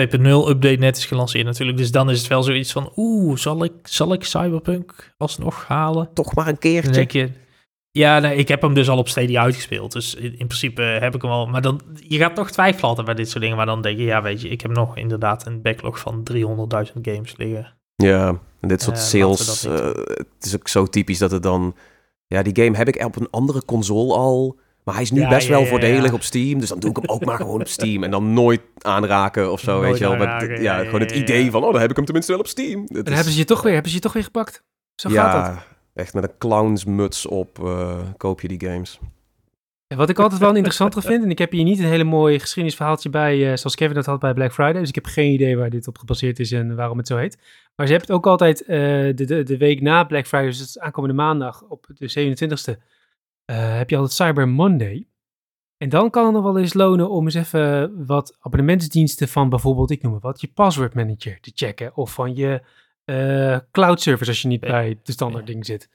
2.0 0.00 0.48
update 0.48 0.76
net 0.78 0.96
is 0.96 1.04
gelanceerd 1.04 1.44
natuurlijk. 1.44 1.78
Dus 1.78 1.90
dan 1.90 2.10
is 2.10 2.18
het 2.18 2.26
wel 2.26 2.42
zoiets 2.42 2.72
van, 2.72 2.92
oeh, 2.96 3.36
zal 3.36 3.64
ik, 3.64 3.72
zal 3.82 4.12
ik 4.12 4.24
Cyberpunk 4.24 5.14
alsnog 5.16 5.66
halen? 5.66 6.08
Toch 6.14 6.34
maar 6.34 6.48
een 6.48 6.58
keertje. 6.58 6.90
denk 6.90 7.10
je, 7.10 7.30
ja, 7.96 8.18
nee, 8.18 8.36
ik 8.36 8.48
heb 8.48 8.62
hem 8.62 8.74
dus 8.74 8.88
al 8.88 8.98
op 8.98 9.08
Stadia 9.08 9.42
uitgespeeld. 9.42 9.92
Dus 9.92 10.14
in, 10.14 10.36
principe 10.36 10.82
heb 10.82 11.14
ik 11.14 11.22
hem 11.22 11.30
al. 11.30 11.46
Maar 11.46 11.62
dan, 11.62 11.80
je 12.08 12.18
gaat 12.18 12.34
toch 12.34 12.50
twijfelen 12.50 12.88
altijd 12.88 13.06
bij 13.06 13.14
dit 13.14 13.28
soort 13.28 13.42
dingen. 13.42 13.56
Maar 13.56 13.66
dan 13.66 13.82
denk 13.82 13.98
je, 13.98 14.04
ja, 14.04 14.22
weet 14.22 14.40
je, 14.40 14.48
ik 14.48 14.60
heb 14.60 14.70
nog 14.70 14.96
inderdaad 14.96 15.46
een 15.46 15.62
backlog 15.62 15.98
van 15.98 16.26
300.000 16.32 17.00
games 17.02 17.36
liggen. 17.36 17.74
Ja, 17.94 18.28
en 18.60 18.68
dit 18.68 18.82
soort 18.82 18.96
uh, 18.96 19.02
sales, 19.02 19.64
uh, 19.64 19.74
het 19.94 20.26
is 20.40 20.54
ook 20.54 20.68
zo 20.68 20.86
typisch 20.86 21.18
dat 21.18 21.30
het 21.30 21.42
dan... 21.42 21.76
Ja, 22.26 22.42
die 22.42 22.64
game 22.64 22.76
heb 22.76 22.88
ik 22.88 23.04
op 23.04 23.16
een 23.16 23.30
andere 23.30 23.64
console 23.64 24.14
al... 24.14 24.58
Maar 24.86 24.94
hij 24.94 25.04
is 25.04 25.10
nu 25.10 25.28
best 25.28 25.48
wel 25.48 25.66
voordelig 25.66 26.12
op 26.12 26.22
Steam. 26.22 26.58
Dus 26.58 26.68
dan 26.68 26.78
doe 26.78 26.90
ik 26.90 26.96
hem 26.96 27.08
ook 27.08 27.24
maar 27.24 27.36
gewoon 27.36 27.60
op 27.60 27.68
Steam. 27.68 28.04
En 28.04 28.10
dan 28.10 28.32
nooit 28.32 28.60
aanraken 28.78 29.52
of 29.52 29.60
zo, 29.60 29.80
weet 29.80 29.98
je 29.98 30.08
wel. 30.08 30.16
Met, 30.16 30.60
ja, 30.60 30.84
gewoon 30.84 31.00
het 31.00 31.10
idee 31.10 31.50
van, 31.50 31.64
oh, 31.64 31.72
dan 31.72 31.80
heb 31.80 31.90
ik 31.90 31.96
hem 31.96 32.04
tenminste 32.04 32.32
wel 32.32 32.40
op 32.40 32.46
Steam. 32.46 32.86
en 32.88 33.04
is... 33.04 33.14
hebben 33.14 33.32
ze 33.32 33.38
je 33.38 33.44
toch 33.44 33.62
weer, 33.62 33.72
hebben 33.72 33.90
ze 33.90 33.96
je 33.96 34.02
toch 34.02 34.12
weer 34.12 34.22
gepakt? 34.22 34.62
Zo 34.94 35.10
gaat 35.10 35.54
dat. 35.54 35.64
echt 35.94 36.14
met 36.14 36.24
een 36.24 36.38
clownsmuts 36.38 37.26
op 37.26 37.58
uh, 37.62 37.98
koop 38.16 38.40
je 38.40 38.48
die 38.48 38.68
games. 38.68 38.98
En 39.86 39.96
wat 39.96 40.08
ik 40.08 40.18
altijd 40.18 40.40
wel 40.40 40.54
interessant 40.54 41.04
vind, 41.04 41.24
en 41.24 41.30
ik 41.30 41.38
heb 41.38 41.52
hier 41.52 41.64
niet 41.64 41.78
een 41.78 41.84
hele 41.84 42.04
mooi 42.04 42.38
geschiedenisverhaaltje 42.38 43.10
bij, 43.10 43.36
uh, 43.36 43.56
zoals 43.56 43.74
Kevin 43.74 43.94
dat 43.94 44.06
had 44.06 44.20
bij 44.20 44.34
Black 44.34 44.52
Friday, 44.52 44.80
dus 44.80 44.88
ik 44.88 44.94
heb 44.94 45.06
geen 45.06 45.32
idee 45.32 45.56
waar 45.56 45.70
dit 45.70 45.88
op 45.88 45.98
gebaseerd 45.98 46.38
is 46.38 46.52
en 46.52 46.76
waarom 46.76 46.98
het 46.98 47.06
zo 47.06 47.16
heet. 47.16 47.38
Maar 47.76 47.86
ze 47.86 47.92
hebben 47.92 48.10
het 48.10 48.18
ook 48.18 48.26
altijd 48.26 48.60
uh, 48.60 48.66
de, 48.68 49.24
de, 49.24 49.42
de 49.42 49.56
week 49.56 49.80
na 49.80 50.04
Black 50.04 50.26
Friday, 50.26 50.46
dus 50.46 50.58
het 50.58 50.78
aankomende 50.78 51.14
maandag 51.14 51.62
op 51.62 51.86
de 51.94 52.36
27e, 52.36 52.82
uh, 53.50 53.76
heb 53.76 53.90
je 53.90 53.96
altijd 53.96 54.14
Cyber 54.14 54.48
Monday. 54.48 55.06
En 55.76 55.88
dan 55.88 56.10
kan 56.10 56.24
het 56.24 56.34
nog 56.34 56.42
wel 56.42 56.58
eens 56.58 56.74
lonen 56.74 57.10
om 57.10 57.24
eens 57.24 57.34
even 57.34 58.06
wat 58.06 58.36
abonnementsdiensten 58.40 59.28
van 59.28 59.48
bijvoorbeeld, 59.48 59.90
ik 59.90 60.02
noem 60.02 60.12
het 60.14 60.22
wat, 60.22 60.40
je 60.40 60.48
password 60.54 60.94
manager 60.94 61.40
te 61.40 61.52
checken. 61.54 61.96
Of 61.96 62.12
van 62.12 62.34
je 62.34 62.62
uh, 63.04 63.58
cloud 63.70 64.00
service 64.00 64.30
als 64.30 64.42
je 64.42 64.48
niet 64.48 64.60
bij 64.60 64.98
de 65.02 65.12
standaard 65.12 65.46
ding 65.46 65.66
zit. 65.66 65.90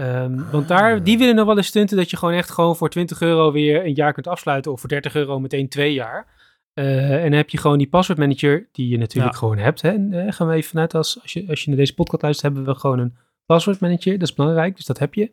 Um, 0.00 0.50
want 0.50 0.68
daar, 0.68 1.02
die 1.02 1.18
willen 1.18 1.34
nog 1.34 1.46
wel 1.46 1.56
eens 1.56 1.66
stunten 1.66 1.96
dat 1.96 2.10
je 2.10 2.16
gewoon 2.16 2.34
echt 2.34 2.50
gewoon 2.50 2.76
voor 2.76 2.90
20 2.90 3.20
euro 3.20 3.52
weer 3.52 3.84
een 3.84 3.94
jaar 3.94 4.12
kunt 4.12 4.26
afsluiten. 4.26 4.72
Of 4.72 4.80
voor 4.80 4.88
30 4.88 5.14
euro 5.14 5.40
meteen 5.40 5.68
twee 5.68 5.92
jaar. 5.92 6.26
Uh, 6.74 7.14
en 7.14 7.22
dan 7.22 7.38
heb 7.38 7.50
je 7.50 7.58
gewoon 7.58 7.78
die 7.78 7.88
password 7.88 8.18
manager 8.18 8.68
die 8.72 8.88
je 8.88 8.98
natuurlijk 8.98 9.36
gewoon 9.36 9.58
hebt. 9.58 9.82
Hè. 9.82 9.90
En, 9.90 10.12
uh, 10.12 10.32
gaan 10.32 10.48
we 10.48 10.54
even 10.54 10.70
vanuit 10.70 10.94
als, 10.94 11.22
als, 11.22 11.32
je, 11.32 11.48
als 11.48 11.62
je 11.62 11.68
naar 11.68 11.78
deze 11.78 11.94
podcast 11.94 12.22
luistert, 12.22 12.54
hebben 12.54 12.74
we 12.74 12.80
gewoon 12.80 12.98
een 12.98 13.16
password 13.46 13.80
manager. 13.80 14.18
Dat 14.18 14.28
is 14.28 14.34
belangrijk, 14.34 14.76
dus 14.76 14.86
dat 14.86 14.98
heb 14.98 15.14
je. 15.14 15.32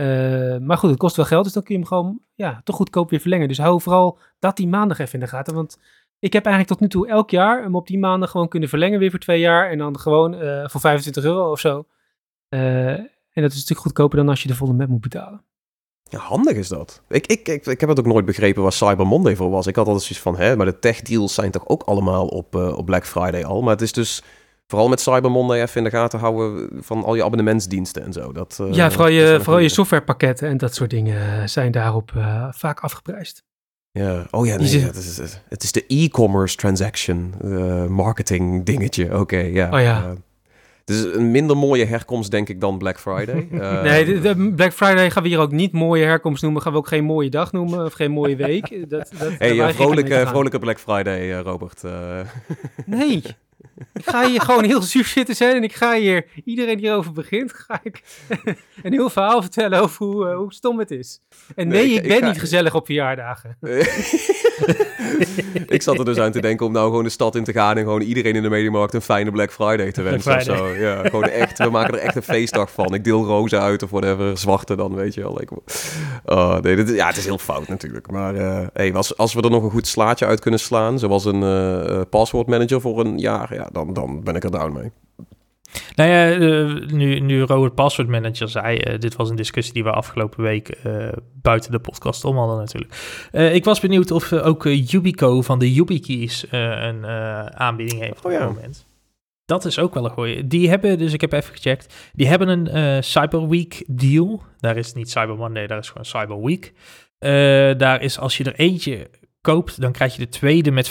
Uh, 0.00 0.58
maar 0.58 0.76
goed, 0.76 0.90
het 0.90 0.98
kost 0.98 1.16
wel 1.16 1.24
geld, 1.24 1.44
dus 1.44 1.52
dan 1.52 1.62
kun 1.62 1.74
je 1.74 1.80
hem 1.80 1.88
gewoon 1.88 2.20
ja, 2.34 2.60
toch 2.64 2.76
goedkoop 2.76 3.10
weer 3.10 3.20
verlengen. 3.20 3.48
Dus 3.48 3.58
hou 3.58 3.80
vooral 3.80 4.18
dat 4.38 4.56
die 4.56 4.68
maandag 4.68 4.98
even 4.98 5.14
in 5.14 5.20
de 5.20 5.26
gaten. 5.26 5.54
Want 5.54 5.78
ik 6.18 6.32
heb 6.32 6.44
eigenlijk 6.44 6.74
tot 6.74 6.80
nu 6.80 6.88
toe 6.88 7.08
elk 7.08 7.30
jaar 7.30 7.62
hem 7.62 7.74
op 7.74 7.86
die 7.86 7.98
maandag 7.98 8.30
gewoon 8.30 8.48
kunnen 8.48 8.68
verlengen 8.68 8.98
weer 8.98 9.10
voor 9.10 9.18
twee 9.18 9.40
jaar. 9.40 9.70
En 9.70 9.78
dan 9.78 9.98
gewoon 9.98 10.34
uh, 10.34 10.68
voor 10.68 10.80
25 10.80 11.24
euro 11.24 11.50
of 11.50 11.60
zo. 11.60 11.86
Uh, 12.48 12.88
en 12.88 13.42
dat 13.42 13.50
is 13.50 13.54
natuurlijk 13.56 13.80
goedkoper 13.80 14.16
dan 14.18 14.28
als 14.28 14.42
je 14.42 14.48
de 14.48 14.54
volle 14.54 14.72
map 14.72 14.88
moet 14.88 15.00
betalen. 15.00 15.44
Ja, 16.02 16.18
handig 16.18 16.56
is 16.56 16.68
dat. 16.68 17.02
Ik, 17.08 17.26
ik, 17.26 17.48
ik, 17.48 17.80
heb 17.80 17.88
het 17.88 17.98
ook 17.98 18.06
nooit 18.06 18.24
begrepen 18.24 18.62
waar 18.62 18.72
Cyber 18.72 19.06
Monday 19.06 19.36
voor 19.36 19.50
was. 19.50 19.66
Ik 19.66 19.76
had 19.76 19.86
altijd 19.86 20.04
zoiets 20.04 20.24
van, 20.24 20.36
hè, 20.36 20.56
maar 20.56 20.66
de 20.66 20.78
tech 20.78 21.02
deals 21.02 21.34
zijn 21.34 21.50
toch 21.50 21.68
ook 21.68 21.82
allemaal 21.82 22.26
op, 22.26 22.54
op 22.54 22.86
Black 22.86 23.06
Friday 23.06 23.44
al. 23.44 23.62
Maar 23.62 23.72
het 23.72 23.82
is 23.82 23.92
dus 23.92 24.22
vooral 24.70 24.88
met 24.88 25.00
Cyber 25.00 25.30
Monday 25.30 25.62
even 25.62 25.76
in 25.76 25.84
de 25.84 25.90
gaten 25.90 26.18
houden 26.18 26.68
van 26.80 27.04
al 27.04 27.14
je 27.14 27.24
abonnementsdiensten 27.24 28.04
en 28.04 28.12
zo. 28.12 28.32
Dat, 28.32 28.58
uh, 28.60 28.72
ja, 28.72 28.90
vooral 28.90 29.08
je, 29.08 29.38
vooral 29.42 29.62
je 29.62 29.68
softwarepakketten 29.68 30.48
en 30.48 30.56
dat 30.56 30.74
soort 30.74 30.90
dingen 30.90 31.48
zijn 31.48 31.72
daarop 31.72 32.12
uh, 32.16 32.46
vaak 32.50 32.80
afgeprijsd. 32.80 33.42
Ja, 33.92 34.26
oh 34.30 34.46
ja, 34.46 34.56
nee, 34.56 34.80
ja 34.80 34.86
het, 34.86 34.96
is, 34.96 35.40
het 35.48 35.62
is 35.62 35.72
de 35.72 35.84
e-commerce 35.86 36.56
transaction 36.56 37.34
marketing 37.88 38.64
dingetje. 38.64 39.18
Oké, 39.18 39.38
ja. 39.38 39.70
Oh 39.72 39.80
ja. 39.80 40.14
Het 40.84 40.98
is 40.98 41.14
een 41.14 41.30
minder 41.30 41.56
mooie 41.56 41.84
herkomst, 41.84 42.30
denk 42.30 42.48
ik, 42.48 42.60
dan 42.60 42.78
Black 42.78 43.00
Friday. 43.00 43.48
Nee, 43.82 44.20
de, 44.20 44.52
Black 44.56 44.72
Friday 44.72 45.10
gaan 45.10 45.22
we 45.22 45.28
hier 45.28 45.38
ook 45.38 45.52
niet 45.52 45.72
mooie 45.72 46.04
herkomst 46.04 46.42
noemen. 46.42 46.62
Gaan 46.62 46.72
we 46.72 46.78
ook 46.78 46.88
geen 46.88 47.04
mooie 47.04 47.30
dag 47.30 47.52
noemen 47.52 47.84
of 47.84 47.92
geen 47.92 48.10
mooie 48.10 48.36
week. 48.36 48.68
Dat, 48.88 49.10
dat, 49.18 49.32
hey, 49.38 49.74
vrolijke, 49.74 50.24
vrolijke 50.26 50.58
Black 50.58 50.78
Friday, 50.78 51.40
Robert. 51.40 51.82
Nee, 52.86 53.22
ik 53.92 54.04
ga 54.04 54.26
hier 54.26 54.40
gewoon 54.40 54.64
heel 54.64 54.82
zuur 54.82 55.04
zitten 55.04 55.36
zijn 55.36 55.56
en 55.56 55.62
ik 55.62 55.74
ga 55.74 55.94
hier, 55.94 56.26
iedereen 56.44 56.76
die 56.76 56.86
hierover 56.86 57.12
begint, 57.12 57.52
ga 57.52 57.80
ik 57.82 58.02
een 58.82 58.92
heel 58.92 59.10
verhaal 59.10 59.40
vertellen 59.42 59.80
over 59.80 60.06
hoe, 60.06 60.26
uh, 60.26 60.36
hoe 60.36 60.52
stom 60.52 60.78
het 60.78 60.90
is. 60.90 61.20
En 61.54 61.68
nee, 61.68 61.90
ik, 61.90 62.08
ben 62.08 62.24
niet 62.24 62.40
gezellig 62.40 62.74
op 62.74 62.86
verjaardagen. 62.86 63.56
ik 65.76 65.82
zat 65.82 65.98
er 65.98 66.04
dus 66.04 66.18
aan 66.18 66.32
te 66.32 66.40
denken 66.40 66.66
om 66.66 66.72
nou 66.72 66.88
gewoon 66.88 67.04
de 67.04 67.10
stad 67.10 67.34
in 67.34 67.44
te 67.44 67.52
gaan 67.52 67.76
en 67.76 67.82
gewoon 67.82 68.00
iedereen 68.00 68.34
in 68.34 68.42
de 68.42 68.48
mediamarkt 68.48 68.94
een 68.94 69.00
fijne 69.00 69.30
Black 69.30 69.52
Friday 69.52 69.92
te 69.92 70.02
wensen 70.02 70.36
of 70.36 70.42
zo. 70.42 70.66
Ja, 70.68 71.02
gewoon 71.02 71.28
echt, 71.28 71.58
we 71.58 71.70
maken 71.70 71.94
er 71.94 72.00
echt 72.00 72.16
een 72.16 72.22
feestdag 72.22 72.70
van. 72.70 72.94
Ik 72.94 73.04
deel 73.04 73.24
rozen 73.24 73.60
uit 73.60 73.82
of 73.82 73.90
whatever, 73.90 74.38
zwarte 74.38 74.76
dan, 74.76 74.94
weet 74.94 75.14
je 75.14 75.20
wel. 75.20 75.40
Oh, 76.24 76.58
nee, 76.58 76.76
dit, 76.76 76.88
ja, 76.88 77.06
het 77.06 77.16
is 77.16 77.24
heel 77.24 77.38
fout 77.38 77.68
natuurlijk. 77.68 78.10
Maar 78.10 78.34
uh, 78.34 78.66
hey, 78.72 78.94
als, 78.94 79.16
als 79.16 79.34
we 79.34 79.42
er 79.42 79.50
nog 79.50 79.62
een 79.62 79.70
goed 79.70 79.86
slaatje 79.86 80.26
uit 80.26 80.40
kunnen 80.40 80.60
slaan, 80.60 80.98
zoals 80.98 81.24
een 81.24 81.42
uh, 81.42 82.00
password 82.10 82.46
manager 82.46 82.80
voor 82.80 83.00
een 83.00 83.18
jaar, 83.18 83.49
ja, 83.56 83.68
dan, 83.72 83.92
dan 83.92 84.24
ben 84.24 84.34
ik 84.34 84.44
er 84.44 84.50
down 84.50 84.72
mee. 84.72 84.92
Nou 85.94 86.10
ja, 86.10 86.36
uh, 86.36 86.86
nu, 86.86 87.20
nu 87.20 87.42
Robert 87.42 87.74
Password 87.74 88.08
Manager 88.08 88.48
zei, 88.48 88.78
uh, 88.78 88.98
dit 88.98 89.16
was 89.16 89.30
een 89.30 89.36
discussie 89.36 89.74
die 89.74 89.84
we 89.84 89.90
afgelopen 89.90 90.42
week 90.42 90.80
uh, 90.86 91.08
buiten 91.32 91.70
de 91.70 91.78
podcast 91.78 92.24
om 92.24 92.36
hadden 92.36 92.56
natuurlijk. 92.56 92.94
ik 93.54 93.64
was 93.64 93.80
benieuwd 93.80 94.10
of 94.10 94.32
ook 94.32 94.64
Yubico 94.64 95.42
van 95.42 95.58
de 95.58 95.74
YubiKeys 95.74 96.46
een 96.50 97.06
aanbieding 97.56 98.00
heeft 98.00 98.24
oh, 98.24 98.32
ja. 98.32 98.38
op 98.38 98.44
het 98.44 98.54
moment. 98.54 98.88
Dat 99.44 99.64
is 99.64 99.78
ook 99.78 99.94
wel 99.94 100.04
een 100.04 100.10
goeie. 100.10 100.46
Die 100.46 100.68
hebben, 100.68 100.98
dus 100.98 101.12
ik 101.12 101.20
heb 101.20 101.32
even 101.32 101.54
gecheckt, 101.54 101.94
die 102.12 102.26
hebben 102.26 102.48
een 102.48 103.04
Cyber 103.04 103.48
Week 103.48 103.84
deal. 103.86 104.42
Daar 104.58 104.76
is 104.76 104.92
niet 104.92 105.10
Cyber 105.10 105.36
Monday, 105.36 105.66
daar 105.66 105.78
is 105.78 105.88
gewoon 105.88 106.04
Cyber 106.04 106.42
Week. 106.42 106.72
daar 107.78 108.02
is 108.02 108.18
als 108.18 108.36
je 108.36 108.44
er 108.44 108.54
eentje 108.54 109.10
koopt, 109.40 109.80
dan 109.80 109.92
krijg 109.92 110.12
je 110.12 110.24
de 110.24 110.28
tweede 110.28 110.70
met 110.70 110.90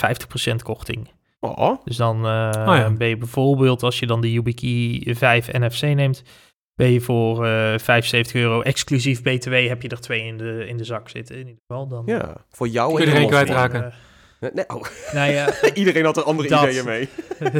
50% 0.51 0.55
korting. 0.63 1.07
Oh. 1.39 1.85
Dus 1.85 1.97
dan 1.97 2.17
uh, 2.17 2.51
oh 2.67 2.75
ja. 2.75 2.91
ben 2.91 3.07
je 3.07 3.17
bijvoorbeeld, 3.17 3.83
als 3.83 3.99
je 3.99 4.07
dan 4.07 4.21
de 4.21 4.31
YubiKey 4.31 5.15
5 5.15 5.51
NFC 5.51 5.81
neemt, 5.81 6.23
ben 6.75 6.91
je 6.91 7.01
voor 7.01 7.45
uh, 7.45 7.73
eh, 7.73 7.79
75 7.79 8.33
euro 8.41 8.61
exclusief 8.61 9.21
BTW 9.21 9.53
heb 9.67 9.81
je 9.81 9.89
er 9.89 9.99
twee 9.99 10.23
in 10.23 10.37
de, 10.37 10.67
in 10.67 10.77
de 10.77 10.83
zak 10.83 11.09
zitten 11.09 11.35
in 11.35 11.47
ieder 11.47 11.61
geval. 11.67 11.87
Dan, 11.87 12.03
ja, 12.05 12.45
voor 12.49 12.67
jou 12.67 12.93
en 12.95 12.99
iedereen 12.99 13.27
kwijtraken. 13.27 13.83
Uh, 13.83 13.93
Nee, 14.39 14.65
oh. 14.67 14.83
nou 15.13 15.31
ja, 15.37 15.53
Iedereen 15.73 16.05
had 16.05 16.17
er 16.17 16.23
andere 16.23 16.49
dat. 16.49 16.63
ideeën 16.63 16.85
mee. 16.85 17.09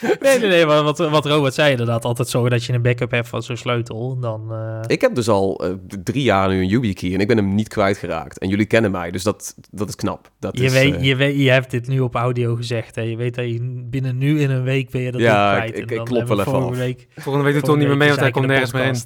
nee, 0.20 0.38
nee, 0.38 0.48
nee, 0.48 0.66
maar 0.66 0.82
wat, 0.82 0.98
wat 0.98 1.26
Robert 1.26 1.54
zei 1.54 1.70
inderdaad, 1.70 2.04
altijd 2.04 2.28
zorgen 2.28 2.50
dat 2.50 2.64
je 2.64 2.72
een 2.72 2.82
backup 2.82 3.10
hebt 3.10 3.28
van 3.28 3.42
zo'n 3.42 3.56
sleutel. 3.56 4.18
Dan, 4.20 4.48
uh... 4.52 4.80
Ik 4.86 5.00
heb 5.00 5.14
dus 5.14 5.28
al 5.28 5.64
uh, 5.64 5.72
drie 6.04 6.22
jaar 6.22 6.48
nu 6.48 6.60
een 6.60 6.68
YubiKey 6.68 7.14
en 7.14 7.20
ik 7.20 7.28
ben 7.28 7.36
hem 7.36 7.54
niet 7.54 7.68
kwijtgeraakt. 7.68 8.38
En 8.38 8.48
jullie 8.48 8.66
kennen 8.66 8.90
mij, 8.90 9.10
dus 9.10 9.22
dat, 9.22 9.54
dat 9.70 9.88
is 9.88 9.96
knap. 9.96 10.30
Dat 10.38 10.58
je, 10.58 10.64
is, 10.64 10.72
weet, 10.72 10.94
uh... 10.94 11.02
je, 11.02 11.16
weet, 11.16 11.36
je 11.36 11.50
hebt 11.50 11.70
dit 11.70 11.88
nu 11.88 12.00
op 12.00 12.14
audio 12.14 12.54
gezegd. 12.54 12.94
Hè? 12.94 13.02
Je 13.02 13.16
weet 13.16 13.34
dat 13.34 13.44
je 13.44 13.84
binnen 13.90 14.18
nu 14.18 14.40
in 14.40 14.50
een 14.50 14.62
week 14.62 14.90
ben 14.90 15.00
je 15.00 15.12
dat 15.12 15.20
ja, 15.20 15.54
kwijt. 15.54 15.76
ik, 15.76 15.82
ik, 15.82 15.90
ik 15.90 16.04
klop 16.04 16.28
wel 16.28 16.40
even 16.40 16.52
volgende 16.52 16.78
week, 16.78 17.06
Volgende 17.16 17.46
week 17.46 17.54
doet 17.54 17.64
Tom 17.64 17.78
niet 17.78 17.88
meer 17.88 17.96
mee, 17.96 18.08
want 18.08 18.20
hij 18.20 18.30
komt 18.30 18.46
nergens 18.46 18.72
meer 18.72 18.84
in. 18.84 19.00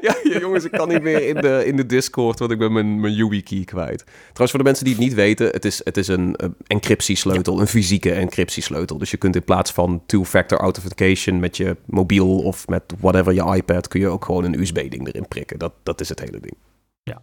ja, 0.08 0.38
jongens, 0.40 0.64
ik 0.64 0.70
kan 0.70 0.88
niet 0.88 1.02
meer 1.02 1.26
in 1.26 1.34
de, 1.34 1.62
in 1.66 1.76
de 1.76 1.86
Discord, 1.86 2.38
want 2.38 2.50
ik 2.50 2.58
ben 2.58 2.72
mijn, 2.72 3.00
mijn 3.00 3.14
YubiKey 3.14 3.64
kwijt. 3.64 4.04
Trouwens, 4.04 4.50
voor 4.50 4.58
de 4.58 4.64
mensen 4.64 4.84
die 4.84 4.94
het 4.94 5.02
niet 5.02 5.14
weten, 5.14 5.46
het 5.46 5.64
is, 5.64 5.80
het 5.84 5.96
is 5.96 6.08
een 6.08 6.36
encryptiesleutel, 6.66 7.60
een 7.60 7.66
fysieke 7.66 8.12
encryptiesleutel. 8.12 8.98
Dus 8.98 9.10
je 9.10 9.16
kunt 9.16 9.36
in 9.36 9.44
plaats 9.44 9.72
van 9.72 10.02
two-factor 10.18 10.58
authentication 10.58 11.40
met 11.40 11.56
je 11.56 11.76
mobiel 11.84 12.38
of 12.38 12.68
met 12.68 12.82
whatever 12.98 13.32
je 13.32 13.54
iPad, 13.56 13.88
kun 13.88 14.00
je 14.00 14.08
ook 14.08 14.24
gewoon 14.24 14.44
een 14.44 14.60
USB-ding 14.60 15.06
erin 15.06 15.28
prikken. 15.28 15.58
Dat, 15.58 15.72
dat 15.82 16.00
is 16.00 16.08
het 16.08 16.20
hele 16.20 16.40
ding. 16.40 16.56
Ja. 17.02 17.22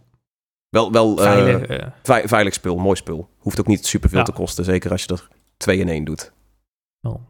Wel, 0.68 0.92
wel 0.92 1.16
veilig, 1.16 1.68
uh, 1.68 2.26
veilig 2.26 2.54
spul, 2.54 2.76
mooi 2.76 2.96
spul. 2.96 3.28
Hoeft 3.38 3.60
ook 3.60 3.66
niet 3.66 3.86
superveel 3.86 4.18
ja. 4.18 4.24
te 4.24 4.32
kosten, 4.32 4.64
zeker 4.64 4.90
als 4.90 5.02
je 5.02 5.12
er 5.12 5.28
twee 5.56 5.78
in 5.78 5.88
één 5.88 6.04
doet. 6.04 6.32
Oh. 7.02 7.20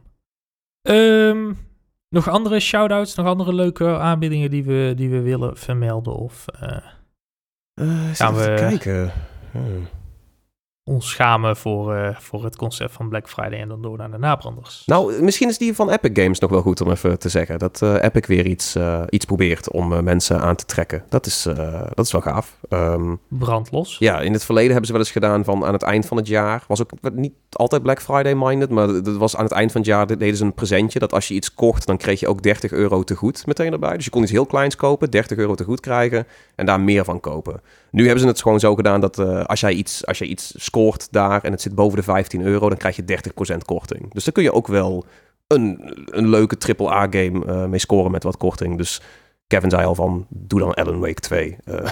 Um, 0.82 1.58
nog 2.08 2.28
andere 2.28 2.60
shout-outs, 2.60 3.14
nog 3.14 3.26
andere 3.26 3.52
leuke 3.52 3.98
aanbiedingen 3.98 4.50
die 4.50 4.64
we, 4.64 4.92
die 4.96 5.08
we 5.08 5.20
willen 5.20 5.56
vermelden? 5.56 6.14
Of 6.14 6.44
uh, 6.62 6.78
uh, 7.74 8.14
gaan 8.14 8.34
we 8.34 8.54
kijken? 8.56 9.12
Hmm 9.50 9.86
ons 10.88 11.10
schamen 11.10 11.56
voor, 11.56 11.94
uh, 11.94 12.08
voor 12.18 12.44
het 12.44 12.56
concept 12.56 12.92
van 12.92 13.08
Black 13.08 13.28
Friday 13.28 13.60
en 13.60 13.68
dan 13.68 13.82
door 13.82 13.98
naar 13.98 14.10
de 14.10 14.18
nabranders. 14.18 14.82
Nou, 14.86 15.22
misschien 15.22 15.48
is 15.48 15.58
die 15.58 15.74
van 15.74 15.90
Epic 15.90 16.22
Games 16.22 16.38
nog 16.38 16.50
wel 16.50 16.60
goed 16.60 16.80
om 16.80 16.90
even 16.90 17.18
te 17.18 17.28
zeggen. 17.28 17.58
Dat 17.58 17.80
uh, 17.82 18.02
Epic 18.02 18.26
weer 18.26 18.46
iets, 18.46 18.76
uh, 18.76 19.02
iets 19.08 19.24
probeert 19.24 19.70
om 19.70 20.04
mensen 20.04 20.40
aan 20.40 20.56
te 20.56 20.64
trekken. 20.64 21.04
Dat 21.08 21.26
is, 21.26 21.42
dat 21.94 22.06
is 22.06 22.12
wel 22.12 22.20
gaaf. 22.20 22.56
Um, 22.68 23.20
Brandlos. 23.28 23.96
Ja, 23.98 24.20
in 24.20 24.32
het 24.32 24.44
verleden 24.44 24.70
hebben 24.70 24.86
ze 24.86 24.92
wel 24.92 25.00
eens 25.00 25.10
gedaan 25.10 25.44
van 25.44 25.64
aan 25.64 25.72
het 25.72 25.82
eind 25.82 26.06
van 26.06 26.16
het 26.16 26.26
jaar. 26.26 26.64
Was 26.68 26.80
ook 26.80 27.12
niet 27.12 27.32
altijd 27.50 27.82
Black 27.82 28.02
Friday 28.02 28.34
minded, 28.34 28.70
maar 28.70 28.86
dat 28.86 29.16
was 29.16 29.36
aan 29.36 29.44
het 29.44 29.52
eind 29.52 29.72
van 29.72 29.80
het 29.80 29.90
jaar 29.90 30.06
deden 30.06 30.36
ze 30.36 30.44
een 30.44 30.54
presentje. 30.54 30.98
Dat 30.98 31.12
als 31.12 31.28
je 31.28 31.34
iets 31.34 31.54
kocht, 31.54 31.86
dan 31.86 31.96
kreeg 31.96 32.20
je 32.20 32.28
ook 32.28 32.42
30 32.42 32.72
euro 32.72 33.02
te 33.02 33.14
goed 33.14 33.46
meteen 33.46 33.72
erbij. 33.72 33.94
Dus 33.96 34.04
je 34.04 34.10
kon 34.10 34.22
iets 34.22 34.30
heel 34.30 34.46
kleins 34.46 34.76
kopen, 34.76 35.10
30 35.10 35.38
euro 35.38 35.54
te 35.54 35.64
goed 35.64 35.80
krijgen 35.80 36.26
en 36.54 36.66
daar 36.66 36.80
meer 36.80 37.04
van 37.04 37.20
kopen. 37.20 37.60
Nu 37.90 38.04
hebben 38.04 38.20
ze 38.20 38.26
het 38.26 38.42
gewoon 38.42 38.60
zo 38.60 38.74
gedaan 38.74 39.00
dat 39.00 39.18
als 39.46 39.60
jij 39.60 39.72
iets, 39.72 40.06
als 40.06 40.18
jij 40.18 40.28
iets 40.28 40.54
scoort 40.76 41.08
daar 41.10 41.42
en 41.42 41.52
het 41.52 41.62
zit 41.62 41.74
boven 41.74 41.98
de 41.98 42.04
15 42.04 42.42
euro, 42.42 42.68
dan 42.68 42.78
krijg 42.78 42.96
je 42.96 43.20
30% 43.54 43.56
korting. 43.64 44.12
Dus 44.12 44.24
dan 44.24 44.32
kun 44.32 44.42
je 44.42 44.52
ook 44.52 44.66
wel 44.66 45.04
een, 45.46 45.94
een 46.04 46.28
leuke 46.28 46.56
AAA-game 46.76 47.46
uh, 47.46 47.64
mee 47.64 47.78
scoren 47.78 48.10
met 48.10 48.22
wat 48.22 48.36
korting. 48.36 48.76
Dus 48.76 49.00
Kevin 49.46 49.70
zei 49.70 49.84
al 49.84 49.94
van, 49.94 50.26
doe 50.28 50.60
dan 50.60 50.74
Alan 50.74 51.00
Wake 51.00 51.20
2. 51.20 51.56
Uh, 51.64 51.78
eh, 51.78 51.90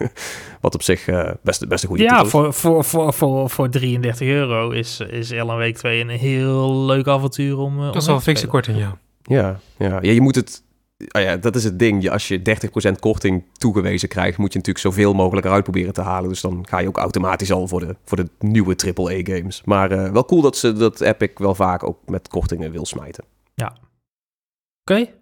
wat 0.60 0.74
op 0.74 0.82
zich 0.82 1.06
uh, 1.06 1.30
best, 1.42 1.68
best 1.68 1.82
een 1.82 1.88
goede 1.88 2.02
Ja, 2.02 2.24
voor, 2.24 2.52
voor, 2.52 2.84
voor, 2.84 3.12
voor, 3.12 3.50
voor 3.50 3.68
33 3.68 4.28
euro 4.28 4.70
is, 4.70 5.00
is 5.00 5.32
Alan 5.32 5.58
Wake 5.58 5.78
2 5.78 6.00
een 6.00 6.08
heel 6.08 6.84
leuk 6.84 7.06
avontuur 7.06 7.58
om... 7.58 7.80
dat 7.80 7.96
is 7.96 8.06
wel 8.06 8.14
een 8.14 8.20
fikse 8.20 8.46
korting, 8.46 8.78
ja. 8.78 8.98
Ja, 9.22 9.60
ja. 9.78 9.98
ja, 10.00 10.12
je 10.12 10.20
moet 10.20 10.34
het 10.34 10.62
oh 10.98 11.22
ja, 11.22 11.36
dat 11.36 11.56
is 11.56 11.64
het 11.64 11.78
ding. 11.78 12.10
Als 12.10 12.28
je 12.28 12.42
30% 12.88 13.00
korting 13.00 13.44
toegewezen 13.52 14.08
krijgt, 14.08 14.38
moet 14.38 14.52
je 14.52 14.58
natuurlijk 14.58 14.84
zoveel 14.86 15.14
mogelijk 15.14 15.46
eruit 15.46 15.62
proberen 15.62 15.92
te 15.92 16.00
halen. 16.00 16.28
Dus 16.28 16.40
dan 16.40 16.66
ga 16.68 16.78
je 16.78 16.88
ook 16.88 16.96
automatisch 16.96 17.52
al 17.52 17.68
voor 17.68 17.80
de, 17.80 17.96
voor 18.04 18.16
de 18.16 18.28
nieuwe 18.38 18.76
AAA-games. 18.76 19.62
Maar 19.64 19.92
uh, 19.92 20.12
wel 20.12 20.24
cool 20.24 20.40
dat, 20.40 20.56
ze, 20.56 20.72
dat 20.72 21.00
Epic 21.00 21.30
wel 21.34 21.54
vaak 21.54 21.84
ook 21.84 21.98
met 22.06 22.28
kortingen 22.28 22.70
wil 22.70 22.86
smijten. 22.86 23.24
Ja. 23.54 23.66
Oké. 23.66 25.00
Okay. 25.00 25.14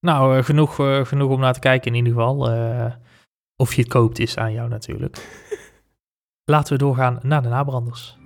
Nou, 0.00 0.36
uh, 0.36 0.44
genoeg, 0.44 0.78
uh, 0.78 1.04
genoeg 1.04 1.30
om 1.30 1.40
naar 1.40 1.54
te 1.54 1.60
kijken 1.60 1.90
in 1.90 1.96
ieder 1.96 2.12
geval. 2.12 2.38
of 3.56 3.74
je 3.74 3.82
het 3.82 3.90
koopt 3.90 4.18
is 4.18 4.36
aan 4.36 4.52
jou 4.52 4.68
natuurlijk. 4.68 5.26
Laten 6.52 6.72
we 6.72 6.78
doorgaan 6.78 7.18
naar 7.22 7.42
de 7.42 7.48
nabranders. 7.48 8.16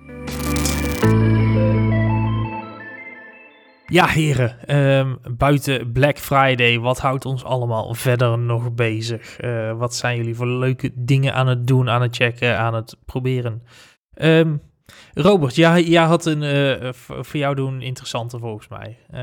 Ja, 3.89 4.07
heren. 4.07 4.75
Um, 4.77 5.17
buiten 5.37 5.91
Black 5.91 6.17
Friday, 6.17 6.79
wat 6.79 6.99
houdt 6.99 7.25
ons 7.25 7.43
allemaal 7.43 7.93
verder 7.93 8.37
nog 8.37 8.73
bezig? 8.73 9.41
Uh, 9.41 9.77
wat 9.77 9.95
zijn 9.95 10.17
jullie 10.17 10.35
voor 10.35 10.47
leuke 10.47 10.91
dingen 10.95 11.33
aan 11.33 11.47
het 11.47 11.67
doen, 11.67 11.89
aan 11.89 12.01
het 12.01 12.15
checken, 12.15 12.57
aan 12.57 12.73
het 12.73 12.97
proberen? 13.05 13.63
Um, 14.21 14.61
Robert, 15.13 15.55
jij, 15.55 15.83
jij 15.83 16.03
had 16.03 16.25
een, 16.25 16.41
uh, 16.41 16.93
voor 16.93 17.39
jou 17.39 17.55
doen 17.55 17.81
interessante 17.81 18.39
volgens 18.39 18.67
mij. 18.67 18.97
Uh, 19.13 19.21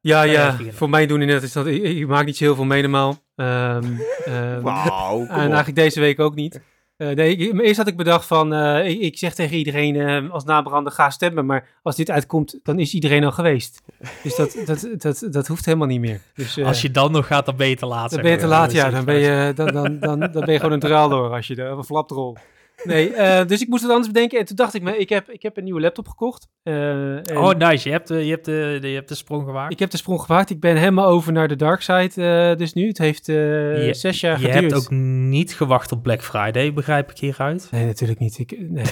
ja, 0.00 0.22
ja, 0.22 0.56
voor 0.70 0.90
mij 0.90 1.06
doen 1.06 1.20
inderdaad 1.20 1.44
is 1.44 1.52
dat, 1.52 1.66
ik, 1.66 1.82
ik 1.82 2.06
maak 2.06 2.24
niet 2.24 2.36
zo 2.36 2.44
heel 2.44 2.54
veel 2.54 2.64
mee 2.64 2.82
normaal. 2.82 3.18
Um, 3.34 3.98
Wauw, 4.62 5.26
En 5.26 5.38
eigenlijk 5.38 5.74
deze 5.74 6.00
week 6.00 6.20
ook 6.20 6.34
niet. 6.34 6.60
Uh, 7.00 7.10
nee, 7.10 7.36
ik, 7.36 7.60
eerst 7.60 7.76
had 7.76 7.86
ik 7.86 7.96
bedacht 7.96 8.26
van, 8.26 8.54
uh, 8.54 8.88
ik, 8.88 9.00
ik, 9.00 9.18
zeg 9.18 9.34
tegen 9.34 9.56
iedereen 9.56 9.94
uh, 9.94 10.30
als 10.30 10.44
nabrander 10.44 10.92
ga 10.92 11.10
stemmen, 11.10 11.46
maar 11.46 11.68
als 11.82 11.96
dit 11.96 12.10
uitkomt, 12.10 12.58
dan 12.62 12.78
is 12.78 12.94
iedereen 12.94 13.24
al 13.24 13.32
geweest. 13.32 13.82
Dus 14.22 14.36
dat, 14.36 14.56
dat, 14.66 14.88
dat, 14.96 15.26
dat 15.30 15.46
hoeft 15.46 15.64
helemaal 15.64 15.86
niet 15.86 16.00
meer. 16.00 16.20
Dus, 16.34 16.58
als 16.58 16.82
je 16.82 16.90
dan 16.90 17.12
nog 17.12 17.26
gaat, 17.26 17.46
dan 17.46 17.56
ben 17.56 17.68
je 17.68 17.76
te 17.76 17.86
laat. 17.86 18.10
Dan 18.10 18.22
ben 18.22 18.30
je 18.30 18.36
te 18.36 18.46
laat, 18.46 18.72
ja. 18.72 18.90
Dan 18.90 19.04
ben 19.04 19.18
je, 19.18 19.52
dan, 19.54 19.66
dan, 19.66 19.98
dan, 19.98 20.20
dan 20.20 20.44
ben 20.44 20.52
je 20.52 20.56
gewoon 20.56 20.72
een 20.72 20.80
draal 20.80 21.08
door 21.08 21.30
als 21.34 21.46
je 21.46 21.54
de, 21.54 21.62
een 21.62 21.84
flapdrol. 21.84 22.36
Nee, 22.84 23.10
uh, 23.10 23.44
dus 23.46 23.60
ik 23.60 23.68
moest 23.68 23.82
het 23.82 23.90
anders 23.90 24.12
bedenken. 24.12 24.38
En 24.38 24.44
toen 24.44 24.56
dacht 24.56 24.74
ik 24.74 24.82
me, 24.82 24.96
ik 24.96 25.08
heb, 25.08 25.30
ik 25.30 25.42
heb 25.42 25.56
een 25.56 25.64
nieuwe 25.64 25.80
laptop 25.80 26.08
gekocht. 26.08 26.48
Uh, 26.64 27.18
oh, 27.34 27.54
nice. 27.54 27.88
Je 27.88 27.94
hebt, 27.94 28.08
de, 28.08 28.24
je, 28.24 28.30
hebt 28.30 28.44
de, 28.44 28.78
de, 28.80 28.88
je 28.88 28.94
hebt 28.94 29.08
de 29.08 29.14
sprong 29.14 29.44
gewaagd. 29.44 29.72
Ik 29.72 29.78
heb 29.78 29.90
de 29.90 29.96
sprong 29.96 30.20
gewaagd. 30.20 30.50
Ik 30.50 30.60
ben 30.60 30.76
helemaal 30.76 31.06
over 31.06 31.32
naar 31.32 31.48
de 31.48 31.56
dark 31.56 31.80
side 31.80 32.10
uh, 32.14 32.56
dus 32.58 32.72
nu. 32.72 32.86
Het 32.86 32.98
heeft 32.98 33.26
je, 33.26 33.88
zes 33.90 34.20
jaar 34.20 34.36
geduurd. 34.36 34.54
Je 34.54 34.60
hebt 34.60 34.74
ook 34.74 34.90
niet 34.90 35.54
gewacht 35.54 35.92
op 35.92 36.02
Black 36.02 36.22
Friday, 36.22 36.72
begrijp 36.72 37.10
ik 37.10 37.18
hieruit? 37.18 37.68
Nee, 37.70 37.86
natuurlijk 37.86 38.18
niet. 38.18 38.38
Ik, 38.38 38.56
nee. 38.58 38.84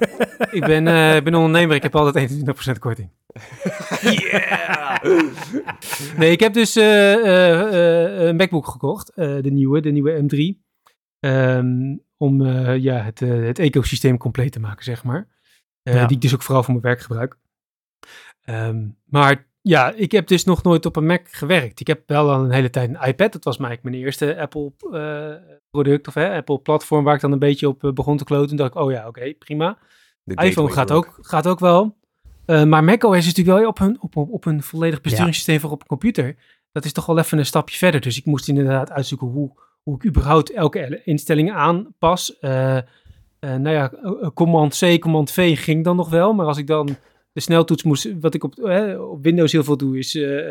ik, 0.60 0.66
ben, 0.66 0.84
ben 1.24 1.34
ondernemer. 1.34 1.76
Ik 1.76 1.82
heb 1.82 1.96
altijd 1.96 2.32
21% 2.32 2.78
korting. 2.78 3.10
yeah! 4.00 5.02
nee, 6.16 6.30
ik 6.30 6.40
heb 6.40 6.52
dus 6.52 6.74
een 6.74 8.36
MacBook 8.36 8.66
gekocht. 8.66 9.12
de 9.14 9.50
nieuwe, 9.50 9.80
de 9.80 9.90
nieuwe 9.90 10.22
M3. 10.22 10.62
Um, 11.20 12.02
om 12.16 12.40
uh, 12.40 12.76
ja, 12.76 12.96
het, 12.96 13.20
uh, 13.20 13.46
het 13.46 13.58
ecosysteem 13.58 14.18
compleet 14.18 14.52
te 14.52 14.60
maken, 14.60 14.84
zeg 14.84 15.04
maar. 15.04 15.28
Uh, 15.82 15.94
ja. 15.94 16.06
Die 16.06 16.16
ik 16.16 16.22
dus 16.22 16.34
ook 16.34 16.42
vooral 16.42 16.62
voor 16.62 16.72
mijn 16.72 16.86
werk 16.86 17.00
gebruik. 17.00 17.38
Um, 18.44 18.98
maar 19.04 19.46
ja, 19.60 19.92
ik 19.92 20.12
heb 20.12 20.26
dus 20.26 20.44
nog 20.44 20.62
nooit 20.62 20.86
op 20.86 20.96
een 20.96 21.06
Mac 21.06 21.28
gewerkt. 21.30 21.80
Ik 21.80 21.86
heb 21.86 22.02
wel 22.06 22.30
al 22.30 22.44
een 22.44 22.50
hele 22.50 22.70
tijd 22.70 22.88
een 22.88 23.08
iPad. 23.08 23.32
Dat 23.32 23.44
was 23.44 23.56
eigenlijk 23.56 23.82
mijn 23.82 24.04
eerste 24.04 24.38
Apple 24.38 24.72
product 25.70 26.08
of 26.08 26.14
hè, 26.14 26.36
Apple 26.36 26.58
platform 26.58 27.04
waar 27.04 27.14
ik 27.14 27.20
dan 27.20 27.32
een 27.32 27.38
beetje 27.38 27.68
op 27.68 27.90
begon 27.94 28.16
te 28.16 28.24
kloten. 28.24 28.48
Toen 28.48 28.56
dacht 28.56 28.74
ik, 28.74 28.80
oh 28.80 28.90
ja, 28.90 28.98
oké, 28.98 29.08
okay, 29.08 29.34
prima. 29.34 29.78
De 30.22 30.34
iPhone 30.34 30.72
gaat 30.72 30.90
ook, 30.90 31.18
gaat 31.20 31.46
ook 31.46 31.58
wel. 31.58 31.96
maar 32.46 32.84
macOS 32.84 33.16
is 33.16 33.26
natuurlijk 33.26 33.58
wel 33.58 33.68
op 33.68 33.80
een, 33.80 34.00
op, 34.00 34.16
op, 34.16 34.32
op 34.32 34.44
een 34.44 34.62
volledig 34.62 35.00
besturingssysteem 35.00 35.54
ja. 35.54 35.60
voor 35.60 35.70
op 35.70 35.80
een 35.80 35.86
computer. 35.86 36.36
Dat 36.72 36.84
is 36.84 36.92
toch 36.92 37.06
wel 37.06 37.18
even 37.18 37.38
een 37.38 37.46
stapje 37.46 37.76
verder. 37.76 38.00
Dus 38.00 38.18
ik 38.18 38.24
moest 38.24 38.48
inderdaad 38.48 38.90
uitzoeken 38.90 39.26
hoe, 39.26 39.52
hoe 39.84 39.96
ik 39.96 40.06
überhaupt 40.06 40.50
elke 40.50 41.00
instelling 41.04 41.52
aanpas. 41.52 42.36
Uh, 42.40 42.50
uh, 42.70 42.80
nou 43.40 43.70
ja, 43.70 43.92
command 44.34 44.78
C, 44.78 45.00
command 45.00 45.30
V 45.30 45.58
ging 45.64 45.84
dan 45.84 45.96
nog 45.96 46.10
wel. 46.10 46.32
Maar 46.32 46.46
als 46.46 46.58
ik 46.58 46.66
dan 46.66 46.96
de 47.32 47.40
sneltoets 47.40 47.82
moest, 47.82 48.08
wat 48.20 48.34
ik 48.34 48.44
op, 48.44 48.58
op 48.98 49.22
Windows 49.22 49.52
heel 49.52 49.64
veel 49.64 49.76
doe, 49.76 49.98
is 49.98 50.10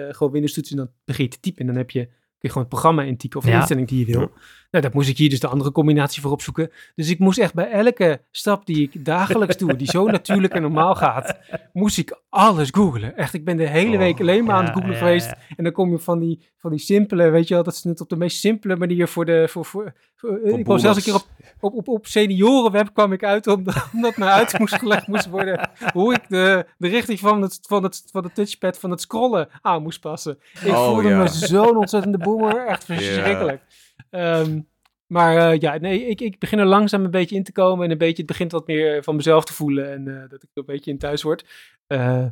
gewoon 0.10 0.32
Windows 0.32 0.54
toetsen 0.54 0.78
en 0.78 0.84
dan 0.84 0.94
begin 1.06 1.24
je 1.24 1.32
te 1.32 1.40
typen. 1.40 1.60
En 1.60 1.68
dan 1.68 1.76
heb 1.76 1.92
je, 1.92 2.06
kun 2.06 2.14
je 2.40 2.48
gewoon 2.48 2.64
het 2.64 2.74
programma 2.74 3.04
intypen 3.04 3.40
of 3.40 3.46
de 3.46 3.52
instelling 3.52 3.88
die 3.88 4.06
je 4.06 4.14
wil. 4.14 4.32
Nou, 4.74 4.86
dat 4.86 4.94
moest 4.94 5.10
ik 5.10 5.18
hier 5.18 5.30
dus 5.30 5.40
de 5.40 5.48
andere 5.48 5.72
combinatie 5.72 6.22
voor 6.22 6.32
opzoeken. 6.32 6.72
Dus 6.96 7.10
ik 7.10 7.20
moest 7.20 7.40
echt 7.40 7.54
bij 7.54 7.72
elke 7.72 8.22
stap 8.32 8.66
die 8.66 8.82
ik 8.82 9.06
dagelijks 9.06 9.58
doe, 9.58 9.76
die 9.76 9.90
zo 9.90 10.06
natuurlijk 10.18 10.54
en 10.54 10.62
normaal 10.62 10.96
gaat, 10.96 11.38
moest 11.74 11.98
ik 11.98 12.20
alles 12.30 12.70
googlen. 12.72 13.18
Echt, 13.18 13.34
ik 13.34 13.46
ben 13.46 13.58
de 13.58 13.68
hele 13.68 13.98
week 13.98 14.14
oh, 14.14 14.20
alleen 14.20 14.44
maar 14.44 14.56
aan 14.56 14.64
het 14.64 14.74
googlen 14.74 14.96
geweest. 14.96 15.34
En 15.56 15.64
dan 15.64 15.74
kom 15.74 15.92
je 15.92 16.00
van 16.00 16.20
die, 16.20 16.50
van 16.58 16.72
die 16.72 16.80
simpele, 16.80 17.30
weet 17.30 17.48
je 17.48 17.54
wel, 17.54 17.64
dat 17.64 17.74
is 17.74 17.84
net 17.84 18.02
op 18.02 18.10
de 18.10 18.16
meest 18.16 18.40
simpele 18.40 18.76
manier 18.76 19.08
voor 19.08 19.26
de... 19.26 19.48
Voor, 19.50 19.66
voor, 19.66 19.94
voor 20.16 20.40
ik 20.40 20.64
kwam 20.64 20.80
zelfs 20.80 20.98
een 20.98 21.04
keer 21.04 21.16
op, 21.16 21.26
op, 21.60 21.74
op, 21.74 21.88
op 21.88 22.08
seniorenweb 22.08 22.94
kwam 22.94 23.14
ik 23.14 23.24
uit, 23.24 23.48
omdat, 23.48 23.88
omdat 23.94 24.18
mij 24.18 24.30
uit 24.30 24.58
moest 24.60 24.76
gelegd 24.76 25.08
moest 25.08 25.30
worden 25.30 25.70
hoe 25.94 26.14
ik 26.14 26.22
de, 26.30 26.66
de 26.78 26.88
richting 26.88 27.20
van 27.20 27.42
het, 27.42 27.60
van, 27.62 27.84
het, 27.84 28.04
van 28.12 28.24
het 28.24 28.36
touchpad, 28.36 28.80
van 28.80 28.92
het 28.92 29.02
scrollen 29.02 29.50
aan 29.62 29.84
moest 29.84 30.00
passen. 30.00 30.40
Ik 30.64 30.72
oh, 30.72 30.86
voelde 30.86 31.10
me 31.10 31.28
zo'n 31.28 31.78
ontzettende 31.78 32.18
boomer, 32.18 32.66
echt 32.66 32.86
verschrikkelijk. 32.86 33.62
Um, 34.10 34.68
maar 35.08 35.54
uh, 35.54 35.60
ja, 35.60 35.78
nee, 35.78 36.06
ik, 36.06 36.22
ik 36.22 36.40
begin 36.40 36.60
er 36.60 36.66
langzaam 36.66 37.04
een 37.04 37.12
beetje 37.12 37.36
in 37.36 37.44
te 37.44 37.52
komen 37.52 37.86
en 37.86 37.92
een 37.92 37.98
beetje, 37.98 38.18
het 38.18 38.26
begint 38.26 38.52
wat 38.52 38.68
meer 38.68 39.04
van 39.04 39.16
mezelf 39.16 39.46
te 39.46 39.54
voelen 39.54 39.92
en 39.92 40.06
uh, 40.06 40.20
dat 40.30 40.44
ik 40.44 40.50
er 40.54 40.60
een 40.60 40.66
beetje 40.66 40.92
in 40.92 40.98
thuis 40.98 41.22
word. 41.22 41.46
Uh, 41.88 42.26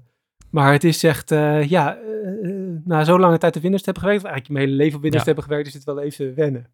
maar 0.49 0.71
het 0.71 0.83
is 0.83 1.03
echt, 1.03 1.29
ja, 1.69 1.97
na 2.83 3.03
zo'n 3.03 3.19
lange 3.19 3.37
tijd 3.37 3.55
op 3.55 3.61
Windows 3.61 3.83
te 3.83 3.89
hebben 3.91 4.03
gewerkt, 4.03 4.25
of 4.25 4.31
eigenlijk 4.31 4.59
mijn 4.59 4.65
hele 4.65 4.83
leven 4.83 4.95
op 4.95 5.01
Windows 5.01 5.25
ja. 5.25 5.33
te 5.33 5.35
hebben 5.35 5.43
gewerkt, 5.43 5.67
is 5.67 5.73
het 5.73 5.95
wel 5.95 6.01
even 6.01 6.35
wennen. 6.35 6.69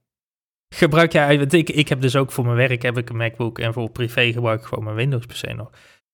Gebruik 0.75 1.11
jij, 1.11 1.39
want 1.39 1.53
ik, 1.53 1.69
ik 1.69 1.89
heb 1.89 2.01
dus 2.01 2.15
ook 2.15 2.31
voor 2.31 2.45
mijn 2.45 2.57
werk 2.57 2.81
heb 2.81 2.97
ik 2.97 3.09
een 3.09 3.17
MacBook 3.17 3.59
en 3.59 3.73
voor 3.73 3.89
privé 3.89 4.31
gebruik 4.31 4.59
ik 4.59 4.65
gewoon 4.65 4.83
mijn 4.83 4.95
Windows 4.95 5.25
PC 5.25 5.55
nog. 5.55 5.69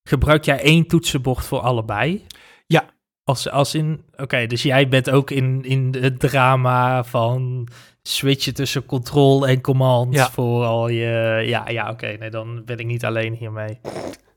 Gebruik 0.09 0.43
jij 0.43 0.61
één 0.61 0.87
toetsenbord 0.87 1.45
voor 1.45 1.59
allebei? 1.59 2.25
Ja. 2.67 2.85
Als, 3.23 3.49
als 3.49 3.75
in, 3.75 4.03
oké, 4.15 4.45
dus 4.47 4.63
jij 4.63 4.87
bent 4.87 5.09
ook 5.09 5.31
in, 5.31 5.63
in 5.63 5.95
het 5.99 6.19
drama 6.19 7.03
van 7.03 7.67
switchen 8.07 8.53
tussen 8.53 8.85
control 8.85 9.47
en 9.47 9.61
command 9.61 10.19
voor 10.19 10.63
al 10.63 10.87
je... 10.87 11.43
Ja, 11.45 11.69
ja 11.69 11.89
oké, 11.89 12.15
nee, 12.19 12.29
dan 12.29 12.61
ben 12.65 12.77
ik 12.77 12.85
niet 12.85 13.05
alleen 13.05 13.33
hiermee. 13.33 13.79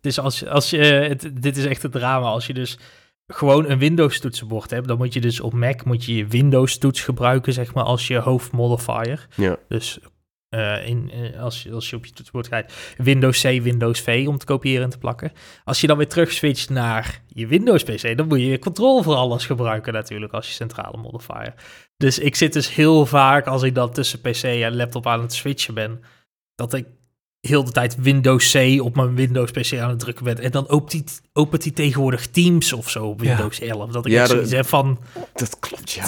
Dus 0.00 0.18
als, 0.18 0.46
als 0.46 0.70
je... 0.70 0.78
Het, 0.78 1.30
dit 1.42 1.56
is 1.56 1.64
echt 1.64 1.82
het 1.82 1.92
drama. 1.92 2.26
Als 2.26 2.46
je 2.46 2.54
dus 2.54 2.78
gewoon 3.26 3.70
een 3.70 3.78
Windows 3.78 4.20
toetsenbord 4.20 4.70
hebt, 4.70 4.88
dan 4.88 4.96
moet 4.96 5.12
je 5.12 5.20
dus 5.20 5.40
op 5.40 5.52
Mac 5.52 5.84
moet 5.84 6.04
je 6.04 6.14
je 6.14 6.26
Windows 6.26 6.78
toets 6.78 7.00
gebruiken, 7.00 7.52
zeg 7.52 7.74
maar, 7.74 7.84
als 7.84 8.06
je 8.06 8.18
hoofdmodifier. 8.18 9.26
Ja. 9.34 9.56
Dus 9.68 9.98
uh, 10.50 10.86
in, 10.88 11.10
uh, 11.14 11.42
als, 11.42 11.62
je, 11.62 11.72
als 11.72 11.90
je 11.90 11.96
op 11.96 12.04
je 12.04 12.12
toetsenbord 12.12 12.48
kijkt, 12.48 12.74
Windows 12.96 13.40
C, 13.40 13.42
Windows 13.42 14.00
V 14.00 14.24
om 14.28 14.38
te 14.38 14.46
kopiëren 14.46 14.84
en 14.84 14.90
te 14.90 14.98
plakken. 14.98 15.32
Als 15.64 15.80
je 15.80 15.86
dan 15.86 15.96
weer 15.96 16.08
terug 16.08 16.32
switcht 16.32 16.70
naar 16.70 17.22
je 17.26 17.46
Windows 17.46 17.82
PC, 17.82 18.16
dan 18.16 18.28
moet 18.28 18.40
je 18.40 18.46
je 18.46 18.58
control 18.58 19.02
voor 19.02 19.14
alles 19.14 19.46
gebruiken 19.46 19.92
natuurlijk 19.92 20.32
als 20.32 20.46
je 20.46 20.52
centrale 20.52 20.96
modifier. 20.96 21.54
Dus 21.96 22.18
ik 22.18 22.34
zit 22.34 22.52
dus 22.52 22.74
heel 22.74 23.06
vaak 23.06 23.46
als 23.46 23.62
ik 23.62 23.74
dan 23.74 23.92
tussen 23.92 24.20
PC 24.20 24.42
en 24.42 24.76
laptop 24.76 25.06
aan 25.06 25.20
het 25.20 25.34
switchen 25.34 25.74
ben, 25.74 26.00
dat 26.54 26.74
ik 26.74 26.86
heel 27.40 27.64
de 27.64 27.72
tijd 27.72 27.96
Windows 27.96 28.52
C 28.52 28.82
op 28.82 28.96
mijn 28.96 29.14
Windows 29.14 29.50
PC 29.50 29.78
aan 29.78 29.90
het 29.90 29.98
drukken 29.98 30.24
ben. 30.24 30.38
En 30.38 30.50
dan 30.50 30.68
opent 30.68 30.92
hij, 30.92 31.04
opent 31.32 31.62
hij 31.62 31.72
tegenwoordig 31.72 32.26
Teams 32.26 32.72
of 32.72 32.90
zo 32.90 33.06
op 33.06 33.20
Windows 33.20 33.58
ja. 33.58 33.66
11. 33.66 33.90
Dat 33.90 34.06
ik 34.06 34.12
ja, 34.12 34.26
zoiets 34.26 34.52
heb 34.52 34.66
van... 34.66 34.98
Dat 35.34 35.58
klopt, 35.58 35.92
ja 35.92 36.04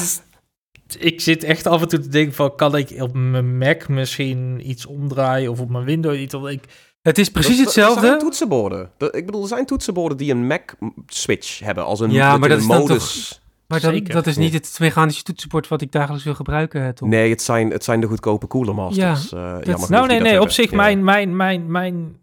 ik 0.99 1.20
zit 1.20 1.45
echt 1.45 1.66
af 1.66 1.82
en 1.82 1.89
toe 1.89 1.99
te 1.99 2.09
denken 2.09 2.34
van, 2.34 2.55
kan 2.57 2.76
ik 2.76 3.03
op 3.03 3.14
mijn 3.14 3.59
Mac 3.59 3.89
misschien 3.89 4.70
iets 4.70 4.86
omdraaien 4.86 5.51
of 5.51 5.61
op 5.61 5.70
mijn 5.70 5.84
Windows 5.84 6.18
iets? 6.18 6.34
Ik, 6.34 6.64
het 7.03 7.18
is 7.18 7.30
precies 7.30 7.59
hetzelfde. 7.59 8.01
Er 8.01 8.07
zijn 8.07 8.18
toetsenborden. 8.18 8.91
Ik 8.99 9.26
bedoel, 9.26 9.43
er 9.43 9.49
zijn 9.49 9.66
toetsenborden 9.66 10.18
die 10.18 10.30
een 10.30 10.47
Mac-switch 10.47 11.59
hebben 11.59 11.84
als 11.84 12.01
een, 12.01 12.11
ja, 12.11 12.36
maar 12.36 12.49
dat 12.49 12.59
is 12.59 12.66
modus. 12.66 13.28
Toch, 13.28 13.41
maar 13.66 13.80
dan, 13.80 14.05
dat 14.05 14.26
is 14.26 14.36
niet 14.36 14.53
het 14.53 14.76
mechanische 14.80 15.22
toetsenbord 15.22 15.68
wat 15.68 15.80
ik 15.80 15.93
dagelijks 15.93 16.24
wil 16.24 16.34
gebruiken, 16.34 16.95
toch? 16.95 17.09
Nee, 17.09 17.30
het 17.30 17.43
zijn, 17.43 17.70
het 17.70 17.84
zijn 17.84 18.01
de 18.01 18.07
goedkope 18.07 18.47
Cooler 18.47 18.74
Masters. 18.74 19.30
Ja, 19.30 19.61
uh, 19.66 19.89
nou, 19.89 20.07
nee, 20.07 20.20
nee, 20.20 20.41
op 20.41 20.51
zich, 20.51 20.72
mijn, 20.72 21.05
mijn, 21.05 21.36
mijn, 21.36 21.70
mijn, 21.70 22.16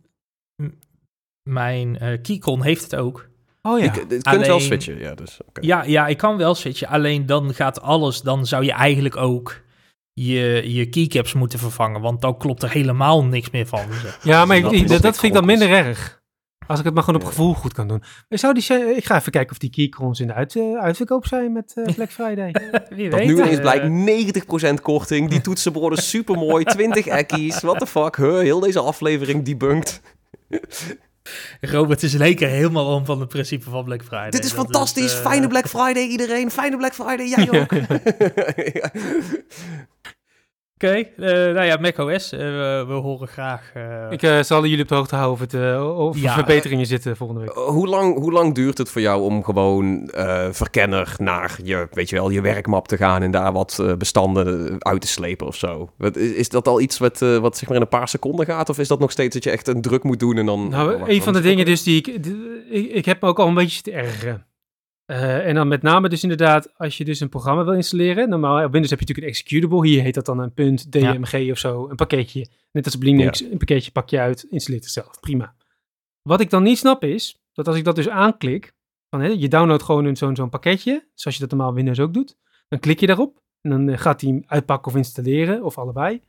mijn 1.50 1.98
uh, 2.02 2.22
Keycon 2.22 2.64
heeft 2.64 2.84
het 2.84 2.96
ook. 2.96 3.30
Oh 3.66 3.80
ja. 3.80 3.94
Je, 3.94 4.22
kunt 4.22 4.48
wel 4.48 4.60
switchen, 4.60 5.00
ja. 5.00 5.16
Dus, 5.16 5.40
ja, 5.62 5.84
ja, 5.84 6.08
ik 6.08 6.18
kan 6.18 6.38
wel 6.38 6.56
switchen. 6.56 6.88
Alleen 6.88 7.26
dan 7.26 7.54
gaat 7.54 7.82
alles, 7.82 8.22
dan 8.22 8.46
zou 8.46 8.64
je 8.64 8.72
eigenlijk 8.72 9.18
ook 9.18 9.62
je, 10.14 10.74
je 10.74 10.90
keycaps 10.90 11.34
moeten 11.34 11.60
vervangen. 11.60 12.02
Want 12.02 12.22
dan 12.22 12.38
klopt 12.38 12.64
er 12.64 12.72
helemaal 12.72 13.24
niks 13.24 13.50
meer 13.50 13.68
van. 13.68 13.86
Ja, 14.24 14.46
maar 14.46 14.62
dat, 14.62 14.72
ik, 14.72 14.88
dat, 14.88 15.02
vind 15.02 15.24
ik 15.24 15.34
dan 15.34 15.46
minder 15.46 15.70
erg. 15.70 16.24
Als 16.68 16.80
ik 16.80 16.86
het 16.86 16.94
maar 16.94 17.04
gewoon 17.04 17.22
op 17.22 17.28
gevoel 17.28 17.54
goed 17.54 17.74
kan 17.74 17.88
doen. 17.88 18.04
Zou 18.30 18.54
die, 18.54 18.96
ik 18.96 19.06
ga 19.06 19.16
even 19.16 19.32
kijken 19.32 19.52
of 19.52 19.58
die 19.58 19.70
keycrons 19.70 20.20
in 20.20 20.28
de 20.28 20.34
uit, 20.34 20.56
uh, 20.56 20.80
uitverkoop 20.80 21.28
zijn 21.28 21.52
met 21.52 21.74
uh, 21.76 21.94
Black 21.96 22.12
Friday. 22.20 22.56
Wie 22.90 23.10
weet. 23.10 23.28
nu 23.28 23.34
ineens 23.34 23.60
blijkt 23.60 24.76
90% 24.80 24.82
korting. 24.82 25.30
Die 25.30 25.42
toetsenborden 25.42 26.00
super 26.00 26.36
mooi. 26.36 26.64
20 26.64 27.08
ekkies. 27.20 27.62
What 27.62 27.80
the 27.80 27.88
fuck. 27.88 28.16
Huh, 28.16 28.40
heel 28.40 28.60
deze 28.60 28.80
aflevering 28.80 29.46
debunked. 29.46 30.02
Robert 31.62 32.04
is 32.04 32.14
lekker 32.14 32.48
helemaal 32.48 32.96
om 32.96 33.06
van 33.06 33.20
het 33.20 33.30
principe 33.30 33.70
van 33.70 33.84
Black 33.84 34.04
Friday. 34.04 34.30
Dit 34.30 34.46
is 34.46 34.52
fantastisch. 34.52 35.14
Eh, 35.14 35.20
Fijne 35.20 35.48
Black 35.48 35.68
Friday 35.76 36.04
iedereen. 36.08 36.52
Fijne 36.52 36.78
Black 36.78 36.94
Friday. 36.94 37.28
Jij 37.28 37.50
ook. 37.60 37.72
Oké, 40.86 40.98
okay, 40.98 41.30
uh, 41.30 41.48
eh, 41.48 41.56
nou 41.56 41.66
ja, 41.66 41.78
macOS, 41.78 42.34
uh, 42.34 42.40
we, 42.40 42.84
we, 42.88 42.94
horen 42.94 43.28
graag... 43.28 43.72
Uh... 43.78 44.12
Ik 44.12 44.46
zal 44.46 44.66
jullie 44.66 44.82
op 44.82 44.88
de 44.88 44.96
hoogte 44.96 45.16
houden 45.16 45.34
of, 45.34 45.52
het, 45.52 45.88
of 45.98 46.22
ja, 46.22 46.34
verbeteringen 46.34 46.86
zitten 46.86 47.18
volgende 47.18 47.42
week. 47.42 47.54
hoe, 47.54 47.88
lang, 47.88 48.18
hoe 48.18 48.32
lang 48.32 48.56
duurt 48.56 48.78
het 48.78 48.90
voor 48.90 49.02
jou 49.02 49.22
om 49.22 49.44
gewoon 49.44 50.10
verkenner 50.52 51.16
naar 51.18 51.58
je, 51.64 51.88
weet 51.92 52.10
je 52.10 52.16
wel, 52.16 52.30
je 52.30 52.42
werkmap 52.42 52.88
te 52.88 52.98
gaan 52.98 53.22
en 53.22 53.32
daar 53.32 53.52
wat 53.52 53.96
bestanden 53.98 54.76
uit 54.80 55.02
te 55.02 55.08
slepen 55.08 55.48
of 55.48 55.56
zo? 55.56 55.90
Wat, 55.98 56.16
is, 56.16 56.32
is, 56.32 56.50
dat 56.50 56.68
al 56.68 56.82
iets 56.82 56.98
wat, 56.98 57.20
wat 57.20 57.58
zeg 57.58 57.68
maar 57.68 57.78
in 57.78 57.84
een 57.84 58.00
paar 58.00 58.08
seconden 58.08 58.46
gaat 58.46 58.70
of 58.70 58.80
is 58.80 58.88
dat 58.88 59.00
nog 59.00 59.12
steeds 59.12 59.34
dat 59.34 59.44
je 59.44 59.52
echt 59.52 59.68
een 59.68 59.82
druk 59.82 60.04
moet 60.04 60.20
doen 60.20 60.38
en 60.38 60.46
dan... 60.46 60.70
Nou, 60.70 61.10
een 61.10 61.22
van 61.22 61.34
de 61.34 61.42
dingen 61.42 61.66
dus 61.66 61.84
die 61.84 61.98
ik, 61.98 62.08
ik... 62.70 62.92
Ik 62.92 63.06
heb 63.06 63.22
me 63.22 63.28
ook 63.28 63.40
al 63.40 63.48
een 63.48 63.54
beetje 63.54 63.82
te 63.82 63.92
ergeren. 63.92 64.46
Uh, 65.08 65.48
en 65.48 65.56
dan 65.56 65.68
met 65.68 65.82
name 65.82 66.10
dus 66.10 66.24
inderdaad, 66.24 66.78
als 66.78 66.98
je 66.98 67.06
dus 67.06 67.20
een 67.20 67.30
programma 67.30 67.64
wil 67.64 67.74
installeren. 67.74 68.30
Normaal 68.30 68.64
op 68.64 68.72
Windows 68.72 68.90
heb 68.90 69.00
je 69.00 69.06
natuurlijk 69.06 69.18
een 69.18 69.42
executable. 69.42 69.88
Hier 69.88 70.02
heet 70.02 70.14
dat 70.14 70.26
dan 70.26 70.40
een 70.40 70.76
.dmg 70.90 71.52
of 71.52 71.58
zo, 71.58 71.90
een 71.90 71.96
pakketje. 71.96 72.48
Net 72.72 72.86
als 72.86 72.96
op 72.96 73.04
Linux, 73.04 73.42
een 73.42 73.58
pakketje 73.58 73.92
pak 73.92 74.10
je 74.10 74.20
uit, 74.20 74.48
installeert 74.50 74.84
het 74.84 74.94
zelf. 74.94 75.20
Prima. 75.20 75.56
Wat 76.22 76.40
ik 76.40 76.50
dan 76.50 76.64
niet 76.64 76.78
snap 76.78 77.04
is, 77.04 77.42
dat 77.54 77.68
als 77.68 77.78
ik 77.78 77.84
dat 77.84 77.96
dus 77.96 78.10
aanklik, 78.10 78.74
van, 79.10 79.22
hè, 79.22 79.28
je 79.28 79.48
downloadt 79.48 79.84
gewoon 79.84 80.16
zo'n 80.16 80.36
zo'n 80.36 80.50
pakketje, 80.50 81.08
zoals 81.14 81.38
je 81.38 81.44
dat 81.48 81.58
normaal 81.58 81.74
Windows 81.74 82.00
ook 82.00 82.14
doet. 82.14 82.38
Dan 82.68 82.80
klik 82.80 83.00
je 83.00 83.08
daarop 83.08 83.44
en 83.62 83.70
dan 83.70 83.90
eh, 83.90 83.98
gaat 83.98 84.22
hij 84.22 84.30
hem 84.30 84.44
uitpakken 84.46 84.92
of 84.92 84.98
installeren, 84.98 85.64
of 85.64 85.78
allebei. 85.78 86.22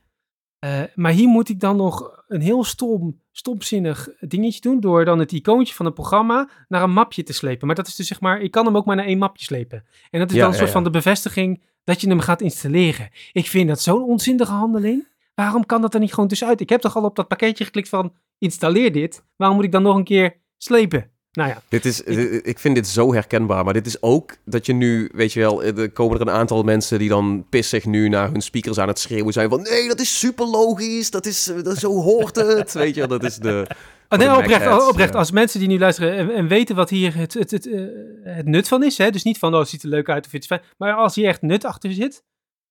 Uh, 0.65 0.81
maar 0.95 1.11
hier 1.11 1.27
moet 1.27 1.49
ik 1.49 1.59
dan 1.59 1.75
nog 1.75 2.23
een 2.27 2.41
heel 2.41 2.63
stom, 2.63 3.21
stomzinnig 3.31 4.09
dingetje 4.19 4.61
doen. 4.61 4.79
Door 4.79 5.05
dan 5.05 5.19
het 5.19 5.31
icoontje 5.31 5.73
van 5.73 5.85
het 5.85 5.93
programma 5.93 6.49
naar 6.67 6.83
een 6.83 6.93
mapje 6.93 7.23
te 7.23 7.33
slepen. 7.33 7.67
Maar 7.67 7.75
dat 7.75 7.87
is 7.87 7.95
dus 7.95 8.07
zeg 8.07 8.19
maar, 8.19 8.41
ik 8.41 8.51
kan 8.51 8.65
hem 8.65 8.77
ook 8.77 8.85
maar 8.85 8.95
naar 8.95 9.05
één 9.05 9.17
mapje 9.17 9.45
slepen. 9.45 9.85
En 10.09 10.19
dat 10.19 10.31
is 10.31 10.37
dan 10.37 10.47
een 10.47 10.55
soort 10.55 10.69
van 10.69 10.83
de 10.83 10.89
bevestiging 10.89 11.63
dat 11.83 12.01
je 12.01 12.09
hem 12.09 12.19
gaat 12.19 12.41
installeren. 12.41 13.09
Ik 13.31 13.47
vind 13.47 13.67
dat 13.67 13.81
zo'n 13.81 14.03
onzinnige 14.03 14.51
handeling. 14.51 15.07
waarom 15.35 15.65
kan 15.65 15.81
dat 15.81 15.93
er 15.93 15.99
niet 15.99 16.13
gewoon 16.13 16.29
tussenuit? 16.29 16.61
Ik 16.61 16.69
heb 16.69 16.81
toch 16.81 16.95
al 16.95 17.03
op 17.03 17.15
dat 17.15 17.27
pakketje 17.27 17.65
geklikt 17.65 17.89
van 17.89 18.13
installeer 18.37 18.91
dit. 18.91 19.23
Waarom 19.35 19.57
moet 19.57 19.65
ik 19.65 19.71
dan 19.71 19.83
nog 19.83 19.95
een 19.95 20.03
keer 20.03 20.35
slepen? 20.57 21.11
Nou 21.37 21.49
ja. 21.49 21.61
Dit 21.69 21.85
is, 21.85 22.01
ik 22.41 22.59
vind 22.59 22.75
dit 22.75 22.87
zo 22.87 23.13
herkenbaar. 23.13 23.63
Maar 23.63 23.73
dit 23.73 23.85
is 23.85 24.01
ook 24.01 24.35
dat 24.45 24.65
je 24.65 24.73
nu, 24.73 25.09
weet 25.13 25.33
je 25.33 25.39
wel, 25.39 25.63
er 25.63 25.91
komen 25.91 26.15
er 26.19 26.27
een 26.27 26.33
aantal 26.33 26.63
mensen 26.63 26.99
die 26.99 27.09
dan 27.09 27.45
pissig 27.49 27.85
nu 27.85 28.09
naar 28.09 28.31
hun 28.31 28.41
speakers 28.41 28.77
aan 28.77 28.87
het 28.87 28.99
schreeuwen 28.99 29.33
zijn 29.33 29.49
van 29.49 29.61
nee, 29.61 29.87
dat 29.87 29.99
is 29.99 30.19
super 30.19 30.45
logisch, 30.45 31.11
dat 31.11 31.25
is, 31.25 31.51
dat, 31.63 31.77
zo 31.77 32.01
hoort 32.01 32.35
het. 32.35 32.73
weet 32.73 32.95
je, 32.95 33.07
dat 33.07 33.23
is 33.23 33.37
de... 33.37 33.67
Oh, 34.09 34.19
nee, 34.19 34.37
oprecht, 34.37 34.87
oprecht. 34.89 35.15
Als 35.15 35.31
mensen 35.31 35.59
die 35.59 35.67
nu 35.67 35.79
luisteren 35.79 36.33
en, 36.33 36.47
weten 36.47 36.75
wat 36.75 36.89
hier 36.89 37.15
het, 37.15 37.33
het, 37.33 37.51
het, 37.51 37.65
uh, 37.65 37.87
het 38.23 38.45
nut 38.45 38.67
van 38.67 38.83
is, 38.83 38.97
hè? 38.97 39.09
dus 39.09 39.23
niet 39.23 39.37
van 39.37 39.53
oh, 39.53 39.59
het 39.59 39.69
ziet 39.69 39.83
er 39.83 39.89
leuk 39.89 40.09
uit 40.09 40.25
of 40.25 40.31
het 40.31 40.41
is 40.41 40.47
fijn, 40.47 40.61
maar 40.77 40.93
als 40.93 41.15
hier 41.15 41.27
echt 41.27 41.41
nut 41.41 41.65
achter 41.65 41.93
zit, 41.93 42.23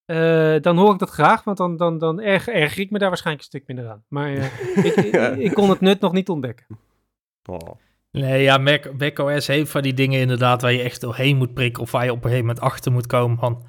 uh, 0.07 0.61
dan 0.61 0.77
hoor 0.77 0.93
ik 0.93 0.99
dat 0.99 1.11
graag, 1.11 1.45
want 1.45 1.57
dan, 1.57 1.77
dan, 1.77 1.99
dan 1.99 2.21
erg, 2.21 2.49
erger 2.49 2.81
ik 2.81 2.91
me 2.91 2.99
daar 2.99 3.09
waarschijnlijk 3.09 3.45
een 3.47 3.59
stuk 3.59 3.69
minder 3.69 3.93
aan. 3.93 4.05
Maar 4.09 4.33
uh, 4.33 4.45
ik, 4.87 4.95
ik, 4.95 5.37
ik, 5.37 5.55
kon 5.55 5.71
het 5.71 5.81
nut 5.81 6.01
nog 6.01 6.13
niet 6.13 6.29
ontdekken. 6.29 6.67
Oh. 7.45 7.85
Nee, 8.11 8.43
ja, 8.43 8.59
Mac, 8.59 8.93
macOS 8.99 9.47
heeft 9.47 9.71
van 9.71 9.83
die 9.83 9.95
dingen 9.95 10.21
inderdaad 10.21 10.63
waar 10.63 10.73
je 10.73 10.83
echt 10.83 11.01
doorheen 11.01 11.37
moet 11.37 11.55
prikken 11.55 11.83
of 11.83 11.91
waar 11.91 12.05
je 12.05 12.11
op 12.11 12.17
een 12.17 12.23
gegeven 12.23 12.47
moment 12.47 12.65
achter 12.65 12.93
moet 12.93 13.07
komen 13.07 13.39
van, 13.39 13.65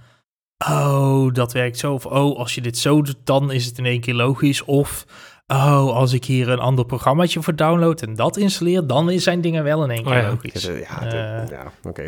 oh, 0.69 1.33
dat 1.33 1.53
werkt 1.53 1.77
zo. 1.77 1.93
Of, 1.93 2.05
oh, 2.05 2.37
als 2.37 2.55
je 2.55 2.61
dit 2.61 2.77
zo 2.77 3.01
doet, 3.01 3.17
dan 3.23 3.51
is 3.51 3.65
het 3.65 3.77
in 3.77 3.85
één 3.85 4.01
keer 4.01 4.13
logisch. 4.13 4.63
Of, 4.63 5.05
oh, 5.47 5.95
als 5.95 6.13
ik 6.13 6.25
hier 6.25 6.49
een 6.49 6.59
ander 6.59 6.85
programmaatje 6.85 7.41
voor 7.41 7.55
download 7.55 8.01
en 8.01 8.15
dat 8.15 8.37
installeer, 8.37 8.87
dan 8.87 9.19
zijn 9.19 9.41
dingen 9.41 9.63
wel 9.63 9.83
in 9.83 9.89
één 9.89 10.03
keer 10.03 10.23
oh 10.23 10.29
logisch. 10.29 10.63
Ja, 10.63 10.71
ja, 11.03 11.45
ja 11.49 11.71
oké. 11.83 12.05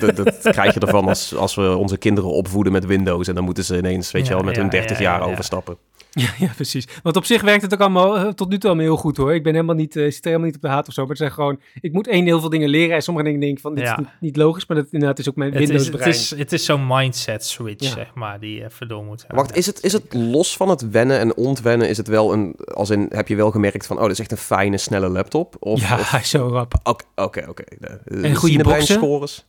dat, 0.00 0.16
dat, 0.16 0.38
krijg 0.56 0.74
je 0.74 0.80
ervan 0.80 1.08
als, 1.08 1.36
als 1.36 1.54
we 1.54 1.76
onze 1.76 1.96
kinderen 1.96 2.30
opvoeden 2.30 2.72
met 2.72 2.86
Windows 2.86 3.28
en 3.28 3.34
dan 3.34 3.44
moeten 3.44 3.64
ze 3.64 3.76
ineens, 3.76 4.10
weet 4.10 4.26
je 4.26 4.34
wel, 4.34 4.42
met 4.42 4.56
hun 4.56 4.68
30 4.68 4.98
jaar 4.98 5.22
overstappen. 5.22 5.76
Ja, 6.10 6.30
ja, 6.46 6.52
precies. 6.54 6.88
Want 7.02 7.16
op 7.16 7.24
zich 7.24 7.42
werkt 7.42 7.62
het 7.62 7.74
ook 7.74 7.80
allemaal 7.80 8.16
eh, 8.16 8.28
tot 8.28 8.48
nu 8.48 8.58
toe 8.58 8.70
allemaal 8.70 8.88
heel 8.88 8.96
goed 8.96 9.16
hoor. 9.16 9.34
Ik 9.34 9.42
ben 9.42 9.54
helemaal 9.54 9.74
niet, 9.74 9.96
uh, 9.96 10.04
zit 10.04 10.14
er 10.14 10.20
helemaal 10.24 10.46
niet 10.46 10.56
op 10.56 10.62
de 10.62 10.68
haat 10.68 10.88
of 10.88 10.94
zo. 10.94 11.00
Maar 11.00 11.10
het 11.10 11.18
zijn 11.18 11.32
gewoon, 11.32 11.60
ik 11.80 11.92
moet 11.92 12.08
één 12.08 12.24
heel 12.24 12.40
veel 12.40 12.48
dingen 12.48 12.68
leren. 12.68 12.94
En 12.94 13.02
sommige 13.02 13.26
dingen 13.26 13.40
denk 13.40 13.56
ik 13.56 13.62
van, 13.62 13.74
dit 13.74 13.84
is 13.84 13.94
niet, 14.20 14.36
logisch. 14.36 14.66
Maar 14.66 14.76
dat 14.76 14.86
inderdaad 14.90 15.18
is 15.18 15.28
ook 15.28 15.36
mijn 15.36 15.50
Windows 15.50 15.86
het 15.86 16.06
is, 16.06 16.30
het 16.30 16.52
is, 16.52 16.64
zo'n 16.64 16.86
mindset 16.86 17.44
switch, 17.44 17.88
zeg 17.88 18.14
maar, 18.14 18.40
die 18.40 18.54
je 18.54 18.64
even 18.64 18.88
door 18.88 19.04
moet 19.04 19.20
hebben. 19.20 19.36
Wacht, 19.36 19.56
is 19.56 19.66
het, 19.66 19.82
is 19.82 19.92
het 19.92 20.14
los 20.14 20.56
van 20.56 20.68
het 20.68 20.90
wennen 20.90 21.18
en 21.18 21.36
ontwennen, 21.36 21.88
is 21.88 21.96
het 21.96 22.08
wel 22.08 22.32
een, 22.32 22.54
als 22.74 22.90
in, 22.90 23.06
heb 23.08 23.28
je 23.28 23.36
wel 23.36 23.50
gemerkt 23.50 23.86
van, 23.86 23.96
oh, 23.96 24.02
dat 24.02 24.10
is 24.10 24.20
echt 24.20 24.30
een 24.30 24.36
fijne, 24.36 24.78
snelle 24.78 25.08
laptop? 25.08 25.56
Of, 25.58 25.80
ja, 25.80 25.98
of, 25.98 26.20
zo 26.24 26.48
rap. 26.48 26.74
Oké, 26.82 27.04
oké, 27.14 27.44
oké. 27.48 27.64
En 28.04 28.34
goede 28.34 28.62
boxen. 28.62 28.94
scores. 28.94 29.46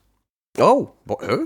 Oh, 0.60 0.90
huh? 1.20 1.42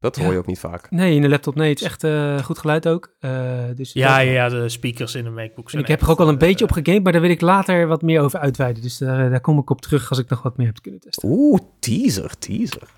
Dat 0.00 0.16
hoor 0.16 0.32
je 0.32 0.38
ook 0.38 0.46
niet 0.46 0.58
vaak. 0.58 0.90
Nee, 0.90 1.14
in 1.14 1.22
de 1.22 1.28
laptop 1.28 1.54
nee. 1.54 1.68
Het 1.68 1.80
is 1.80 1.86
echt 1.86 2.04
uh, 2.04 2.38
goed 2.38 2.58
geluid 2.58 2.88
ook. 2.88 3.16
Uh, 3.20 3.30
dus 3.74 3.92
ja, 3.92 4.18
ja, 4.18 4.30
ja, 4.30 4.48
de 4.48 4.68
speakers 4.68 5.14
in 5.14 5.24
de 5.24 5.30
MacBook 5.30 5.72
Ik 5.72 5.86
heb 5.86 6.00
er 6.00 6.10
ook 6.10 6.20
al 6.20 6.28
een 6.28 6.38
beetje 6.38 6.64
op 6.64 6.72
gegamed, 6.72 7.02
maar 7.02 7.12
daar 7.12 7.20
wil 7.20 7.30
ik 7.30 7.40
later 7.40 7.86
wat 7.86 8.02
meer 8.02 8.20
over 8.20 8.38
uitweiden. 8.38 8.82
Dus 8.82 8.98
daar, 8.98 9.30
daar 9.30 9.40
kom 9.40 9.58
ik 9.58 9.70
op 9.70 9.80
terug 9.80 10.10
als 10.10 10.18
ik 10.18 10.28
nog 10.28 10.42
wat 10.42 10.56
meer 10.56 10.66
heb 10.66 10.82
kunnen 10.82 11.00
testen. 11.00 11.28
Oeh, 11.28 11.60
teaser, 11.78 12.38
teaser. 12.38 12.88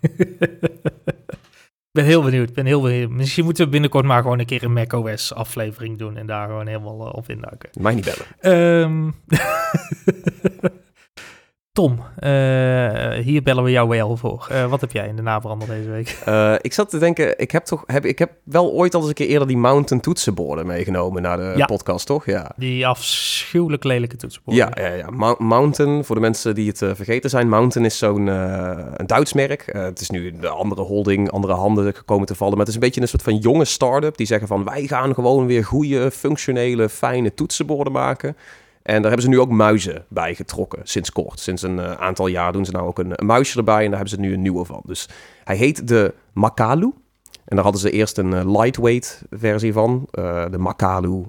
Ik 1.92 2.02
ben 2.02 2.10
heel 2.10 2.22
benieuwd, 2.22 2.52
ben 2.52 2.66
heel 2.66 2.82
benieuwd. 2.82 3.10
Misschien 3.10 3.44
moeten 3.44 3.64
we 3.64 3.70
binnenkort 3.70 4.04
maar 4.04 4.22
gewoon 4.22 4.38
een 4.38 4.46
keer 4.46 4.62
een 4.62 4.72
macOS 4.72 5.34
aflevering 5.34 5.98
doen 5.98 6.16
en 6.16 6.26
daar 6.26 6.48
gewoon 6.48 6.66
helemaal 6.66 6.98
op 6.98 7.28
induiken. 7.28 7.70
Mij 7.80 7.94
niet 7.94 8.04
bellen. 8.40 8.80
Um, 8.82 9.14
Tom, 11.72 11.92
uh, 11.92 13.10
hier 13.10 13.42
bellen 13.42 13.64
we 13.64 13.70
jou 13.70 13.88
wel 13.88 14.16
voor. 14.16 14.48
Uh, 14.50 14.66
wat 14.66 14.80
heb 14.80 14.92
jij 14.92 15.08
in 15.08 15.16
de 15.16 15.22
naverander 15.22 15.68
deze 15.68 15.90
week? 15.90 16.18
Uh, 16.28 16.54
ik 16.60 16.72
zat 16.72 16.90
te 16.90 16.98
denken, 16.98 17.38
ik 17.38 17.50
heb, 17.50 17.64
toch, 17.64 17.82
heb, 17.86 18.04
ik 18.04 18.18
heb 18.18 18.32
wel 18.44 18.72
ooit 18.72 18.94
al 18.94 19.00
eens 19.00 19.08
een 19.08 19.14
keer 19.14 19.26
eerder 19.26 19.48
die 19.48 19.56
Mountain 19.56 20.02
toetsenborden 20.02 20.66
meegenomen 20.66 21.22
naar 21.22 21.36
de 21.36 21.64
podcast, 21.64 22.06
toch? 22.06 22.26
Ja. 22.26 22.52
Die 22.56 22.86
afschuwelijk 22.86 23.84
lelijke 23.84 24.16
toetsenborden. 24.16 24.72
Ja, 24.74 24.88
ja, 24.88 24.94
ja. 24.94 25.34
Mountain, 25.38 26.04
voor 26.04 26.14
de 26.14 26.20
mensen 26.20 26.54
die 26.54 26.68
het 26.68 26.78
vergeten 26.78 27.30
zijn, 27.30 27.48
Mountain 27.48 27.86
is 27.86 27.98
zo'n 27.98 28.26
een 28.26 29.06
Duits 29.06 29.32
merk. 29.32 29.64
het 29.72 30.00
is 30.00 30.10
nu 30.10 30.38
de 30.38 30.48
andere 30.48 30.82
holding, 30.82 31.30
andere 31.30 31.54
handen 31.54 31.94
gekomen 31.94 32.26
te 32.26 32.34
vallen. 32.34 32.52
Maar 32.52 32.66
het 32.66 32.74
is 32.74 32.74
een 32.74 32.86
beetje 32.86 33.00
een 33.00 33.08
soort 33.08 33.22
van 33.22 33.36
jonge 33.36 33.64
start-up 33.64 34.16
die 34.16 34.26
zeggen 34.26 34.48
van 34.48 34.64
wij 34.64 34.86
gaan 34.86 35.14
gewoon 35.14 35.46
weer 35.46 35.64
goede, 35.64 36.10
functionele, 36.10 36.88
fijne 36.88 37.34
toetsenborden 37.34 37.92
maken. 37.92 38.36
En 38.82 38.94
daar 38.94 39.10
hebben 39.10 39.22
ze 39.22 39.28
nu 39.28 39.40
ook 39.40 39.50
muizen 39.50 40.04
bij 40.08 40.34
getrokken, 40.34 40.80
sinds 40.82 41.12
kort. 41.12 41.40
Sinds 41.40 41.62
een 41.62 41.78
uh, 41.78 41.92
aantal 41.92 42.26
jaar 42.26 42.52
doen 42.52 42.64
ze 42.64 42.72
nou 42.72 42.86
ook 42.86 42.98
een, 42.98 43.12
muisje 43.16 43.58
erbij 43.58 43.84
en 43.84 43.90
daar 43.90 43.98
hebben 43.98 44.08
ze 44.08 44.20
nu 44.20 44.32
een 44.32 44.42
nieuwe 44.42 44.64
van. 44.64 44.82
Dus 44.84 45.08
hij 45.44 45.56
heet 45.56 45.88
de 45.88 46.14
Makalu. 46.32 46.92
En 47.44 47.56
daar 47.56 47.64
hadden 47.64 47.80
ze 47.80 47.90
eerst 47.90 48.18
een 48.18 48.32
uh, 48.32 48.60
lightweight 48.60 49.22
versie 49.30 49.72
van, 49.72 50.08
uh, 50.18 50.44
de 50.50 50.58
Makalu 50.58 51.24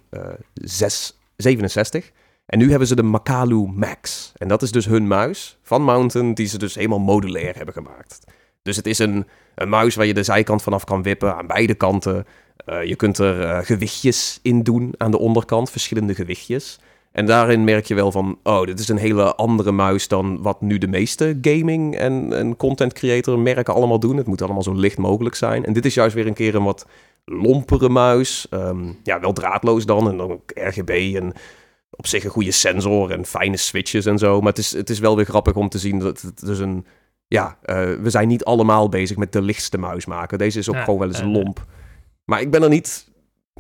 667. 0.54 2.12
En 2.46 2.60
nu 2.60 2.70
hebben 2.70 2.88
ze 2.88 2.96
de 2.96 3.04
Makalu 3.04 3.68
Max. 3.76 4.32
En 4.38 4.48
dat 4.48 4.62
is 4.62 4.72
dus 4.72 4.86
hun 4.86 5.08
muis 5.08 5.58
van 5.64 5.82
Mountain, 5.82 6.34
die 6.34 6.48
ze 6.48 6.58
dus 6.58 6.76
helemaal 6.76 7.00
modulair 7.00 7.56
hebben 7.56 7.74
gemaakt. 7.74 8.20
Dus 8.62 8.76
het 8.76 8.86
is 8.88 9.00
een, 9.00 9.28
een 9.56 9.70
muis 9.70 9.96
waar 9.96 10.06
je 10.06 10.14
de 10.14 10.24
zijkant 10.24 10.64
vanaf 10.64 10.84
kan 10.84 11.04
wippen 11.04 11.36
aan 11.36 11.48
beide 11.48 11.74
kanten. 11.74 12.26
je 12.66 12.96
kunt 12.96 13.18
er 13.18 13.66
gewichtjes 13.66 14.40
in 14.42 14.64
doen 14.64 14.94
aan 14.98 15.12
de 15.12 15.20
onderkant, 15.20 15.70
verschillende 15.70 16.16
gewichtjes. 16.16 16.80
En 17.14 17.26
daarin 17.26 17.64
merk 17.64 17.86
je 17.86 17.96
wel 17.96 18.12
van, 18.12 18.40
oh, 18.44 18.64
dit 18.64 18.80
is 18.80 18.88
een 18.88 18.98
hele 18.98 19.36
andere 19.36 19.72
muis 19.72 20.08
dan 20.08 20.42
wat 20.42 20.62
nu 20.62 20.78
de 20.78 20.88
meeste 20.88 21.38
gaming 21.42 21.96
en, 21.96 22.34
en 22.34 22.56
content 22.56 22.94
creator 22.94 23.40
merken 23.40 23.74
allemaal 23.74 24.00
doen. 24.00 24.18
Het 24.18 24.28
moet 24.28 24.42
allemaal 24.42 24.64
zo 24.64 24.74
licht 24.74 24.98
mogelijk 24.98 25.36
zijn. 25.36 25.66
En 25.66 25.74
dit 25.74 25.86
is 25.86 25.94
juist 25.94 26.16
weer 26.16 26.28
een 26.28 26.34
keer 26.34 26.56
een 26.56 26.64
wat 26.64 26.88
lompere 27.26 27.90
muis. 27.90 28.48
Ehm, 28.50 28.92
ja, 29.04 29.20
wel 29.20 29.34
draadloos 29.34 29.86
dan 29.86 30.10
en 30.10 30.18
dan 30.18 30.32
ook 30.32 30.52
RGB 30.54 31.14
en 31.16 31.34
op 31.90 32.08
zich 32.08 32.24
een 32.24 32.30
goede 32.30 32.52
sensor 32.52 33.12
en 33.12 33.26
fijne 33.26 33.58
switches 33.58 34.06
en 34.06 34.18
zo. 34.18 34.40
Maar 34.40 34.50
het 34.50 34.58
is, 34.58 34.72
het 34.72 34.90
is 34.90 35.00
wel 35.00 35.16
weer 35.16 35.26
grappig 35.26 35.56
om 35.56 35.70
te 35.70 35.80
zien 35.80 36.00
dat 36.00 36.22
het 36.22 36.40
dus 36.40 36.60
een... 36.60 36.86
Ja, 37.28 37.58
uh, 37.66 37.76
we 37.76 38.10
zijn 38.10 38.28
niet 38.28 38.44
allemaal 38.44 38.90
bezig 38.90 39.18
met 39.18 39.32
de 39.32 39.42
lichtste 39.42 39.78
muis 39.78 40.06
maken. 40.06 40.38
Deze 40.38 40.60
is 40.60 40.70
ook 40.70 40.78
gewoon 40.78 41.00
wel 41.00 41.08
eens 41.08 41.22
lomp. 41.22 41.66
Maar 42.26 42.42
ik 42.42 42.52
ben 42.52 42.64
er 42.64 42.70
niet 42.70 43.12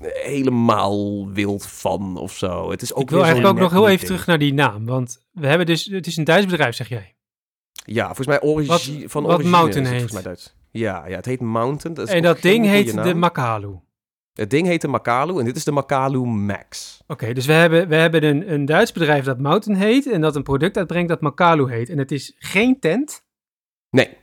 helemaal 0.03 1.29
wild 1.31 1.65
van 1.65 2.17
of 2.17 2.33
zo. 2.33 2.71
Het 2.71 2.81
is 2.81 2.93
ook 2.93 3.01
ik 3.01 3.09
wil 3.09 3.23
eigenlijk 3.23 3.53
ook 3.53 3.59
nog 3.59 3.71
heel 3.71 3.87
even 3.89 4.05
terug 4.05 4.25
naar 4.25 4.37
die 4.37 4.53
naam. 4.53 4.85
Want 4.85 5.25
we 5.31 5.47
hebben 5.47 5.65
dus, 5.65 5.85
het 5.85 6.07
is 6.07 6.17
een 6.17 6.23
Duits 6.23 6.45
bedrijf, 6.45 6.75
zeg 6.75 6.89
jij. 6.89 7.15
Ja, 7.85 8.05
volgens 8.05 8.27
mij 8.27 8.41
origine 8.41 9.09
van 9.09 9.23
wat 9.23 9.43
Mountain 9.43 9.85
heet. 9.85 9.93
Volgens 9.93 10.13
mij 10.13 10.21
Duits. 10.21 10.55
Ja, 10.71 11.07
ja, 11.07 11.15
het 11.15 11.25
heet 11.25 11.41
Mountain. 11.41 11.95
Dat 11.97 12.09
en 12.09 12.21
dat 12.21 12.41
ding 12.41 12.65
heet 12.65 13.03
de 13.03 13.13
Makalu. 13.13 13.79
Het 14.33 14.49
ding 14.49 14.67
heet 14.67 14.81
de 14.81 14.87
Makalu 14.87 15.39
en 15.39 15.45
dit 15.45 15.55
is 15.55 15.63
de 15.63 15.71
Makalu 15.71 16.19
Max. 16.19 17.01
Oké, 17.07 17.33
dus 17.33 17.45
we 17.45 17.53
hebben, 17.53 17.87
we 17.87 17.95
hebben 17.95 18.23
een, 18.23 18.53
een 18.53 18.65
Duits 18.65 18.91
bedrijf 18.91 19.25
dat 19.25 19.39
Mountain 19.39 19.79
heet 19.79 20.11
en 20.11 20.21
dat 20.21 20.35
een 20.35 20.43
product 20.43 20.77
uitbrengt 20.77 21.09
dat 21.09 21.21
Makalu 21.21 21.71
heet. 21.71 21.89
En 21.89 21.97
het 21.97 22.11
is 22.11 22.35
geen 22.37 22.79
tent. 22.79 23.23
Nee, 23.89 24.17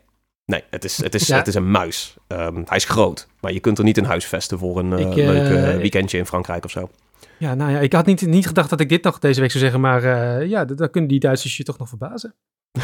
Nee, 0.50 0.64
het 0.70 0.84
is, 0.84 1.02
het 1.02 1.14
is, 1.14 1.28
het 1.28 1.46
is 1.46 1.54
een 1.54 1.70
muis. 1.70 2.14
Um, 2.28 2.62
hij 2.66 2.76
is 2.76 2.84
groot, 2.84 3.28
maar 3.40 3.52
je 3.52 3.60
kunt 3.60 3.78
er 3.78 3.84
niet 3.84 3.98
een 3.98 4.04
huis 4.04 4.24
vesten 4.24 4.58
voor 4.58 4.78
een 4.78 4.90
uh, 4.90 5.14
leuk 5.14 5.48
uh, 5.48 5.76
weekendje 5.76 6.18
in 6.18 6.26
Frankrijk 6.26 6.64
of 6.64 6.70
zo. 6.70 6.90
Ja, 7.38 7.54
nou 7.54 7.70
ja, 7.70 7.78
ik 7.78 7.92
had 7.92 8.06
niet, 8.06 8.26
niet 8.26 8.46
gedacht 8.46 8.70
dat 8.70 8.80
ik 8.80 8.88
dit 8.88 9.04
nog 9.04 9.18
deze 9.18 9.40
week 9.40 9.50
zou 9.50 9.62
zeggen, 9.62 9.80
maar 9.80 10.04
uh, 10.04 10.46
ja, 10.46 10.64
dan 10.64 10.90
kunnen 10.90 11.10
die 11.10 11.20
Duitsers 11.20 11.56
je 11.56 11.62
toch 11.62 11.78
nog 11.78 11.88
verbazen. 11.88 12.34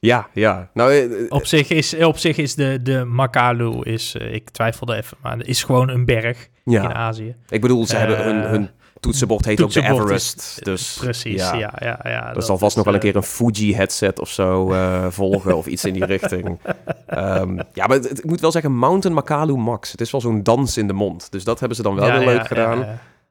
ja, 0.00 0.28
ja. 0.32 0.70
Nou, 0.74 1.28
op, 1.28 1.46
zich 1.46 1.68
is, 1.68 1.94
op 1.94 2.18
zich 2.18 2.36
is 2.36 2.54
de, 2.54 2.78
de 2.82 3.04
Makalu, 3.04 3.80
is, 3.82 4.14
ik 4.14 4.50
twijfelde 4.50 4.96
even, 4.96 5.16
maar 5.22 5.46
is 5.46 5.62
gewoon 5.62 5.88
een 5.88 6.04
berg 6.04 6.48
in 6.64 6.94
Azië. 6.94 7.36
Ik 7.48 7.60
bedoel, 7.60 7.86
ze 7.86 7.96
hebben 7.96 8.24
hun, 8.24 8.50
hun 8.50 8.70
toetsenbord 9.04 9.44
heet 9.44 9.62
ook 9.62 9.72
de 9.72 9.82
Everest. 9.82 10.64
dus, 10.64 10.96
precies, 11.00 11.40
ja. 11.40 11.54
ja, 11.54 11.72
ja, 11.78 12.00
ja 12.04 12.32
dat 12.32 12.44
zal 12.44 12.58
vast 12.58 12.76
nog 12.76 12.84
wel 12.84 12.94
een 12.94 13.00
eh, 13.00 13.06
keer 13.06 13.16
een 13.16 13.22
Fuji 13.22 13.74
headset 13.74 14.20
of 14.20 14.30
zo 14.30 14.72
uh, 14.72 15.06
volgen 15.20 15.56
of 15.56 15.66
iets 15.66 15.84
in 15.84 15.92
die 15.92 16.04
richting. 16.04 16.46
Um, 16.46 17.60
ja, 17.72 17.86
maar 17.86 17.96
ik 17.96 18.24
moet 18.24 18.40
wel 18.40 18.52
zeggen, 18.52 18.72
Mountain 18.76 19.16
Makalu 19.16 19.56
Max. 19.56 19.90
Het 19.90 20.00
is 20.00 20.10
wel 20.10 20.20
zo'n 20.20 20.42
dans 20.42 20.76
in 20.76 20.86
de 20.86 20.92
mond. 20.92 21.30
Dus 21.30 21.44
dat 21.44 21.58
hebben 21.58 21.76
ze 21.76 21.82
dan 21.82 21.94
wel 21.94 22.06
ja, 22.06 22.18
leuk 22.18 22.46
gedaan. 22.46 22.86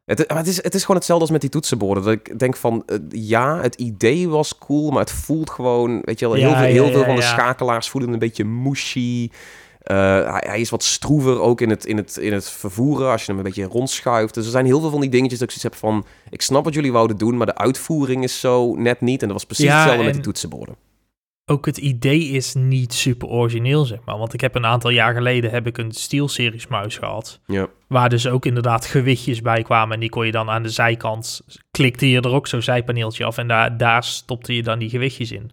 Het, 0.06 0.30
maar 0.30 0.38
het, 0.38 0.48
is, 0.48 0.64
het 0.64 0.74
is 0.74 0.82
gewoon 0.82 0.96
hetzelfde 0.96 1.24
als 1.24 1.32
met 1.32 1.42
die 1.42 1.50
toetsenborden. 1.50 2.04
Dat 2.04 2.14
ik 2.14 2.40
denk 2.40 2.56
van, 2.56 2.84
uh, 2.86 2.98
ja, 3.10 3.62
het 3.62 3.76
idee 3.76 4.30
was 4.30 4.58
cool, 4.58 4.90
maar 4.90 5.00
het 5.00 5.12
voelt 5.12 5.50
gewoon, 5.50 6.02
weet 6.02 6.20
je 6.20 6.28
wel, 6.28 6.36
heel, 6.36 6.56
veel, 6.56 6.66
heel 6.66 6.92
veel 6.92 7.04
van 7.04 7.16
de 7.16 7.22
schakelaars 7.22 7.90
voelen 7.90 8.14
een 8.14 8.20
beetje 8.20 8.46
mushy. 8.46 9.30
Uh, 9.92 9.98
hij, 10.32 10.44
hij, 10.46 10.62
is 10.62 10.70
wat 10.70 10.84
stroever 10.84 11.40
ook 11.40 11.62
in 11.62 11.70
het, 11.70 11.86
in, 11.86 11.98
het, 11.98 12.18
in 12.18 12.34
het 12.34 12.50
vervoeren 12.50 13.12
als 13.12 13.22
je 13.22 13.28
hem 13.28 13.38
een 13.38 13.44
beetje 13.44 13.64
rondschuift. 13.64 14.34
Dus 14.34 14.46
er 14.46 14.52
zijn 14.52 14.66
heel 14.66 14.80
veel 14.80 14.90
van 14.90 15.02
die 15.02 15.10
dingetjes 15.10 15.40
dat 15.40 15.50
ik 15.50 15.56
zoiets 15.56 15.82
heb 15.82 15.90
van... 15.90 16.06
Ik 16.30 16.42
snap 16.42 16.64
wat 16.64 16.74
jullie 16.74 16.92
wouden 16.92 17.18
doen, 17.18 17.38
maar 17.38 17.46
de 17.46 17.56
uitvoering 17.56 18.24
is 18.24 18.40
zo 18.40 18.76
net 18.76 19.02
niet. 19.02 19.22
En 19.22 19.28
dat 19.28 19.38
was 19.38 19.46
precies 19.46 19.72
hetzelfde 19.72 20.04
met 20.04 20.14
die 20.14 20.24
toetsenborden. 20.24 20.76
Ook 21.46 21.66
het 21.66 21.78
idee 21.78 22.20
is 22.20 22.54
niet 22.54 22.94
super 22.94 23.28
origineel, 23.28 23.86
zeg 23.86 24.00
maar. 24.06 24.18
Want 24.18 24.34
ik 24.34 24.42
heb 24.42 24.56
een 24.56 24.66
aantal 24.66 24.90
jaar 24.90 25.14
geleden 25.14 25.52
heb 25.52 25.68
ik 25.68 25.78
een 25.78 25.92
SteelSeries 25.92 26.68
muis 26.68 26.98
gehad. 26.98 27.40
Ja. 27.46 27.68
Waar 27.88 28.10
dus 28.10 28.28
ook 28.28 28.46
inderdaad 28.46 28.86
gewichtjes 28.86 29.42
bij 29.42 29.64
kwamen. 29.64 29.94
En 29.94 30.00
die 30.00 30.10
kon 30.10 30.26
je 30.26 30.32
dan 30.32 30.50
aan 30.50 30.64
de 30.64 30.70
zijkant... 30.70 31.42
Klikte 31.72 32.10
je 32.10 32.22
er 32.22 32.34
ook 32.34 32.48
zo'n 32.48 32.62
zijpaneeltje 32.62 33.26
af 33.26 33.38
en 33.38 33.48
daar, 33.48 33.78
daar 33.78 34.04
stopte 34.04 34.56
je 34.56 34.64
dan 34.64 34.80
die 34.80 34.90
gewichtjes 34.90 35.32
in. 35.32 35.52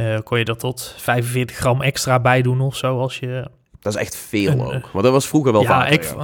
Uh, 0.00 0.18
kon 0.24 0.38
je 0.38 0.44
er 0.44 0.56
tot 0.56 0.94
45 0.96 1.56
gram 1.56 1.82
extra 1.82 2.20
bij 2.20 2.42
doen 2.42 2.60
of 2.60 2.76
zo 2.76 2.98
als 2.98 3.18
je... 3.18 3.50
Dat 3.80 3.94
is 3.94 4.00
echt 4.00 4.16
veel 4.16 4.74
ook. 4.74 4.92
Maar 4.92 5.02
dat 5.02 5.12
was 5.12 5.28
vroeger 5.28 5.52
wel 5.52 5.62
ja, 5.62 5.68
vaker, 5.68 5.92
ik, 5.92 6.14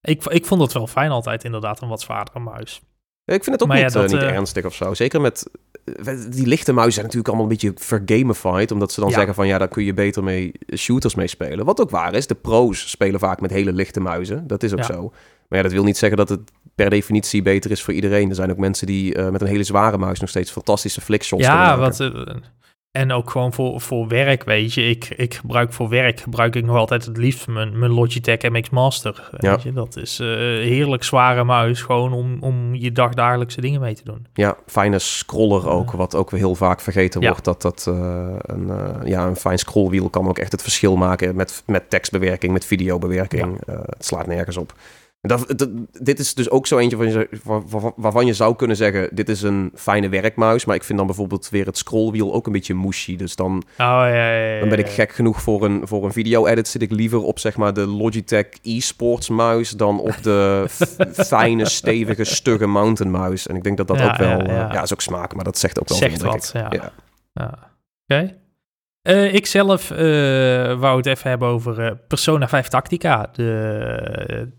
Ik, 0.00 0.24
ik 0.24 0.46
vond 0.46 0.60
het 0.60 0.72
wel 0.72 0.86
fijn 0.86 1.10
altijd, 1.10 1.44
inderdaad, 1.44 1.82
een 1.82 1.88
wat 1.88 2.00
zwaardere 2.00 2.38
muis. 2.38 2.80
Ik 3.24 3.44
vind 3.44 3.60
het 3.60 3.62
ook 3.62 3.76
niet, 3.76 4.12
niet 4.12 4.22
ernstig 4.22 4.64
of 4.64 4.74
zo. 4.74 4.94
Zeker 4.94 5.20
met 5.20 5.50
die 6.28 6.46
lichte 6.46 6.72
muizen 6.72 6.92
zijn 6.92 7.04
natuurlijk 7.04 7.28
allemaal 7.28 7.44
een 7.44 7.58
beetje 7.58 7.72
vergamified. 7.74 8.70
Omdat 8.70 8.92
ze 8.92 9.00
dan 9.00 9.10
zeggen 9.10 9.34
van 9.34 9.46
ja, 9.46 9.58
daar 9.58 9.68
kun 9.68 9.84
je 9.84 9.94
beter 9.94 10.24
mee 10.24 10.52
shooters 10.76 11.14
mee 11.14 11.26
spelen. 11.26 11.64
Wat 11.64 11.80
ook 11.80 11.90
waar 11.90 12.14
is. 12.14 12.26
De 12.26 12.34
pro's 12.34 12.90
spelen 12.90 13.20
vaak 13.20 13.40
met 13.40 13.50
hele 13.50 13.72
lichte 13.72 14.00
muizen. 14.00 14.46
Dat 14.46 14.62
is 14.62 14.72
ook 14.72 14.84
zo. 14.84 15.12
Maar 15.48 15.58
ja, 15.58 15.62
dat 15.62 15.72
wil 15.72 15.84
niet 15.84 15.98
zeggen 15.98 16.18
dat 16.18 16.28
het 16.28 16.40
per 16.74 16.90
definitie 16.90 17.42
beter 17.42 17.70
is 17.70 17.82
voor 17.82 17.94
iedereen. 17.94 18.28
Er 18.28 18.34
zijn 18.34 18.50
ook 18.50 18.56
mensen 18.56 18.86
die 18.86 19.16
uh, 19.16 19.28
met 19.28 19.40
een 19.40 19.46
hele 19.46 19.64
zware 19.64 19.98
muis 19.98 20.20
nog 20.20 20.28
steeds 20.28 20.50
fantastische 20.50 21.00
flickshots 21.00 21.44
ja, 21.44 21.76
kunnen 21.76 21.90
maken. 21.90 22.32
Ja, 22.32 22.59
en 22.92 23.12
ook 23.12 23.30
gewoon 23.30 23.52
voor, 23.52 23.80
voor 23.80 24.08
werk, 24.08 24.44
weet 24.44 24.74
je. 24.74 24.82
Ik, 24.82 25.08
ik 25.08 25.34
gebruik 25.34 25.72
voor 25.72 25.88
werk, 25.88 26.20
gebruik 26.20 26.56
ik 26.56 26.64
nog 26.64 26.76
altijd 26.76 27.04
het 27.04 27.16
liefst 27.16 27.46
mijn, 27.46 27.78
mijn 27.78 27.90
Logitech 27.90 28.42
MX 28.42 28.70
Master. 28.70 29.28
Weet 29.30 29.42
ja. 29.42 29.58
je? 29.62 29.72
Dat 29.72 29.96
is 29.96 30.20
uh, 30.20 30.28
heerlijk 30.28 31.04
zware 31.04 31.44
muis, 31.44 31.82
gewoon 31.82 32.12
om, 32.12 32.36
om 32.40 32.74
je 32.74 32.92
dagdagelijkse 32.92 33.60
dingen 33.60 33.80
mee 33.80 33.94
te 33.94 34.04
doen. 34.04 34.26
Ja, 34.34 34.56
fijne 34.66 34.98
scroller 34.98 35.68
ook, 35.68 35.90
wat 35.90 36.14
ook 36.14 36.30
heel 36.30 36.54
vaak 36.54 36.80
vergeten 36.80 37.20
wordt. 37.20 37.44
Dat 37.44 37.62
dat 37.62 37.86
uh, 37.88 37.94
een, 38.40 38.66
uh, 38.66 38.94
ja, 39.04 39.26
een 39.26 39.36
fijn 39.36 39.58
scrollwiel 39.58 40.08
kan 40.08 40.28
ook 40.28 40.38
echt 40.38 40.52
het 40.52 40.62
verschil 40.62 40.96
maken 40.96 41.36
met, 41.36 41.62
met 41.66 41.90
tekstbewerking, 41.90 42.52
met 42.52 42.64
videobewerking. 42.64 43.58
Ja. 43.66 43.82
het 43.86 44.04
slaat 44.04 44.26
nergens 44.26 44.56
op. 44.56 44.74
Dat, 45.22 45.54
dit 45.92 46.18
is 46.18 46.34
dus 46.34 46.50
ook 46.50 46.66
zo 46.66 46.78
eentje 46.78 46.96
van 46.96 47.10
je, 47.10 47.28
waarvan 47.96 48.26
je 48.26 48.32
zou 48.32 48.56
kunnen 48.56 48.76
zeggen: 48.76 49.08
dit 49.12 49.28
is 49.28 49.42
een 49.42 49.72
fijne 49.74 50.08
werkmuis. 50.08 50.64
Maar 50.64 50.76
ik 50.76 50.84
vind 50.84 50.98
dan 50.98 51.06
bijvoorbeeld 51.06 51.48
weer 51.48 51.66
het 51.66 51.78
scrollwiel 51.78 52.32
ook 52.34 52.46
een 52.46 52.52
beetje 52.52 52.74
mushy. 52.74 53.16
Dus 53.16 53.36
dan, 53.36 53.56
oh, 53.56 53.62
ja, 53.76 54.06
ja, 54.06 54.30
ja, 54.32 54.60
dan 54.60 54.68
ben 54.68 54.78
ik 54.78 54.88
gek 54.88 55.12
genoeg 55.12 55.42
voor 55.42 55.64
een, 55.64 55.86
voor 55.86 56.04
een 56.04 56.12
video-edit. 56.12 56.68
Zit 56.68 56.82
ik 56.82 56.90
liever 56.90 57.22
op 57.22 57.38
zeg 57.38 57.56
maar 57.56 57.74
de 57.74 57.86
Logitech 57.86 58.46
e-sports 58.62 59.28
muis 59.28 59.70
dan 59.70 60.00
op 60.00 60.22
de 60.22 60.64
fijne, 61.32 61.68
stevige, 61.68 62.24
stugge 62.24 62.66
mountain 62.66 63.12
muis. 63.12 63.46
En 63.46 63.56
ik 63.56 63.62
denk 63.62 63.76
dat 63.76 63.88
dat 63.88 64.02
ook 64.02 64.16
wel. 64.16 64.44
Ja, 64.46 64.74
uh, 64.74 64.82
is 64.82 64.92
ook 64.92 65.00
smaak, 65.00 65.34
maar 65.34 65.44
dat 65.44 65.58
zegt 65.58 65.80
ook 65.80 65.88
wel 65.88 65.98
zegt 65.98 66.20
veel. 66.20 66.30
Wat, 66.30 66.52
ja. 66.54 66.92
Oké. 68.06 68.38
Uh, 69.02 69.34
ik 69.34 69.46
zelf 69.46 69.90
uh, 69.90 69.98
wou 70.78 70.96
het 70.96 71.06
even 71.06 71.30
hebben 71.30 71.48
over 71.48 71.84
uh, 71.84 71.90
Persona 72.08 72.48
5 72.48 72.68
Tactica. 72.68 73.30
De 73.32 74.58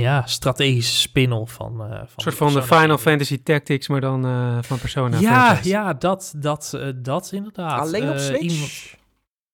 ja, 0.00 0.22
strategische 0.26 0.96
spin-off 0.96 1.52
van, 1.52 1.72
uh, 1.72 1.88
van... 1.88 1.98
Een 1.98 2.08
soort 2.16 2.34
van 2.34 2.52
de 2.52 2.62
Final 2.62 2.98
Fantasy 2.98 3.42
Tactics, 3.42 3.88
maar 3.88 4.00
dan 4.00 4.26
uh, 4.26 4.58
van 4.60 4.78
Persona. 4.78 5.18
Ja, 5.18 5.58
ja, 5.62 5.92
dat, 5.92 6.34
dat, 6.36 6.72
uh, 6.76 6.88
dat 6.96 7.30
inderdaad. 7.32 7.80
Alleen 7.80 8.10
op 8.10 8.18
Switch? 8.18 8.42
Iemand... 8.42 8.70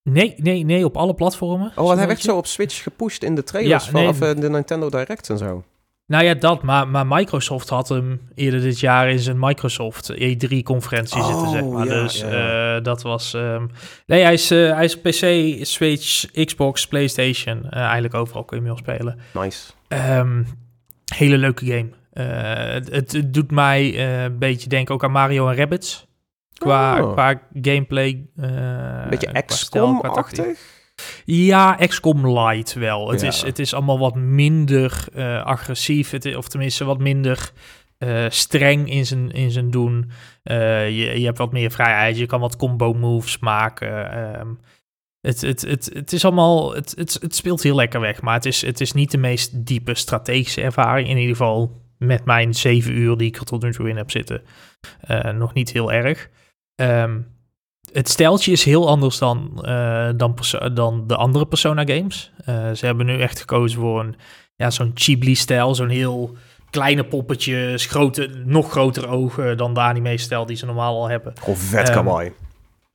Nee, 0.03 0.35
nee, 0.37 0.65
nee, 0.65 0.85
op 0.85 0.97
alle 0.97 1.15
platformen. 1.15 1.73
Oh, 1.75 1.87
want 1.87 1.99
hij 1.99 2.07
werd 2.07 2.21
zo 2.21 2.37
op 2.37 2.47
Switch 2.47 2.83
gepusht 2.83 3.23
in 3.23 3.35
de 3.35 3.43
trailers 3.43 3.85
ja, 3.91 4.13
van 4.15 4.41
de 4.41 4.51
Nintendo 4.51 4.91
Direct 4.91 5.31
en 5.31 5.39
zo. 5.39 5.65
Nou 6.07 6.25
ja, 6.25 6.35
dat, 6.35 6.63
maar, 6.63 6.89
maar 6.89 7.07
Microsoft 7.07 7.69
had 7.69 7.89
hem 7.89 8.21
eerder 8.35 8.61
dit 8.61 8.81
jaar 8.81 9.11
in 9.11 9.19
zijn 9.19 9.39
Microsoft 9.39 10.13
E3-conferentie 10.13 11.23
zitten, 11.23 11.49
zeg 11.49 11.65
maar. 11.65 11.87
Ja, 11.87 12.03
dus 12.03 12.21
ja. 12.21 12.77
Uh, 12.77 12.83
dat 12.83 13.03
was... 13.03 13.33
Um... 13.33 13.71
nee, 14.07 14.23
hij 14.23 14.33
is, 14.33 14.53
uh, 14.53 14.75
hij 14.75 14.85
is 14.85 14.99
PC, 15.01 15.57
Switch, 15.67 16.31
Xbox, 16.45 16.87
PlayStation. 16.87 17.63
Uh, 17.65 17.81
eigenlijk 17.81 18.15
overal 18.15 18.45
kun 18.45 18.63
je 18.63 18.67
hem 18.67 18.77
spelen. 18.77 19.19
Nice. 19.33 19.73
Um, 19.93 20.47
hele 21.15 21.39
leuke 21.39 21.67
game. 21.67 21.89
Uh, 22.13 22.73
het, 22.73 23.13
het, 23.13 23.35
doet 23.35 23.51
mij 23.51 23.93
uh, 23.93 24.23
een 24.23 24.39
beetje 24.39 24.69
denken 24.69 24.95
ook 24.95 25.05
aan 25.05 25.11
Mario 25.11 25.49
en 25.49 25.57
Rabbids. 25.57 26.09
Qua, 26.55 27.03
oh. 27.03 27.13
qua 27.13 27.43
gameplay. 27.63 28.27
Uh, 28.37 29.09
beetje 29.09 29.43
XCOM-achtig? 29.47 30.59
Ja, 31.25 31.75
XCOM 31.75 32.39
Light 32.39 32.73
wel. 32.73 33.11
Het, 33.11 33.21
ja. 33.21 33.29
is, 33.29 33.43
het 33.43 33.59
is 33.59 33.75
allemaal 33.75 33.99
wat 33.99 34.15
minder 34.15 35.05
agressief. 35.45 36.11
Het 36.11 36.37
of 36.37 36.49
tenminste 36.49 36.85
wat 36.85 36.99
minder 36.99 37.53
streng 38.29 38.91
in 38.91 39.07
zijn, 39.07 39.31
in 39.31 39.51
zijn 39.51 39.71
doen. 39.71 40.11
je, 40.43 41.13
je 41.17 41.25
hebt 41.25 41.39
wat 41.39 41.53
meer 41.53 41.71
vrijheid. 41.71 42.19
Je 42.19 42.27
kan 42.27 42.41
wat 42.41 42.57
combo 42.57 42.93
moves 42.93 43.39
maken. 43.39 44.19
Um, 44.41 44.59
het, 45.21 45.41
het, 45.41 45.61
het, 45.63 45.91
het 45.93 46.13
is 46.13 46.25
allemaal, 46.25 46.75
het, 46.75 46.93
het, 46.97 47.19
het 47.21 47.35
speelt 47.35 47.63
heel 47.63 47.75
lekker 47.75 48.01
weg, 48.01 48.21
maar 48.21 48.35
het 48.35 48.47
is, 48.47 48.63
het 48.63 48.81
is 48.81 48.93
niet 48.93 49.11
de 49.11 49.19
meest 49.19 49.67
diepe 49.67 49.95
strategische 49.95 50.61
ervaring. 50.61 51.09
In 51.09 51.17
ieder 51.17 51.37
geval 51.37 51.83
met 51.99 52.25
mijn 52.25 52.55
zeven 52.55 52.93
uur 52.93 53.17
die 53.17 53.29
ik 53.29 53.37
er 53.37 53.45
tot 53.45 53.63
nu 53.63 53.73
toe 53.73 53.89
in 53.89 53.97
heb 53.97 54.11
zitten, 54.11 54.43
uh, 55.11 55.31
nog 55.31 55.53
niet 55.53 55.73
heel 55.73 55.93
erg. 55.93 56.29
Um, 56.83 57.27
het 57.93 58.09
steltje 58.09 58.53
is 58.53 58.65
heel 58.65 58.89
anders 58.89 59.19
dan, 59.19 59.65
uh, 59.65 60.09
dan, 60.17 60.37
dan 60.75 61.07
de 61.07 61.17
andere 61.17 61.47
Persona 61.47 61.85
games. 61.85 62.33
Uh, 62.49 62.71
ze 62.73 62.87
hebben 62.87 63.07
nu 63.07 63.21
echt 63.21 63.41
gekozen 63.41 63.81
voor 63.81 64.01
een, 64.01 64.17
ja, 64.57 64.71
zo'n 64.71 64.91
Ghibli-stijl, 64.95 65.75
zo'n 65.75 65.89
heel 65.89 66.37
kleine 66.71 67.05
poppetjes, 67.05 67.87
grote, 67.87 68.31
nog 68.45 68.71
grotere 68.71 69.07
ogen 69.07 69.57
dan 69.57 69.75
de 69.75 69.81
anime-stijl 69.81 70.47
die 70.47 70.57
ze 70.57 70.67
normaal 70.67 70.95
al 70.95 71.09
hebben. 71.09 71.33
Gewoon 71.39 71.57
vet 71.57 71.89
um, 71.89 71.95
kawaii. 71.95 72.33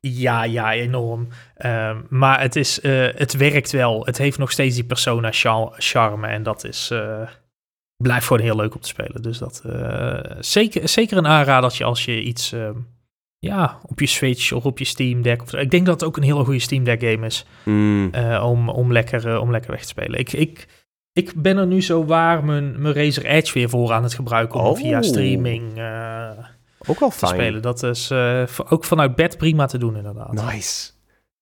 Ja, 0.08 0.44
ja, 0.44 0.74
enorm. 0.74 1.28
Um, 1.66 2.06
maar 2.10 2.42
het, 2.42 2.56
is, 2.56 2.80
uh, 2.80 3.08
het 3.16 3.38
werkt 3.38 3.72
wel. 3.72 4.06
Het 4.06 4.18
heeft 4.18 4.38
nog 4.38 4.52
steeds 4.52 4.76
die 4.76 4.84
persona 4.84 5.30
charme. 5.78 6.28
En 6.28 6.44
dat 6.44 6.64
is, 6.64 6.90
uh, 6.94 7.30
blijft 7.98 8.28
gewoon 8.28 8.42
heel 8.42 8.56
leuk 8.56 8.76
om 8.76 8.82
te 8.82 8.88
spelen. 8.88 9.22
Dus 9.22 9.38
dat 9.38 9.64
uh, 9.66 10.20
zeker, 10.40 10.90
zeker 10.90 11.18
een 11.18 11.28
aanradertje 11.28 11.84
als 11.84 12.06
je 12.06 12.22
iets 12.22 12.52
um, 12.52 12.88
ja, 13.40 13.80
op 13.88 14.00
je 14.00 14.06
Switch 14.06 14.52
of 14.52 14.66
op 14.66 14.80
je 14.80 14.86
Steam 14.86 15.22
Deck. 15.22 15.42
Of, 15.42 15.54
ik 15.54 15.72
denk 15.72 15.86
dat 15.86 16.00
het 16.00 16.10
ook 16.10 16.18
een 16.18 16.24
hele 16.24 16.44
goede 16.44 16.60
Steam 16.60 16.84
Deck 16.84 17.04
game 17.04 17.26
is. 17.26 17.46
Mm. 17.64 18.12
om, 18.42 18.70
om, 18.70 18.92
lekker, 18.92 19.40
om 19.40 19.52
lekker 19.52 19.72
weg 19.72 19.82
te 19.82 19.88
spelen. 19.88 20.20
Ik, 20.20 20.34
ik, 20.34 20.68
ik 21.14 21.34
ben 21.36 21.58
er 21.58 21.68
nu 21.68 21.82
zo 21.82 22.06
waar 22.06 22.44
mijn, 22.44 22.82
mijn 22.82 22.94
Razer 22.94 23.26
Edge 23.26 23.54
weer 23.54 23.70
voor 23.70 23.92
aan 23.92 24.04
het 24.04 24.14
gebruiken. 24.14 24.60
Om 24.60 24.66
oh. 24.66 24.78
via 24.78 25.02
streaming 25.02 25.74
ook 26.86 27.00
wel 27.00 27.12
fijn. 27.12 27.34
spelen. 27.34 27.62
Dat 27.62 27.84
is 27.84 28.12
uh, 28.12 28.44
ook 28.70 28.84
vanuit 28.84 29.16
bed 29.16 29.38
prima 29.38 29.66
te 29.66 29.78
doen, 29.78 29.96
inderdaad. 29.96 30.32
Nice. 30.32 30.94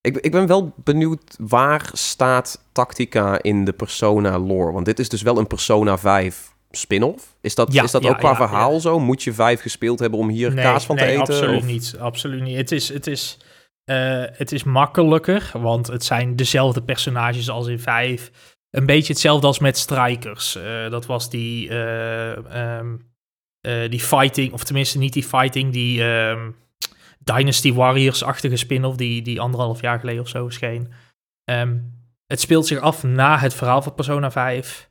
Ik, 0.01 0.17
ik 0.17 0.31
ben 0.31 0.47
wel 0.47 0.73
benieuwd 0.83 1.35
waar 1.37 1.89
staat 1.93 2.65
Tactica 2.71 3.41
in 3.41 3.65
de 3.65 3.73
Persona 3.73 4.39
lore? 4.39 4.71
Want 4.71 4.85
dit 4.85 4.99
is 4.99 5.09
dus 5.09 5.21
wel 5.21 5.37
een 5.37 5.47
Persona 5.47 5.97
5 5.97 6.53
spin-off. 6.71 7.35
Is 7.41 7.55
dat, 7.55 7.73
ja, 7.73 7.83
is 7.83 7.91
dat 7.91 8.03
ja, 8.03 8.09
ook 8.09 8.17
qua 8.17 8.29
ja, 8.29 8.35
verhaal 8.35 8.79
zo? 8.79 8.99
Moet 8.99 9.23
je 9.23 9.33
5 9.33 9.61
gespeeld 9.61 9.99
hebben 9.99 10.19
om 10.19 10.29
hier 10.29 10.53
nee, 10.53 10.63
kaas 10.63 10.85
van 10.85 10.95
nee, 10.95 11.05
te 11.05 11.11
eten? 11.11 11.35
absoluut 11.35 11.61
of? 11.61 11.65
niet. 11.65 11.95
Absoluut 11.99 12.41
niet. 12.41 12.57
Het 12.57 12.71
is, 12.71 12.89
het, 12.89 13.07
is, 13.07 13.37
uh, 13.85 14.23
het 14.31 14.51
is 14.51 14.63
makkelijker, 14.63 15.51
want 15.53 15.87
het 15.87 16.03
zijn 16.03 16.35
dezelfde 16.35 16.83
personages 16.83 17.49
als 17.49 17.67
in 17.67 17.79
5. 17.79 18.31
Een 18.69 18.85
beetje 18.85 19.13
hetzelfde 19.13 19.47
als 19.47 19.59
met 19.59 19.77
Strikers. 19.77 20.55
Uh, 20.55 20.89
dat 20.89 21.05
was 21.05 21.29
die... 21.29 21.73
Um, 21.73 23.11
uh, 23.67 23.89
die 23.89 23.99
fighting, 23.99 24.53
of 24.53 24.63
tenminste 24.63 24.97
niet 24.97 25.13
die 25.13 25.23
fighting, 25.23 25.73
die 25.73 26.03
um, 26.03 26.55
Dynasty 27.19 27.73
Warriors-achtige 27.73 28.55
spin-off 28.55 28.97
die, 28.97 29.21
die 29.21 29.41
anderhalf 29.41 29.81
jaar 29.81 29.99
geleden 29.99 30.21
of 30.21 30.27
zo 30.27 30.43
verscheen. 30.43 30.93
Um, 31.45 32.01
het 32.27 32.41
speelt 32.41 32.67
zich 32.67 32.79
af 32.79 33.03
na 33.03 33.37
het 33.37 33.53
verhaal 33.53 33.81
van 33.81 33.93
Persona 33.93 34.31
5. 34.31 34.89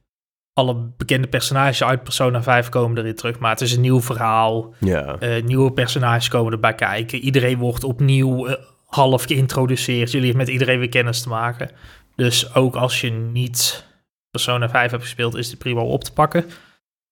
Alle 0.53 0.75
bekende 0.97 1.29
personages 1.29 1.83
uit 1.83 2.03
Persona 2.03 2.43
5 2.43 2.68
komen 2.68 2.99
erin 2.99 3.14
terug, 3.14 3.39
maar 3.39 3.51
het 3.51 3.61
is 3.61 3.73
een 3.73 3.81
nieuw 3.81 4.01
verhaal. 4.01 4.75
Ja. 4.79 5.16
Uh, 5.20 5.43
nieuwe 5.43 5.73
personages 5.73 6.29
komen 6.29 6.53
erbij 6.53 6.75
kijken. 6.75 7.18
Iedereen 7.18 7.59
wordt 7.59 7.85
opnieuw 7.85 8.49
uh, 8.49 8.55
half 8.87 9.25
geïntroduceerd. 9.25 10.11
Jullie 10.11 10.27
hebben 10.27 10.47
met 10.47 10.53
iedereen 10.53 10.79
weer 10.79 10.89
kennis 10.89 11.23
te 11.23 11.29
maken. 11.29 11.70
Dus 12.16 12.55
ook 12.55 12.75
als 12.75 13.01
je 13.01 13.11
niet 13.11 13.87
Persona 14.31 14.68
5 14.68 14.91
hebt 14.91 15.03
gespeeld, 15.03 15.35
is 15.35 15.51
het 15.51 15.59
prima 15.59 15.81
op 15.81 16.05
te 16.05 16.12
pakken. 16.12 16.45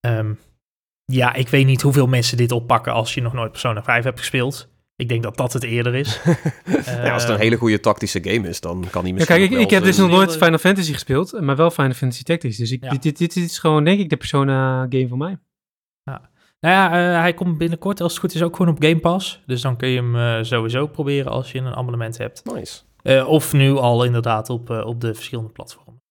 Um, 0.07 0.39
ja, 1.11 1.35
ik 1.35 1.49
weet 1.49 1.67
niet 1.67 1.83
hoeveel 1.83 2.07
mensen 2.07 2.37
dit 2.37 2.53
oppakken 2.53 2.93
als 2.93 3.15
je 3.15 3.21
nog 3.21 3.33
nooit 3.33 3.51
Persona 3.51 3.83
5 3.83 4.05
hebt 4.05 4.19
gespeeld. 4.19 4.69
Ik 4.97 5.09
denk 5.09 5.23
dat 5.23 5.37
dat 5.37 5.53
het 5.53 5.63
eerder 5.63 5.95
is. 5.95 6.21
ja, 6.85 7.13
als 7.13 7.23
het 7.23 7.33
een 7.33 7.39
hele 7.39 7.57
goede 7.57 7.81
tactische 7.81 8.21
game 8.23 8.49
is, 8.49 8.61
dan 8.61 8.85
kan 8.91 9.03
hij 9.03 9.13
misschien. 9.13 9.41
Ja, 9.41 9.47
kijk, 9.47 9.59
ik, 9.59 9.65
ik 9.65 9.71
heb 9.71 9.83
dus 9.83 9.97
nog 9.97 10.11
nooit 10.11 10.33
Final 10.33 10.59
Fantasy 10.59 10.93
gespeeld, 10.93 11.41
maar 11.41 11.57
wel 11.57 11.71
Final 11.71 11.93
Fantasy 11.93 12.23
Tactics. 12.23 12.57
Dus 12.57 12.71
ik, 12.71 12.85
ja. 12.85 12.91
dit, 12.91 13.03
dit, 13.03 13.19
dit, 13.19 13.37
is 13.37 13.59
gewoon, 13.59 13.85
denk 13.85 14.01
ik, 14.01 14.09
de 14.09 14.17
Persona 14.17 14.87
game 14.89 15.09
voor 15.09 15.19
mij. 15.19 15.39
Ja. 16.03 16.31
Nou 16.61 16.75
ja, 16.75 16.87
uh, 16.87 17.21
hij 17.21 17.35
komt 17.35 17.59
binnenkort, 17.59 18.01
als 18.01 18.13
het 18.13 18.21
goed 18.21 18.35
is, 18.35 18.43
ook 18.43 18.57
gewoon 18.57 18.75
op 18.75 18.83
Game 18.83 18.99
Pass. 18.99 19.43
Dus 19.47 19.61
dan 19.61 19.77
kun 19.77 19.89
je 19.89 19.97
hem 19.97 20.17
uh, 20.17 20.43
sowieso 20.43 20.87
proberen 20.87 21.33
als 21.33 21.53
je 21.53 21.59
een 21.59 21.75
abonnement 21.75 22.19
hebt. 22.19 22.45
Nice. 22.55 22.83
Uh, 23.03 23.29
of 23.29 23.53
nu 23.53 23.77
al 23.77 24.05
inderdaad 24.05 24.51
op, 24.51 24.71
op 24.71 25.01
de 25.01 25.15
verschillende 25.15 25.51
platformen. 25.53 26.03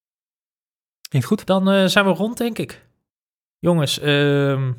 Klinkt 1.10 1.28
goed. 1.28 1.46
Dan 1.46 1.90
zijn 1.90 2.06
we 2.06 2.12
rond, 2.12 2.38
denk 2.38 2.58
ik. 2.58 2.88
Jongens, 3.60 4.02
uh, 4.02 4.70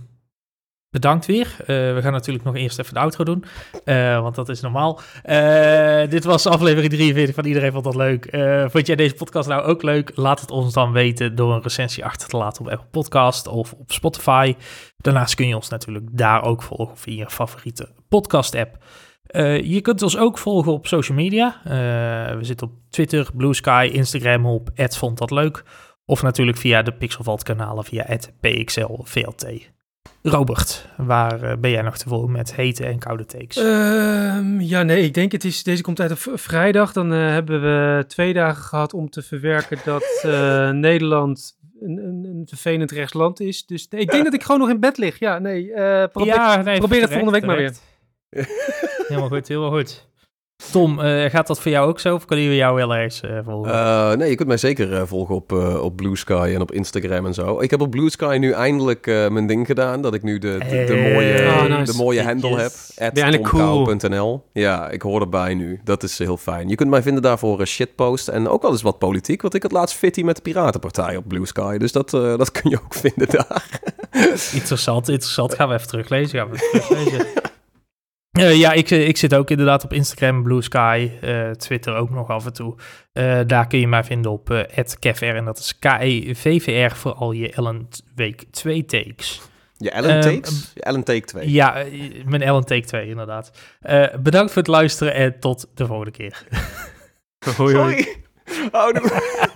bedankt 0.91 1.26
weer. 1.26 1.57
Uh, 1.61 1.66
we 1.66 1.99
gaan 2.01 2.12
natuurlijk 2.12 2.45
nog 2.45 2.57
eerst 2.57 2.78
even 2.78 2.95
de 2.95 3.01
outro 3.01 3.24
doen, 3.24 3.45
uh, 3.84 4.20
want 4.20 4.34
dat 4.34 4.49
is 4.49 4.61
normaal. 4.61 5.01
Uh, 5.24 6.09
dit 6.09 6.24
was 6.24 6.47
aflevering 6.47 6.93
43 6.93 7.34
van 7.34 7.45
Iedereen 7.45 7.72
Vond 7.72 7.84
Dat 7.84 7.95
Leuk. 7.95 8.28
vond 8.70 8.86
jij 8.86 8.97
deze 8.97 9.14
podcast 9.14 9.49
nou 9.49 9.62
ook 9.62 9.82
leuk? 9.82 10.12
Laat 10.14 10.41
het 10.41 10.51
ons 10.51 10.72
dan 10.72 10.93
weten 10.93 11.34
door 11.34 11.55
een 11.55 11.62
recensie 11.62 12.05
achter 12.05 12.28
te 12.28 12.36
laten 12.36 12.64
op 12.64 12.70
Apple 12.70 12.88
Podcast 12.91 13.47
of 13.47 13.72
op 13.72 13.93
Spotify. 13.93 14.55
Daarnaast 14.97 15.34
kun 15.34 15.49
je 15.49 15.55
ons 15.55 15.68
natuurlijk 15.68 16.07
daar 16.12 16.43
ook 16.43 16.62
volgen 16.62 16.97
via 16.97 17.16
je 17.16 17.30
favoriete 17.30 17.88
podcast 18.09 18.55
app. 18.55 18.76
je 19.62 19.80
kunt 19.80 20.03
ons 20.03 20.18
ook 20.18 20.38
volgen 20.38 20.72
op 20.72 20.86
social 20.86 21.16
media. 21.16 21.61
we 22.36 22.45
zitten 22.45 22.66
op 22.66 22.72
Twitter, 22.91 23.30
Blue 23.34 23.55
Sky, 23.55 23.91
Instagram 23.93 24.47
op 24.47 24.70
@vonddatleuk. 24.74 25.62
Of 26.05 26.22
natuurlijk 26.22 26.59
via 26.59 26.82
de 26.82 26.93
Pixelvalt 26.93 27.43
kanalen 27.43 27.84
via 27.84 28.07
PXLVLT. 28.41 29.70
Robert, 30.23 30.89
waar 30.97 31.43
eh, 31.43 31.57
ben 31.57 31.71
jij 31.71 31.83
nog 31.83 31.99
te 31.99 32.09
volgen 32.09 32.31
met 32.33 32.55
hete 32.55 32.87
en 32.87 32.99
koude 32.99 33.27
takes? 33.27 33.57
Ehm, 33.57 34.61
ja, 34.61 34.83
nee, 34.83 35.05
ik 35.05 35.14
denk 35.14 35.33
het 35.33 35.45
is, 35.45 35.62
deze 35.62 35.83
komt 35.83 36.01
uit 36.01 36.11
op 36.11 36.39
vrijdag. 36.39 36.93
Dan 36.93 37.12
uh, 37.12 37.29
hebben 37.29 37.62
we 37.62 38.05
twee 38.07 38.33
dagen 38.33 38.62
gehad 38.62 38.95
om 38.95 39.11
te 39.11 39.23
verwerken 39.23 39.79
dat 39.85 40.23
uh, 40.27 40.71
Nederland 40.89 41.59
een, 41.81 41.99
een, 41.99 42.25
een, 42.25 42.47
vervelend 42.49 42.91
rechtsland 42.91 43.41
is. 43.41 43.66
Dus 43.66 43.89
nee, 43.89 44.01
ik 44.01 44.11
denk 44.11 44.25
dat 44.25 44.35
ik 44.35 44.43
gewoon 44.43 44.61
nog 44.61 44.71
in 44.71 44.81
bed 44.81 44.99
lig. 44.99 45.18
Ja, 45.18 45.39
nee, 45.39 45.73
probeer, 46.09 46.35
ja, 46.35 46.62
nee, 46.62 46.79
probeer 46.79 47.01
het 47.01 47.11
volgende 47.11 47.33
week 47.33 47.47
maar 47.47 47.57
weer. 47.57 47.75
helemaal 49.09 49.29
goed, 49.29 49.49
helemaal 49.49 49.71
goed. 49.71 50.09
Tom, 50.70 51.00
uh, 51.00 51.24
gaat 51.24 51.46
dat 51.46 51.61
voor 51.61 51.70
jou 51.70 51.88
ook 51.88 52.00
zo? 52.00 52.14
Of 52.14 52.24
kunnen 52.24 52.48
we 52.48 52.56
jou 52.56 52.74
wel 52.74 52.94
eens 52.94 53.20
uh, 53.24 53.38
volgen? 53.44 53.72
Uh, 53.72 54.12
nee, 54.12 54.30
je 54.30 54.34
kunt 54.34 54.48
mij 54.48 54.56
zeker 54.56 55.06
volgen 55.06 55.34
op, 55.34 55.52
op 55.82 55.96
Blue 55.96 56.16
Sky 56.16 56.52
en 56.54 56.61
op 56.61 56.72
Instagram 56.72 57.26
en 57.26 57.34
zo. 57.34 57.61
Ik 57.61 57.70
heb 57.70 57.80
op 57.80 57.90
Blue 57.90 58.11
Sky 58.11 58.36
nu 58.40 58.50
eindelijk 58.50 59.06
mijn 59.06 59.46
ding 59.46 59.66
gedaan. 59.66 60.02
Dat 60.02 60.14
ik 60.14 60.22
nu 60.22 60.38
de, 60.38 60.58
de, 60.68 60.84
de 60.84 61.11
mooie, 61.12 61.46
oh, 61.46 61.78
nice. 61.78 61.92
de 61.92 61.98
mooie 61.98 62.22
handle 62.22 62.56
yes. 62.56 62.92
heb. 62.94 63.14
Tomkou.nl. 63.14 64.44
Ja, 64.52 64.88
ik 64.88 65.02
hoor 65.02 65.20
erbij 65.20 65.54
nu. 65.54 65.80
Dat 65.84 66.02
is 66.02 66.18
heel 66.18 66.36
fijn. 66.36 66.68
Je 66.68 66.74
kunt 66.74 66.90
mij 66.90 67.02
vinden 67.02 67.22
daarvoor 67.22 67.66
shitpost 67.66 68.28
en 68.28 68.48
ook 68.48 68.62
wel 68.62 68.70
eens 68.70 68.82
wat 68.82 68.98
politiek. 68.98 69.42
Want 69.42 69.54
ik 69.54 69.62
had 69.62 69.72
laatst 69.72 69.96
fitty 69.96 70.22
met 70.22 70.36
de 70.36 70.42
Piratenpartij 70.42 71.16
op 71.16 71.28
Blue 71.28 71.46
Sky. 71.46 71.78
Dus 71.78 71.92
dat, 71.92 72.11
dat 72.11 72.52
kun 72.52 72.70
je 72.70 72.78
ook 72.84 72.94
vinden 73.04 73.28
daar. 73.28 73.80
interessant, 74.52 75.08
interessant. 75.08 75.54
Gaan 75.54 75.68
we 75.68 75.74
even 75.74 75.88
teruglezen. 75.88 76.38
Gaan 76.38 76.50
we 76.50 76.54
even 76.54 76.80
teruglezen. 76.80 77.26
Uh, 78.39 78.57
ja, 78.57 78.72
ik, 78.72 78.91
ik 78.91 79.16
zit 79.16 79.35
ook 79.35 79.51
inderdaad 79.51 79.85
op 79.85 79.93
Instagram, 79.93 80.43
Blue 80.43 80.62
Sky, 80.62 81.11
uh, 81.24 81.51
Twitter 81.51 81.95
ook 81.95 82.11
nog 82.11 82.28
af 82.28 82.47
en 82.47 82.53
toe. 82.53 82.74
Uh, 83.12 83.41
daar 83.47 83.66
kun 83.66 83.78
je 83.78 83.89
mij 83.89 84.05
vinden 84.05 84.31
op 84.31 84.51
uh, 84.51 84.61
@kevr 84.99 85.24
en 85.24 85.45
dat 85.45 85.59
is 85.59 85.78
K-E-V-V-R 85.78 86.97
voor 86.97 87.12
al 87.12 87.33
je 87.33 87.53
Ellen 87.53 87.89
Week 88.14 88.45
2 88.51 88.85
takes. 88.85 89.41
Je 89.76 89.91
Ellen 89.91 90.20
Takes? 90.20 90.70
Je 90.74 90.83
Ellen 90.83 91.05
Take 91.05 91.24
2. 91.24 91.51
Ja, 91.51 91.85
mijn 92.24 92.43
Ellen 92.43 92.64
Take 92.64 92.87
2 92.87 93.09
inderdaad. 93.09 93.51
bedankt 94.20 94.53
voor 94.53 94.62
het 94.62 94.70
luisteren 94.70 95.14
en 95.14 95.39
tot 95.39 95.66
de 95.74 95.87
volgende 95.87 96.11
keer. 96.11 96.45
hoi 97.57 97.76
hoi. 97.76 98.07
Oh, 98.72 98.89